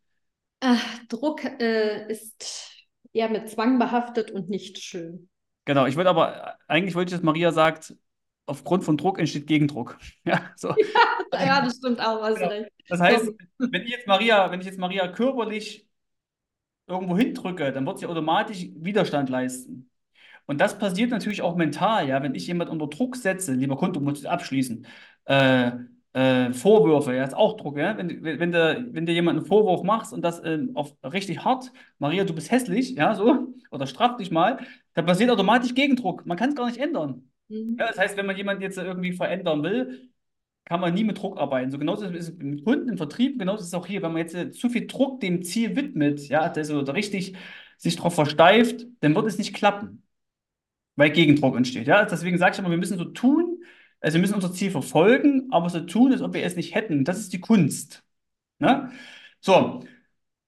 Ach, 0.61 0.99
Druck 1.07 1.43
äh, 1.43 2.09
ist 2.11 2.87
eher 3.13 3.29
mit 3.29 3.49
Zwang 3.49 3.79
behaftet 3.79 4.31
und 4.31 4.49
nicht 4.49 4.79
schön. 4.79 5.29
Genau, 5.65 5.85
ich 5.85 5.95
wollte 5.95 6.09
aber, 6.09 6.57
eigentlich 6.67 6.95
wollte 6.95 7.09
ich, 7.09 7.17
dass 7.17 7.23
Maria 7.23 7.51
sagt, 7.51 7.95
aufgrund 8.45 8.83
von 8.83 8.97
Druck 8.97 9.19
entsteht 9.19 9.47
Gegendruck. 9.47 9.97
Ja, 10.25 10.51
so. 10.55 10.69
ja, 10.69 10.75
ja 11.45 11.61
das 11.61 11.77
stimmt 11.77 11.99
auch. 11.99 12.21
Also 12.21 12.47
genau. 12.47 12.65
Das 12.87 12.99
heißt, 12.99 13.31
wenn 13.57 13.83
ich 13.83 13.89
jetzt 13.89 14.07
Maria, 14.07 14.49
wenn 14.51 14.61
ich 14.61 14.65
jetzt 14.65 14.79
Maria 14.79 15.07
körperlich 15.09 15.87
irgendwo 16.87 17.17
hindrücke, 17.17 17.71
dann 17.71 17.85
wird 17.85 17.99
sie 17.99 18.07
automatisch 18.07 18.67
Widerstand 18.75 19.29
leisten. 19.29 19.88
Und 20.49 20.59
das 20.59 20.79
passiert 20.79 21.11
natürlich 21.11 21.43
auch 21.43 21.55
mental, 21.55 22.07
ja, 22.07 22.23
wenn 22.23 22.33
ich 22.33 22.47
jemand 22.47 22.71
unter 22.71 22.87
Druck 22.87 23.15
setze, 23.15 23.53
lieber 23.53 23.77
Kunde, 23.77 23.99
muss 23.99 24.21
ich 24.21 24.27
abschließen, 24.27 24.83
äh, 25.25 25.71
äh, 26.13 26.53
Vorwürfe, 26.53 27.13
ja, 27.13 27.23
ist 27.23 27.35
auch 27.35 27.55
Druck, 27.55 27.77
ja, 27.77 27.95
wenn, 27.95 28.23
wenn, 28.23 28.39
wenn, 28.39 28.51
der, 28.51 28.83
wenn 28.89 29.05
dir 29.05 29.13
jemand 29.13 29.37
einen 29.37 29.45
Vorwurf 29.45 29.83
machst 29.83 30.11
und 30.11 30.23
das 30.23 30.43
ähm, 30.43 30.71
auf 30.73 30.95
richtig 31.03 31.45
hart, 31.45 31.71
Maria, 31.99 32.23
du 32.23 32.33
bist 32.33 32.49
hässlich, 32.49 32.95
ja, 32.95 33.13
so, 33.13 33.53
oder 33.71 33.85
straf 33.85 34.17
dich 34.17 34.31
mal, 34.31 34.57
dann 34.95 35.05
passiert 35.05 35.29
automatisch 35.29 35.75
Gegendruck. 35.75 36.25
Man 36.25 36.35
kann 36.35 36.49
es 36.49 36.55
gar 36.55 36.65
nicht 36.65 36.79
ändern. 36.79 37.29
Mhm. 37.49 37.75
Ja, 37.79 37.85
das 37.85 37.99
heißt, 37.99 38.17
wenn 38.17 38.25
man 38.25 38.35
jemanden 38.35 38.63
jetzt 38.63 38.79
irgendwie 38.79 39.11
verändern 39.11 39.61
will, 39.61 40.09
kann 40.65 40.79
man 40.79 40.95
nie 40.95 41.03
mit 41.03 41.19
Druck 41.19 41.39
arbeiten. 41.39 41.69
So 41.69 41.77
genauso 41.77 42.05
ist 42.07 42.29
es 42.29 42.37
mit 42.39 42.65
Kunden 42.65 42.89
im 42.89 42.97
Vertrieb, 42.97 43.37
genauso 43.37 43.61
ist 43.61 43.67
es 43.67 43.73
auch 43.75 43.85
hier, 43.85 44.01
wenn 44.01 44.13
man 44.13 44.21
jetzt 44.23 44.33
äh, 44.33 44.49
zu 44.49 44.69
viel 44.69 44.87
Druck 44.87 45.19
dem 45.19 45.43
Ziel 45.43 45.75
widmet, 45.75 46.27
ja, 46.27 46.41
also 46.41 46.79
richtig 46.79 47.35
sich 47.77 47.97
darauf 47.97 48.15
versteift, 48.15 48.87
dann 49.01 49.13
wird 49.13 49.27
es 49.27 49.37
nicht 49.37 49.53
klappen 49.53 50.01
weil 50.99 51.11
Gegendruck 51.11 51.55
entsteht. 51.55 51.87
Ja? 51.87 52.05
Deswegen 52.05 52.37
sage 52.37 52.53
ich 52.53 52.59
immer, 52.59 52.69
wir 52.69 52.77
müssen 52.77 52.97
so 52.97 53.05
tun, 53.05 53.63
also 54.01 54.15
wir 54.15 54.21
müssen 54.21 54.35
unser 54.35 54.53
Ziel 54.53 54.71
verfolgen, 54.71 55.47
aber 55.51 55.69
so 55.69 55.79
tun, 55.81 56.11
als 56.11 56.21
ob 56.21 56.33
wir 56.33 56.43
es 56.43 56.55
nicht 56.55 56.75
hätten. 56.75 57.05
Das 57.05 57.19
ist 57.19 57.33
die 57.33 57.39
Kunst. 57.39 58.03
Ne? 58.59 58.91
So, 59.41 59.83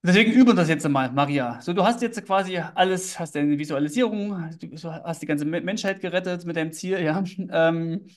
deswegen 0.03 0.31
üben 0.33 0.49
wir 0.49 0.55
das 0.55 0.69
jetzt 0.69 0.87
mal, 0.89 1.11
Maria. 1.11 1.61
So, 1.61 1.73
du 1.73 1.83
hast 1.83 2.01
jetzt 2.01 2.25
quasi 2.25 2.57
alles, 2.57 3.19
hast 3.19 3.35
deine 3.35 3.57
Visualisierung, 3.59 4.29
du 4.59 4.91
hast 4.91 5.21
die 5.21 5.27
ganze 5.27 5.45
Menschheit 5.45 6.01
gerettet 6.01 6.45
mit 6.45 6.55
deinem 6.57 6.73
Ziel. 6.73 6.99
Ja? 7.03 7.23
Ähm, 7.51 8.07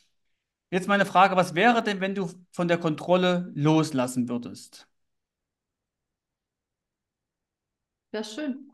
jetzt 0.71 0.89
meine 0.89 1.07
Frage, 1.07 1.37
was 1.37 1.55
wäre 1.55 1.83
denn, 1.83 2.01
wenn 2.01 2.15
du 2.15 2.31
von 2.53 2.69
der 2.69 2.79
Kontrolle 2.79 3.53
loslassen 3.55 4.29
würdest? 4.29 4.89
Wäre 8.13 8.25
schön. 8.25 8.71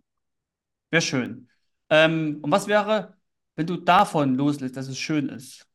Wäre 0.90 1.02
schön. 1.02 1.48
Ähm, 1.90 2.40
und 2.42 2.50
was 2.52 2.68
wäre, 2.68 3.19
wenn 3.61 3.66
du 3.66 3.76
davon 3.76 4.36
loslässt, 4.36 4.74
dass 4.78 4.88
es 4.88 4.98
schön 4.98 5.28
ist? 5.28 5.66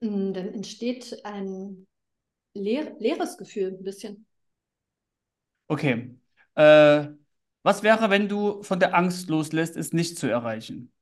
Mm, 0.00 0.32
dann 0.32 0.48
entsteht 0.54 1.20
ein 1.24 1.86
leer, 2.54 2.96
leeres 3.00 3.38
Gefühl, 3.38 3.68
ein 3.78 3.84
bisschen. 3.84 4.26
Okay. 5.68 6.16
Äh, 6.54 7.08
was 7.62 7.82
wäre, 7.82 8.10
wenn 8.10 8.28
du 8.28 8.62
von 8.62 8.80
der 8.80 8.94
Angst 8.94 9.28
loslässt, 9.28 9.76
es 9.76 9.92
nicht 9.92 10.18
zu 10.18 10.26
erreichen? 10.28 10.92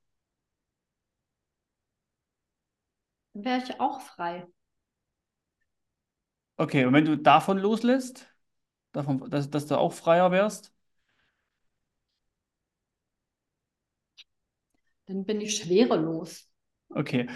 Dann 3.35 3.45
wäre 3.45 3.63
ich 3.63 3.79
auch 3.81 4.01
frei. 4.01 4.49
Okay, 6.59 6.85
und 6.87 6.93
wenn 6.95 7.05
du 7.05 7.17
davon 7.19 7.59
loslässt, 7.59 8.27
davon, 8.93 9.31
dass, 9.31 9.51
dass 9.51 9.67
du 9.67 9.79
auch 9.79 9.95
freier 9.95 10.33
wärst? 10.33 10.75
Dann 15.07 15.25
bin 15.25 15.41
ich 15.41 15.57
schwerelos. 15.57 16.49
Okay. 16.91 17.29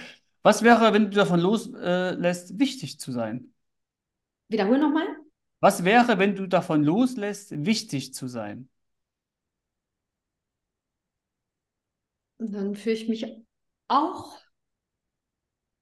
Was 0.42 0.62
wäre, 0.62 0.92
wenn 0.92 1.10
du 1.10 1.10
davon 1.10 1.40
loslässt, 1.40 2.58
wichtig 2.58 2.98
zu 2.98 3.12
sein? 3.12 3.52
Wiederhol 4.48 4.78
nochmal. 4.78 5.06
Was 5.60 5.84
wäre, 5.84 6.18
wenn 6.18 6.34
du 6.34 6.46
davon 6.46 6.82
loslässt, 6.82 7.64
wichtig 7.64 8.14
zu 8.14 8.26
sein? 8.26 8.68
dann 12.40 12.74
fühle 12.74 12.94
ich 12.94 13.08
mich 13.08 13.26
auch 13.88 14.38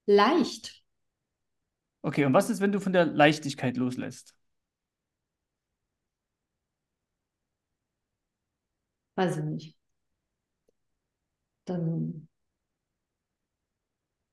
leicht. 0.05 0.83
Okay, 2.01 2.25
und 2.25 2.33
was 2.33 2.49
ist, 2.49 2.61
wenn 2.61 2.71
du 2.71 2.79
von 2.79 2.93
der 2.93 3.05
Leichtigkeit 3.05 3.77
loslässt? 3.77 4.35
Weiß 9.15 9.37
ich 9.37 9.43
nicht 9.43 9.78
dann 11.69 12.27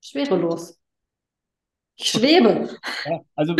schwerelos. 0.00 0.78
Ich 1.96 2.10
schwebe. 2.10 2.68
Ja, 3.04 3.20
also 3.34 3.56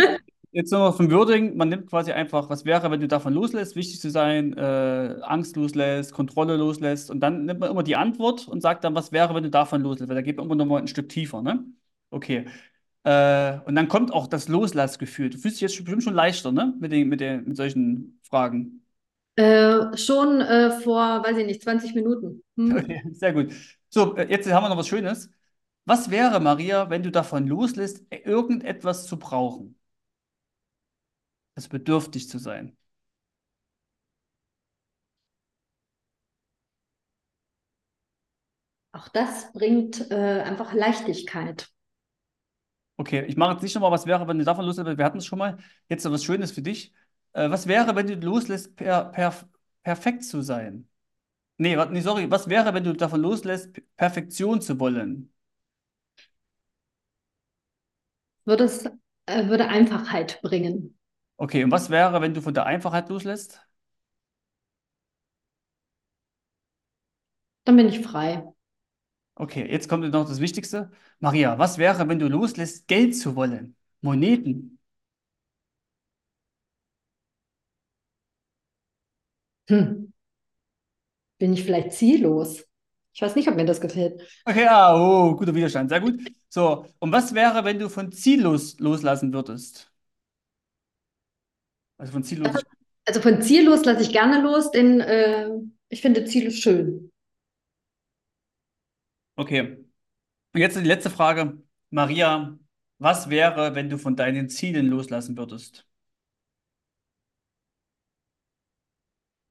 jetzt 0.51 0.71
nochmal 0.71 0.93
vom 0.93 1.11
Wording, 1.11 1.57
man 1.57 1.69
nimmt 1.69 1.87
quasi 1.89 2.11
einfach, 2.11 2.49
was 2.49 2.65
wäre, 2.65 2.89
wenn 2.91 2.99
du 2.99 3.07
davon 3.07 3.33
loslässt, 3.33 3.75
wichtig 3.75 3.99
zu 3.99 4.09
sein, 4.09 4.53
äh, 4.57 5.15
Angst 5.23 5.55
loslässt, 5.55 6.13
Kontrolle 6.13 6.55
loslässt 6.57 7.09
und 7.09 7.19
dann 7.19 7.45
nimmt 7.45 7.59
man 7.59 7.71
immer 7.71 7.83
die 7.83 7.95
Antwort 7.95 8.47
und 8.47 8.61
sagt 8.61 8.83
dann, 8.83 8.95
was 8.95 9.11
wäre, 9.11 9.33
wenn 9.35 9.43
du 9.43 9.49
davon 9.49 9.81
loslässt, 9.81 10.09
weil 10.09 10.15
da 10.15 10.21
geht 10.21 10.37
man 10.37 10.45
immer 10.45 10.55
nochmal 10.55 10.81
ein 10.81 10.87
Stück 10.87 11.09
tiefer, 11.09 11.41
ne? 11.41 11.63
Okay. 12.09 12.45
Äh, 13.03 13.59
und 13.65 13.75
dann 13.75 13.87
kommt 13.87 14.13
auch 14.13 14.27
das 14.27 14.47
Loslassgefühl. 14.47 15.29
Du 15.29 15.37
fühlst 15.37 15.57
dich 15.57 15.61
jetzt 15.61 15.77
bestimmt 15.77 16.03
schon 16.03 16.13
leichter, 16.13 16.51
ne? 16.51 16.73
Mit 16.79 16.91
den, 16.91 17.09
mit 17.09 17.21
den, 17.21 17.45
mit 17.47 17.57
solchen 17.57 18.19
Fragen. 18.23 18.86
Äh, 19.37 19.95
schon 19.97 20.41
äh, 20.41 20.71
vor, 20.81 21.23
weiß 21.23 21.37
ich 21.37 21.45
nicht, 21.45 21.61
20 21.61 21.93
Minuten. 21.93 22.43
Hm? 22.57 22.87
Sehr 23.13 23.33
gut. 23.33 23.53
So, 23.89 24.15
äh, 24.15 24.27
jetzt 24.29 24.51
haben 24.51 24.63
wir 24.63 24.69
noch 24.69 24.77
was 24.77 24.87
Schönes. 24.87 25.29
Was 25.85 26.09
wäre, 26.11 26.39
Maria, 26.39 26.89
wenn 26.89 27.03
du 27.03 27.11
davon 27.11 27.47
loslässt, 27.47 28.03
irgendetwas 28.11 29.07
zu 29.07 29.19
brauchen? 29.19 29.79
Also 31.55 31.67
bedürftig 31.69 32.29
zu 32.29 32.37
sein. 32.39 32.77
Auch 38.91 39.07
das 39.07 39.53
bringt 39.53 40.11
äh, 40.11 40.41
einfach 40.41 40.73
Leichtigkeit. 40.73 41.69
Okay, 42.99 43.25
ich 43.27 43.37
mache 43.37 43.53
jetzt 43.53 43.61
nicht 43.61 43.75
nochmal, 43.75 43.91
was 43.91 44.07
wäre, 44.07 44.27
wenn 44.27 44.39
du 44.39 44.45
davon 44.45 44.65
loslässt, 44.65 44.97
wir 44.97 45.05
hatten 45.05 45.19
es 45.19 45.25
schon 45.25 45.37
mal. 45.39 45.57
Jetzt 45.87 46.03
noch 46.03 46.11
was 46.11 46.23
Schönes 46.23 46.51
für 46.51 46.61
dich. 46.63 46.93
Äh, 47.33 47.49
was 47.49 47.67
wäre, 47.67 47.95
wenn 47.95 48.07
du 48.07 48.15
loslässt, 48.15 48.75
per, 48.75 49.05
per, 49.05 49.33
perfekt 49.83 50.23
zu 50.23 50.41
sein? 50.41 50.87
Nee, 51.57 51.77
warte, 51.77 51.93
nee, 51.93 52.01
sorry. 52.01 52.31
Was 52.31 52.49
wäre, 52.49 52.73
wenn 52.73 52.83
du 52.85 52.93
davon 52.93 53.21
loslässt, 53.21 53.81
Perfektion 53.97 54.61
zu 54.61 54.79
wollen? 54.79 55.33
Würde 58.45 58.63
es 58.63 58.85
äh, 59.27 59.47
würde 59.47 59.67
Einfachheit 59.67 60.41
bringen. 60.41 60.97
Okay, 61.37 61.63
und 61.63 61.71
was 61.71 61.89
wäre, 61.89 62.21
wenn 62.21 62.33
du 62.33 62.41
von 62.41 62.53
der 62.53 62.65
Einfachheit 62.65 63.09
loslässt? 63.09 63.61
Dann 67.65 67.75
bin 67.77 67.87
ich 67.89 67.99
frei. 67.99 68.43
Okay, 69.35 69.69
jetzt 69.69 69.87
kommt 69.87 70.09
noch 70.11 70.27
das 70.27 70.39
Wichtigste. 70.39 70.91
Maria, 71.19 71.59
was 71.59 71.77
wäre, 71.77 72.07
wenn 72.09 72.19
du 72.19 72.27
loslässt, 72.27 72.87
Geld 72.87 73.15
zu 73.15 73.35
wollen? 73.35 73.75
Moneten. 74.01 74.76
Hm. 79.67 80.13
Bin 81.39 81.53
ich 81.53 81.63
vielleicht 81.63 81.91
ziellos? 81.91 82.65
Ich 83.13 83.21
weiß 83.21 83.35
nicht, 83.35 83.47
ob 83.47 83.55
mir 83.55 83.65
das 83.65 83.81
gefällt. 83.81 84.21
Okay, 84.45 84.67
ah, 84.67 84.95
oh, 84.95 85.35
guter 85.35 85.53
Widerstand, 85.55 85.89
sehr 85.89 86.01
gut. 86.01 86.19
So, 86.49 86.85
und 86.99 87.11
was 87.11 87.33
wäre, 87.33 87.63
wenn 87.63 87.79
du 87.79 87.89
von 87.89 88.11
ziellos 88.11 88.79
loslassen 88.79 89.33
würdest? 89.33 89.91
Also 91.97 92.13
von 92.13 92.23
ziellos. 92.23 92.63
Also 93.05 93.21
von 93.21 93.41
ziellos 93.41 93.85
lasse 93.85 94.03
ich 94.03 94.11
gerne 94.11 94.41
los, 94.41 94.69
denn 94.69 94.99
äh, 94.99 95.49
ich 95.89 96.01
finde 96.01 96.25
Ziele 96.25 96.51
schön. 96.51 97.11
Okay. 99.35 99.83
Und 100.53 100.61
jetzt 100.61 100.77
die 100.77 100.81
letzte 100.81 101.09
Frage. 101.09 101.61
Maria, 101.89 102.57
was 102.99 103.29
wäre, 103.29 103.75
wenn 103.75 103.89
du 103.89 103.97
von 103.97 104.15
deinen 104.15 104.49
Zielen 104.49 104.87
loslassen 104.87 105.37
würdest? 105.37 105.86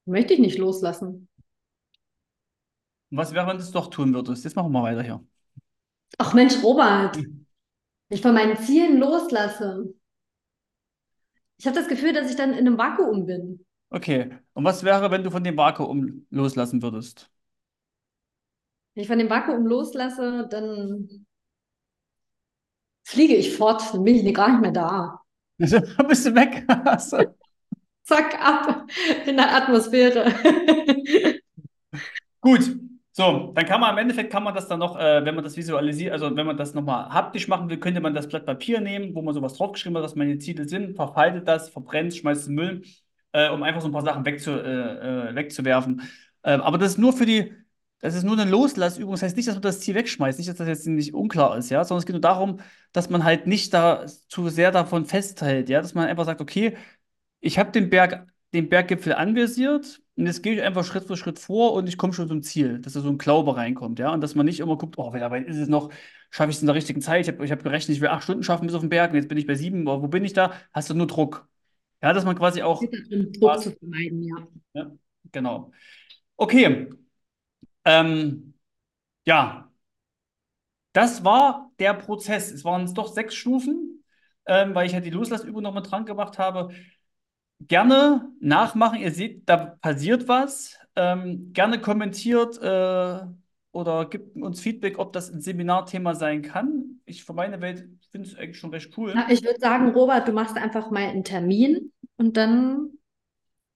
Möchte 0.07 0.35
ich 0.35 0.41
nicht 0.41 0.59
loslassen. 0.59 1.29
Und 3.11 3.19
was 3.19 3.33
wäre, 3.33 3.47
wenn 3.47 3.57
du 3.57 3.63
es 3.63 3.71
doch 3.71 3.91
tun 3.91 4.15
würdest? 4.15 4.45
Jetzt 4.45 4.57
machen 4.57 4.67
wir 4.67 4.81
mal 4.81 4.83
weiter 4.91 5.03
hier. 5.03 5.25
Ach 6.19 6.33
Mensch, 6.33 6.63
Robert, 6.63 7.19
ich 8.09 8.23
von 8.23 8.35
meinen 8.35 8.57
Zielen 8.57 8.99
loslasse. 8.99 9.95
Ich 11.59 11.67
habe 11.67 11.77
das 11.77 11.89
Gefühl, 11.89 12.13
dass 12.13 12.31
ich 12.31 12.37
dann 12.37 12.53
in 12.53 12.67
einem 12.67 12.79
Vakuum 12.79 13.27
bin. 13.27 13.65
Okay. 13.91 14.31
Und 14.53 14.65
was 14.65 14.85
wäre, 14.85 15.11
wenn 15.11 15.25
du 15.25 15.31
von 15.31 15.43
dem 15.43 15.57
Vakuum 15.57 16.27
loslassen 16.31 16.83
würdest? 16.83 17.31
Wenn 18.95 19.03
ich 19.03 19.09
von 19.09 19.19
dem 19.19 19.31
Vakuum 19.31 19.67
loslasse, 19.67 20.47
dann 20.51 21.27
fliege 23.05 23.37
ich 23.37 23.57
fort, 23.57 23.83
dann 23.93 24.05
bin 24.05 24.17
ich 24.17 24.35
gar 24.35 24.51
nicht 24.51 24.61
mehr 24.61 24.73
da. 24.73 25.21
Dann 25.59 26.07
bist 26.09 26.27
du 26.27 26.35
weg. 26.35 26.67
Zack, 28.07 28.41
ab 28.41 28.87
in 29.27 29.37
der 29.37 29.53
Atmosphäre. 29.53 30.33
Gut, 32.41 32.77
so, 33.11 33.53
dann 33.53 33.67
kann 33.67 33.81
man 33.81 33.93
im 33.93 33.99
Endeffekt 33.99 34.31
kann 34.31 34.45
man 34.45 34.55
das 34.55 34.69
dann 34.69 34.79
noch, 34.79 34.97
äh, 34.97 35.25
wenn 35.25 35.35
man 35.35 35.43
das 35.43 35.57
visualisiert, 35.57 36.13
also 36.13 36.37
wenn 36.37 36.47
man 36.47 36.57
das 36.57 36.73
nochmal 36.73 37.09
haptisch 37.09 37.49
machen 37.49 37.69
will, 37.69 37.79
könnte 37.81 38.01
man 38.01 38.15
das 38.15 38.29
Blatt 38.29 38.47
Papier 38.47 38.81
nehmen, 38.81 39.15
wo 39.17 39.23
man 39.23 39.35
sowas 39.35 39.55
draufgeschrieben 39.55 39.97
hat, 39.97 40.05
was 40.05 40.15
meine 40.15 40.39
Ziele 40.39 40.69
sind, 40.69 40.95
verfaltet 40.95 41.49
das, 41.49 41.69
verbrennt, 41.69 42.15
schmeißt 42.15 42.43
es 42.43 42.49
Müll, 42.49 42.83
äh, 43.33 43.51
um 43.51 43.65
einfach 43.65 43.81
so 43.81 43.89
ein 43.89 43.93
paar 43.93 44.05
Sachen 44.05 44.25
wegzu, 44.25 44.53
äh, 44.53 45.31
äh 45.31 45.35
wegzuwerfen. 45.35 46.03
Ähm, 46.45 46.61
aber 46.61 46.79
das 46.79 46.93
ist 46.93 46.99
nur 46.99 47.13
für 47.13 47.27
die, 47.27 47.53
das 48.01 48.15
ist 48.15 48.23
nur 48.23 48.39
eine 48.39 48.49
Loslassübung. 48.49 49.15
Das 49.15 49.23
heißt 49.23 49.37
nicht, 49.37 49.49
dass 49.49 49.57
man 49.57 49.63
das 49.63 49.81
Ziel 49.81 49.97
wegschmeißt, 49.97 50.39
nicht, 50.39 50.49
dass 50.49 50.59
das 50.59 50.69
jetzt 50.69 50.87
nicht 50.87 51.15
unklar 51.15 51.57
ist, 51.59 51.71
ja, 51.71 51.83
sondern 51.83 52.01
es 52.01 52.07
geht 52.07 52.15
nur 52.15 52.21
darum, 52.21 52.61
dass 52.93 53.11
man 53.11 53.25
halt 53.25 53.47
nicht 53.47 53.75
da 53.75 54.07
zu 54.29 54.49
sehr 54.49 54.71
davon 54.71 55.07
festhält, 55.07 55.69
ja, 55.69 55.81
dass 55.81 55.95
man 55.95 56.07
einfach 56.07 56.27
sagt, 56.27 56.41
okay, 56.41 56.77
ich 57.47 57.59
habe 57.59 57.71
den 57.71 57.91
Berg, 57.91 58.27
den 58.53 58.69
Berggipfel 58.69 59.15
anvisiert 59.15 60.03
und 60.17 60.27
jetzt 60.27 60.43
gehe 60.43 60.55
ich 60.55 60.63
einfach 60.63 60.85
Schritt 60.85 61.05
für 61.05 61.17
Schritt 61.17 61.39
vor 61.39 61.73
und 61.75 61.89
ich 61.89 61.97
komme 61.97 62.13
schon 62.13 62.29
zum 62.29 62.43
Ziel, 62.43 62.81
dass 62.81 62.95
da 62.95 63.01
so 63.01 63.09
ein 63.09 63.19
Glaube 63.19 63.57
reinkommt, 63.57 63.99
ja, 63.99 64.13
und 64.13 64.21
dass 64.21 64.35
man 64.35 64.47
nicht 64.47 64.61
immer 64.61 64.77
guckt, 64.77 64.99
oh, 64.99 65.13
weit 65.13 65.47
ist 65.47 65.57
es 65.57 65.69
noch, 65.69 65.91
schaffe 66.31 66.51
ich 66.51 66.57
es 66.57 66.63
in 66.63 66.67
der 66.67 66.75
richtigen 66.75 67.01
Zeit? 67.01 67.23
Ich 67.23 67.29
habe 67.33 67.45
ich 67.45 67.53
hab 67.53 67.63
gerechnet, 67.63 67.97
ich 67.97 68.03
will 68.03 68.09
acht 68.09 68.25
Stunden 68.25 68.43
schaffen 68.43 68.67
bis 68.67 68.75
auf 68.75 68.81
den 68.83 68.91
Berg 68.91 69.11
und 69.11 69.17
jetzt 69.17 69.29
bin 69.29 69.39
ich 69.39 69.47
bei 69.47 69.55
sieben, 69.55 69.89
aber 69.89 70.03
wo 70.03 70.09
bin 70.09 70.25
ich 70.25 70.33
da? 70.33 70.53
Hast 70.73 70.91
du 70.91 70.95
nur 70.95 71.07
Druck. 71.07 71.49
Ja, 72.03 72.13
dass 72.13 72.25
man 72.25 72.37
quasi 72.37 72.63
auch. 72.63 72.83
Druck 73.39 73.61
zu 73.61 73.73
vermeiden, 73.73 74.23
ja. 74.23 74.49
ja. 74.75 74.91
Genau. 75.33 75.73
Okay. 76.37 76.89
Ähm, 77.85 78.55
ja, 79.27 79.71
das 80.93 81.25
war 81.25 81.71
der 81.79 81.95
Prozess. 81.95 82.51
Es 82.51 82.65
waren 82.65 82.93
doch 82.95 83.13
sechs 83.13 83.35
Stufen, 83.35 84.03
ähm, 84.47 84.75
weil 84.75 84.87
ich 84.87 84.95
halt 84.95 85.05
die 85.05 85.11
Loslassübung 85.11 85.63
noch 85.63 85.75
mit 85.75 85.91
dran 85.91 86.07
gemacht 86.07 86.39
habe. 86.39 86.71
Gerne 87.61 88.29
nachmachen. 88.41 89.01
Ihr 89.01 89.13
seht, 89.13 89.49
da 89.49 89.57
passiert 89.57 90.29
was. 90.29 90.79
Ähm, 90.95 91.53
gerne 91.53 91.81
kommentiert 91.81 92.61
äh, 92.63 93.21
oder 93.73 94.09
gibt 94.09 94.37
uns 94.37 94.61
Feedback, 94.61 94.99
ob 94.99 95.13
das 95.13 95.31
ein 95.31 95.41
Seminarthema 95.41 96.15
sein 96.15 96.43
kann. 96.43 97.01
Ich 97.05 97.25
für 97.25 97.35
meine 97.35 97.61
Welt 97.61 97.89
finde 98.11 98.29
es 98.29 98.37
eigentlich 98.37 98.59
schon 98.59 98.71
recht 98.71 98.97
cool. 98.97 99.13
Na, 99.15 99.31
ich 99.31 99.43
würde 99.45 99.61
sagen, 99.61 99.91
Robert, 99.91 100.27
du 100.27 100.33
machst 100.33 100.57
einfach 100.57 100.91
mal 100.91 101.09
einen 101.09 101.25
Termin 101.25 101.93
und 102.17 102.37
dann 102.37 102.91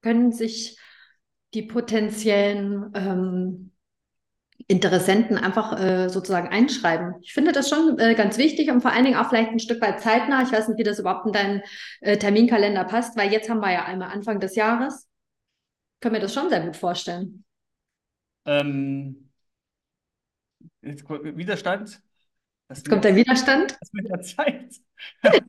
können 0.00 0.32
sich 0.32 0.78
die 1.52 1.62
potenziellen 1.62 2.90
ähm, 2.94 3.69
Interessenten 4.66 5.38
einfach 5.38 5.78
äh, 5.80 6.08
sozusagen 6.08 6.48
einschreiben. 6.48 7.14
Ich 7.22 7.32
finde 7.32 7.52
das 7.52 7.68
schon 7.68 7.98
äh, 7.98 8.14
ganz 8.14 8.38
wichtig 8.38 8.70
und 8.70 8.80
vor 8.80 8.92
allen 8.92 9.04
Dingen 9.04 9.16
auch 9.16 9.28
vielleicht 9.28 9.50
ein 9.50 9.58
Stück 9.58 9.80
weit 9.80 10.00
zeitnah. 10.00 10.42
Ich 10.42 10.52
weiß 10.52 10.68
nicht, 10.68 10.78
wie 10.78 10.84
das 10.84 10.98
überhaupt 10.98 11.26
in 11.26 11.32
deinen 11.32 11.62
äh, 12.00 12.18
Terminkalender 12.18 12.84
passt, 12.84 13.16
weil 13.16 13.32
jetzt 13.32 13.48
haben 13.48 13.60
wir 13.60 13.72
ja 13.72 13.84
einmal 13.84 14.10
Anfang 14.10 14.40
des 14.40 14.56
Jahres. 14.56 15.08
Können 16.00 16.14
wir 16.14 16.20
das 16.20 16.34
schon 16.34 16.48
sehr 16.48 16.60
gut 16.60 16.76
vorstellen. 16.76 17.44
Ähm, 18.46 19.30
Widerstand? 20.82 22.00
Jetzt 22.68 22.88
kommt 22.88 23.04
der 23.04 23.16
Widerstand. 23.16 23.76
Was 23.80 23.92
mit 23.92 24.08
der 24.08 24.20
Zeit? 24.22 24.74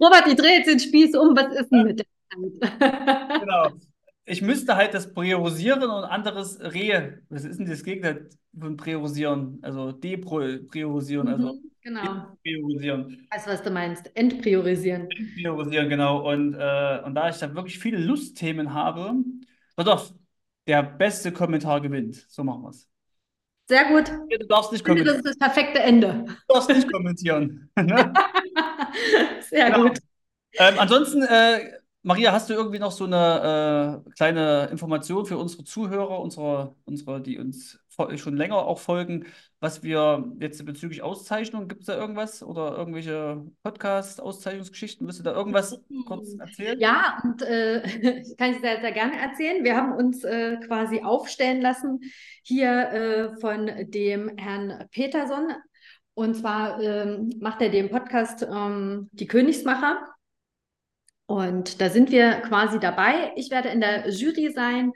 Robert, 0.00 0.26
ich 0.26 0.36
drehe 0.36 0.58
jetzt 0.58 0.68
den 0.68 0.80
Spieß 0.80 1.16
um. 1.16 1.36
Was 1.36 1.54
ist 1.54 1.70
denn 1.70 1.84
mit 1.84 1.98
der 1.98 2.06
Zeit? 2.06 3.40
genau 3.40 3.70
ich 4.30 4.42
müsste 4.42 4.76
halt 4.76 4.94
das 4.94 5.12
priorisieren 5.12 5.82
und 5.82 6.04
anderes 6.04 6.60
re. 6.60 7.20
Was 7.28 7.44
ist 7.44 7.58
denn 7.58 7.66
das 7.66 7.82
Gegenteil 7.82 8.28
von 8.58 8.76
priorisieren? 8.76 9.58
Also 9.62 9.90
depriorisieren, 9.90 11.26
mhm, 11.26 11.32
also 11.34 11.60
genau. 11.82 12.36
priorisieren. 12.42 13.26
Weißt 13.30 13.46
du, 13.46 13.50
was 13.50 13.62
du 13.62 13.70
meinst? 13.70 14.10
Entpriorisieren. 14.14 15.10
Entpriorisieren, 15.10 15.88
genau. 15.88 16.30
Und, 16.30 16.54
äh, 16.54 17.00
und 17.04 17.14
da 17.14 17.28
ich 17.28 17.38
da 17.38 17.52
wirklich 17.54 17.78
viele 17.78 17.98
Lustthemen 17.98 18.72
habe, 18.72 19.14
pass 19.74 19.88
auf, 19.88 20.14
der 20.66 20.84
beste 20.84 21.32
Kommentar 21.32 21.80
gewinnt. 21.80 22.24
So 22.28 22.44
machen 22.44 22.62
wir 22.62 22.70
es. 22.70 22.88
Sehr 23.68 23.84
gut. 23.86 24.08
Du 24.08 24.46
darfst 24.46 24.70
nicht 24.70 24.84
kommentieren. 24.84 25.22
Das 25.22 25.32
ist 25.32 25.40
das 25.40 25.54
perfekte 25.54 25.80
Ende. 25.80 26.24
Du 26.26 26.54
darfst 26.54 26.68
nicht 26.68 26.90
kommentieren. 26.92 27.68
Ne? 27.80 28.12
Sehr 29.48 29.70
genau. 29.70 29.88
gut. 29.88 29.98
Ähm, 30.54 30.74
ansonsten 30.78 31.22
äh, 31.22 31.79
Maria, 32.02 32.32
hast 32.32 32.48
du 32.48 32.54
irgendwie 32.54 32.78
noch 32.78 32.92
so 32.92 33.04
eine 33.04 34.02
äh, 34.06 34.10
kleine 34.12 34.68
Information 34.70 35.26
für 35.26 35.36
unsere 35.36 35.64
Zuhörer, 35.64 36.20
unsere, 36.20 36.74
unsere, 36.86 37.20
die 37.20 37.38
uns 37.38 37.78
schon 38.16 38.36
länger 38.36 38.56
auch 38.56 38.78
folgen, 38.78 39.26
was 39.60 39.82
wir 39.82 40.24
jetzt 40.38 40.64
bezüglich 40.64 41.02
Auszeichnung, 41.02 41.68
gibt 41.68 41.82
es 41.82 41.86
da 41.88 41.98
irgendwas 41.98 42.42
oder 42.42 42.74
irgendwelche 42.76 43.44
Podcast-Auszeichnungsgeschichten? 43.62 45.06
Willst 45.06 45.20
du 45.20 45.24
da 45.24 45.34
irgendwas 45.34 45.78
kurz 46.06 46.34
erzählen? 46.38 46.80
Ja, 46.80 47.18
und 47.22 47.42
äh, 47.42 47.82
kann 48.38 48.52
ich 48.52 48.60
sehr, 48.60 48.80
sehr 48.80 48.92
gerne 48.92 49.20
erzählen. 49.20 49.62
Wir 49.62 49.76
haben 49.76 49.92
uns 49.92 50.24
äh, 50.24 50.56
quasi 50.66 51.02
aufstellen 51.02 51.60
lassen 51.60 52.00
hier 52.42 52.70
äh, 52.90 53.40
von 53.40 53.70
dem 53.90 54.34
Herrn 54.38 54.86
Peterson. 54.92 55.52
Und 56.14 56.36
zwar 56.36 56.80
ähm, 56.80 57.30
macht 57.38 57.60
er 57.60 57.68
den 57.68 57.90
Podcast 57.90 58.42
ähm, 58.42 59.10
Die 59.12 59.26
Königsmacher. 59.26 59.98
Und 61.30 61.80
da 61.80 61.90
sind 61.90 62.10
wir 62.10 62.40
quasi 62.40 62.80
dabei. 62.80 63.32
Ich 63.36 63.52
werde 63.52 63.68
in 63.68 63.80
der 63.80 64.10
Jury 64.10 64.50
sein 64.52 64.92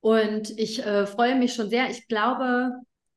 und 0.00 0.58
ich 0.58 0.82
äh, 0.82 1.06
freue 1.06 1.36
mich 1.36 1.52
schon 1.52 1.68
sehr. 1.68 1.90
Ich 1.90 2.08
glaube, 2.08 2.72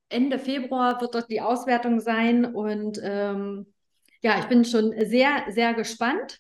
Ende 0.10 0.38
Februar 0.38 1.00
wird 1.00 1.16
dort 1.16 1.32
die 1.32 1.40
Auswertung 1.40 2.02
sein 2.02 2.44
und 2.44 3.00
ähm, 3.02 3.74
ja, 4.22 4.40
ich 4.40 4.46
bin 4.48 4.66
schon 4.66 4.94
sehr, 5.06 5.46
sehr 5.52 5.74
gespannt 5.74 6.40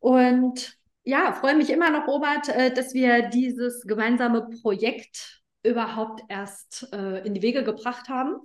und 0.00 0.78
ja, 1.04 1.34
freue 1.34 1.54
mich 1.54 1.68
immer 1.68 1.90
noch, 1.90 2.06
Robert, 2.06 2.48
äh, 2.48 2.72
dass 2.72 2.94
wir 2.94 3.28
dieses 3.28 3.82
gemeinsame 3.82 4.48
Projekt 4.62 5.42
überhaupt 5.62 6.22
erst 6.30 6.88
äh, 6.94 7.26
in 7.26 7.34
die 7.34 7.42
Wege 7.42 7.62
gebracht 7.62 8.08
haben. 8.08 8.36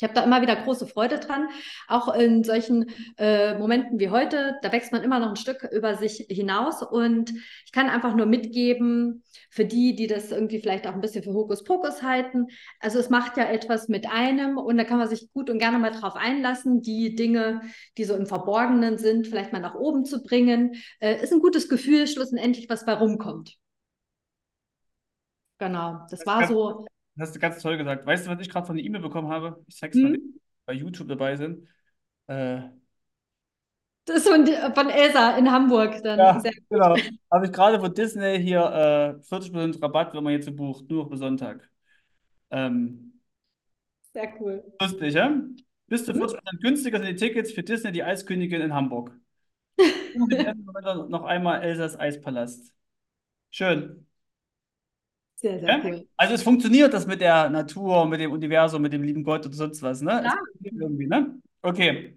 Ich 0.00 0.04
habe 0.04 0.14
da 0.14 0.24
immer 0.24 0.40
wieder 0.40 0.56
große 0.56 0.86
Freude 0.86 1.18
dran, 1.18 1.48
auch 1.86 2.14
in 2.14 2.42
solchen 2.42 2.86
äh, 3.18 3.58
Momenten 3.58 3.98
wie 3.98 4.08
heute. 4.08 4.56
Da 4.62 4.72
wächst 4.72 4.92
man 4.92 5.02
immer 5.02 5.18
noch 5.18 5.28
ein 5.28 5.36
Stück 5.36 5.62
über 5.70 5.94
sich 5.96 6.26
hinaus 6.30 6.82
und 6.82 7.34
ich 7.66 7.72
kann 7.72 7.90
einfach 7.90 8.14
nur 8.16 8.24
mitgeben 8.24 9.22
für 9.50 9.66
die, 9.66 9.94
die 9.94 10.06
das 10.06 10.30
irgendwie 10.30 10.58
vielleicht 10.58 10.86
auch 10.86 10.94
ein 10.94 11.02
bisschen 11.02 11.22
für 11.22 11.34
Hokuspokus 11.34 12.02
halten. 12.02 12.46
Also 12.78 12.98
es 12.98 13.10
macht 13.10 13.36
ja 13.36 13.44
etwas 13.44 13.88
mit 13.88 14.10
einem 14.10 14.56
und 14.56 14.78
da 14.78 14.84
kann 14.84 14.98
man 14.98 15.08
sich 15.08 15.30
gut 15.34 15.50
und 15.50 15.58
gerne 15.58 15.78
mal 15.78 15.90
drauf 15.90 16.16
einlassen, 16.16 16.80
die 16.80 17.14
Dinge, 17.14 17.60
die 17.98 18.04
so 18.04 18.14
im 18.14 18.24
Verborgenen 18.24 18.96
sind, 18.96 19.26
vielleicht 19.26 19.52
mal 19.52 19.60
nach 19.60 19.74
oben 19.74 20.06
zu 20.06 20.22
bringen. 20.22 20.76
Äh, 21.00 21.22
ist 21.22 21.34
ein 21.34 21.40
gutes 21.40 21.68
Gefühl, 21.68 22.06
schlussendlich 22.06 22.70
was 22.70 22.86
bei 22.86 22.94
rumkommt. 22.94 23.58
Genau, 25.58 26.06
das, 26.08 26.20
das 26.20 26.26
war 26.26 26.46
so 26.46 26.86
hast 27.20 27.34
du 27.34 27.38
ganz 27.38 27.60
toll 27.60 27.76
gesagt. 27.76 28.06
Weißt 28.06 28.26
du, 28.26 28.30
was 28.30 28.40
ich 28.40 28.50
gerade 28.50 28.66
von 28.66 28.76
der 28.76 28.84
E-Mail 28.84 29.02
bekommen 29.02 29.28
habe? 29.28 29.62
Ich 29.66 29.76
zeig's 29.76 29.96
mal, 29.96 30.14
hm? 30.14 30.40
bei 30.66 30.72
YouTube 30.74 31.08
dabei 31.08 31.36
sind. 31.36 31.68
Äh, 32.26 32.60
das 34.04 34.18
ist 34.18 34.28
von, 34.28 34.46
von 34.46 34.90
Elsa 34.90 35.36
in 35.36 35.50
Hamburg 35.50 36.02
dann. 36.02 36.18
Ja, 36.18 36.42
genau. 36.68 36.96
Habe 37.30 37.46
ich 37.46 37.52
gerade 37.52 37.78
von 37.78 37.94
Disney 37.94 38.40
hier 38.42 38.60
äh, 39.20 39.22
40% 39.22 39.80
Rabatt, 39.82 40.14
wenn 40.14 40.24
man 40.24 40.32
jetzt 40.32 40.54
bucht, 40.56 40.88
nur 40.90 41.08
bis 41.08 41.20
Sonntag. 41.20 41.70
Ähm, 42.50 43.20
Sehr 44.12 44.32
cool. 44.40 44.64
Lustig, 44.80 45.14
ja? 45.14 45.40
Bis 45.86 46.04
zu 46.04 46.12
40% 46.12 46.34
mhm. 46.34 46.58
günstiger 46.60 46.98
sind 46.98 47.08
die 47.08 47.16
Tickets 47.16 47.52
für 47.52 47.62
Disney, 47.62 47.92
die 47.92 48.02
Eiskönigin 48.02 48.62
in 48.62 48.74
Hamburg. 48.74 49.12
noch 51.08 51.24
einmal 51.24 51.62
Elsas 51.62 51.98
Eispalast. 51.98 52.72
Schön. 53.50 54.06
Sehr, 55.40 55.58
sehr 55.58 55.68
ja? 55.68 55.80
cool. 55.82 56.06
Also 56.18 56.34
es 56.34 56.42
funktioniert 56.42 56.92
das 56.92 57.06
mit 57.06 57.22
der 57.22 57.48
Natur, 57.48 58.06
mit 58.06 58.20
dem 58.20 58.30
Universum, 58.30 58.82
mit 58.82 58.92
dem 58.92 59.02
lieben 59.02 59.24
Gott 59.24 59.46
und 59.46 59.54
sonst 59.54 59.80
was, 59.82 60.02
ne? 60.02 60.22
Ja. 60.22 60.34
Irgendwie, 60.62 61.06
ne? 61.06 61.40
Okay. 61.62 62.14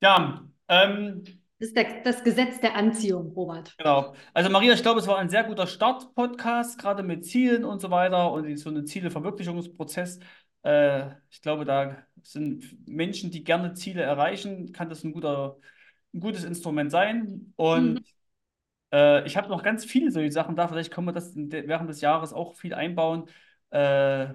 Ja. 0.00 0.42
Ähm, 0.68 1.22
das 1.58 1.68
ist 1.68 1.76
der, 1.76 2.02
das 2.04 2.24
Gesetz 2.24 2.58
der 2.60 2.74
Anziehung, 2.74 3.32
Robert. 3.32 3.76
Genau. 3.76 4.14
Also 4.32 4.48
Maria, 4.48 4.72
ich 4.72 4.80
glaube, 4.80 5.00
es 5.00 5.06
war 5.06 5.18
ein 5.18 5.28
sehr 5.28 5.44
guter 5.44 5.66
Start-Podcast, 5.66 6.78
gerade 6.78 7.02
mit 7.02 7.26
Zielen 7.26 7.64
und 7.66 7.80
so 7.82 7.90
weiter 7.90 8.32
und 8.32 8.56
so 8.56 8.70
ein 8.70 8.86
Zieleverwirklichungsprozess. 8.86 10.18
Äh, 10.62 11.10
ich 11.30 11.42
glaube, 11.42 11.66
da 11.66 11.98
sind 12.22 12.88
Menschen, 12.88 13.30
die 13.30 13.44
gerne 13.44 13.74
Ziele 13.74 14.00
erreichen, 14.02 14.72
kann 14.72 14.88
das 14.88 15.04
ein 15.04 15.12
guter, 15.12 15.58
ein 16.14 16.20
gutes 16.20 16.44
Instrument 16.44 16.90
sein. 16.90 17.52
Und 17.56 17.94
mhm. 17.94 18.04
Äh, 18.92 19.26
ich 19.26 19.36
habe 19.36 19.48
noch 19.48 19.62
ganz 19.62 19.84
viele 19.84 20.10
solche 20.10 20.32
Sachen 20.32 20.56
da. 20.56 20.68
Vielleicht 20.68 20.92
können 20.92 21.06
wir 21.06 21.12
das 21.12 21.32
während 21.34 21.88
des 21.88 22.00
Jahres 22.00 22.32
auch 22.32 22.56
viel 22.56 22.74
einbauen, 22.74 23.28
äh, 23.70 24.28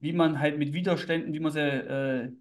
wie 0.00 0.12
man 0.12 0.40
halt 0.40 0.58
mit 0.58 0.72
Widerständen, 0.72 1.32
wie 1.32 1.40
man 1.40 1.52
sie, 1.52 1.60
äh, 1.60 2.32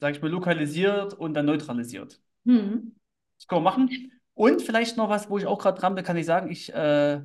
sag 0.00 0.14
ich 0.14 0.22
mal, 0.22 0.30
lokalisiert 0.30 1.14
und 1.14 1.34
dann 1.34 1.46
neutralisiert. 1.46 2.20
Mhm. 2.44 2.96
Das 3.38 3.46
können 3.46 3.62
wir 3.62 3.70
machen. 3.70 4.12
Und 4.34 4.62
vielleicht 4.62 4.96
noch 4.96 5.08
was, 5.08 5.30
wo 5.30 5.38
ich 5.38 5.46
auch 5.46 5.58
gerade 5.58 5.80
dran 5.80 5.94
bin, 5.94 6.04
kann 6.04 6.16
ich 6.16 6.26
sagen, 6.26 6.50
ich 6.50 6.72
äh, 6.74 7.22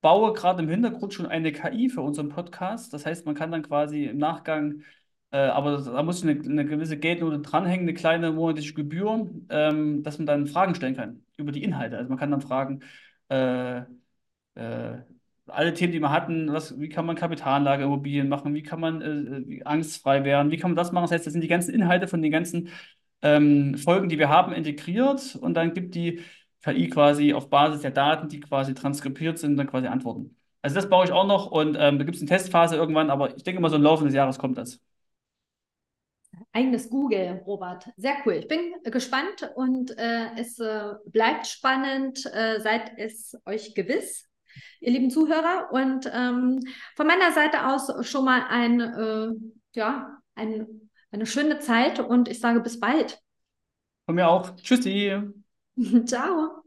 baue 0.00 0.32
gerade 0.32 0.62
im 0.62 0.68
Hintergrund 0.68 1.14
schon 1.14 1.26
eine 1.26 1.52
KI 1.52 1.88
für 1.88 2.02
unseren 2.02 2.28
Podcast. 2.28 2.92
Das 2.92 3.06
heißt, 3.06 3.26
man 3.26 3.34
kann 3.34 3.50
dann 3.50 3.62
quasi 3.62 4.04
im 4.04 4.18
Nachgang 4.18 4.82
äh, 5.30 5.38
aber 5.38 5.78
da 5.78 6.02
muss 6.02 6.22
eine, 6.22 6.32
eine 6.32 6.64
gewisse 6.64 6.96
Geldnote 6.98 7.40
dranhängen, 7.40 7.84
eine 7.86 7.94
kleine 7.94 8.32
monatliche 8.32 8.74
Gebühr, 8.74 9.28
ähm, 9.50 10.02
dass 10.02 10.18
man 10.18 10.26
dann 10.26 10.46
Fragen 10.46 10.74
stellen 10.74 10.96
kann 10.96 11.22
über 11.36 11.52
die 11.52 11.62
Inhalte. 11.62 11.98
Also 11.98 12.08
man 12.08 12.18
kann 12.18 12.30
dann 12.30 12.40
fragen, 12.40 12.80
äh, 13.28 13.82
äh, 14.54 14.98
alle 15.46 15.74
Themen, 15.74 15.92
die 15.92 16.00
wir 16.00 16.10
hatten, 16.10 16.52
was, 16.52 16.78
wie 16.78 16.88
kann 16.88 17.06
man 17.06 17.16
Kapitalanlage, 17.16 17.84
Immobilien 17.84 18.28
machen, 18.28 18.54
wie 18.54 18.62
kann 18.62 18.80
man 18.80 19.02
äh, 19.02 19.62
angstfrei 19.64 20.24
werden, 20.24 20.50
wie 20.50 20.56
kann 20.58 20.70
man 20.70 20.76
das 20.76 20.92
machen. 20.92 21.04
Das 21.04 21.12
heißt, 21.12 21.26
das 21.26 21.32
sind 21.32 21.42
die 21.42 21.48
ganzen 21.48 21.74
Inhalte 21.74 22.08
von 22.08 22.22
den 22.22 22.32
ganzen 22.32 22.70
ähm, 23.22 23.76
Folgen, 23.78 24.08
die 24.08 24.18
wir 24.18 24.28
haben, 24.28 24.52
integriert 24.52 25.36
und 25.36 25.54
dann 25.54 25.74
gibt 25.74 25.94
die 25.94 26.22
KI 26.62 26.88
quasi 26.88 27.34
auf 27.34 27.50
Basis 27.50 27.82
der 27.82 27.90
Daten, 27.92 28.28
die 28.28 28.40
quasi 28.40 28.74
transkribiert 28.74 29.38
sind, 29.38 29.56
dann 29.56 29.66
quasi 29.66 29.86
Antworten. 29.86 30.36
Also 30.62 30.74
das 30.76 30.88
baue 30.88 31.04
ich 31.04 31.12
auch 31.12 31.26
noch 31.26 31.50
und 31.50 31.76
ähm, 31.78 31.98
da 31.98 32.04
gibt 32.04 32.16
es 32.16 32.22
eine 32.22 32.28
Testphase 32.28 32.76
irgendwann, 32.76 33.10
aber 33.10 33.36
ich 33.36 33.42
denke 33.42 33.60
mal, 33.60 33.70
so 33.70 33.76
im 33.76 33.82
Laufe 33.82 34.04
des 34.04 34.14
Jahres 34.14 34.38
kommt 34.38 34.58
das 34.58 34.80
eigenes 36.52 36.90
Google, 36.90 37.42
Robert. 37.46 37.88
Sehr 37.96 38.16
cool. 38.24 38.34
Ich 38.34 38.48
bin 38.48 38.74
gespannt 38.84 39.50
und 39.54 39.96
äh, 39.98 40.28
es 40.36 40.58
äh, 40.58 40.94
bleibt 41.06 41.46
spannend. 41.46 42.24
Äh, 42.32 42.60
seid 42.60 42.92
es 42.96 43.36
euch 43.46 43.74
gewiss, 43.74 44.28
ihr 44.80 44.92
lieben 44.92 45.10
Zuhörer. 45.10 45.68
Und 45.72 46.10
ähm, 46.12 46.60
von 46.96 47.06
meiner 47.06 47.32
Seite 47.32 47.66
aus 47.66 48.06
schon 48.06 48.24
mal 48.24 48.44
ein, 48.48 48.80
äh, 48.80 49.28
ja, 49.74 50.18
ein, 50.34 50.90
eine 51.10 51.26
schöne 51.26 51.58
Zeit 51.58 52.00
und 52.00 52.28
ich 52.28 52.40
sage 52.40 52.60
bis 52.60 52.80
bald. 52.80 53.20
Von 54.06 54.14
mir 54.14 54.28
auch. 54.28 54.56
Tschüssi. 54.56 55.20
Ciao. 56.06 56.62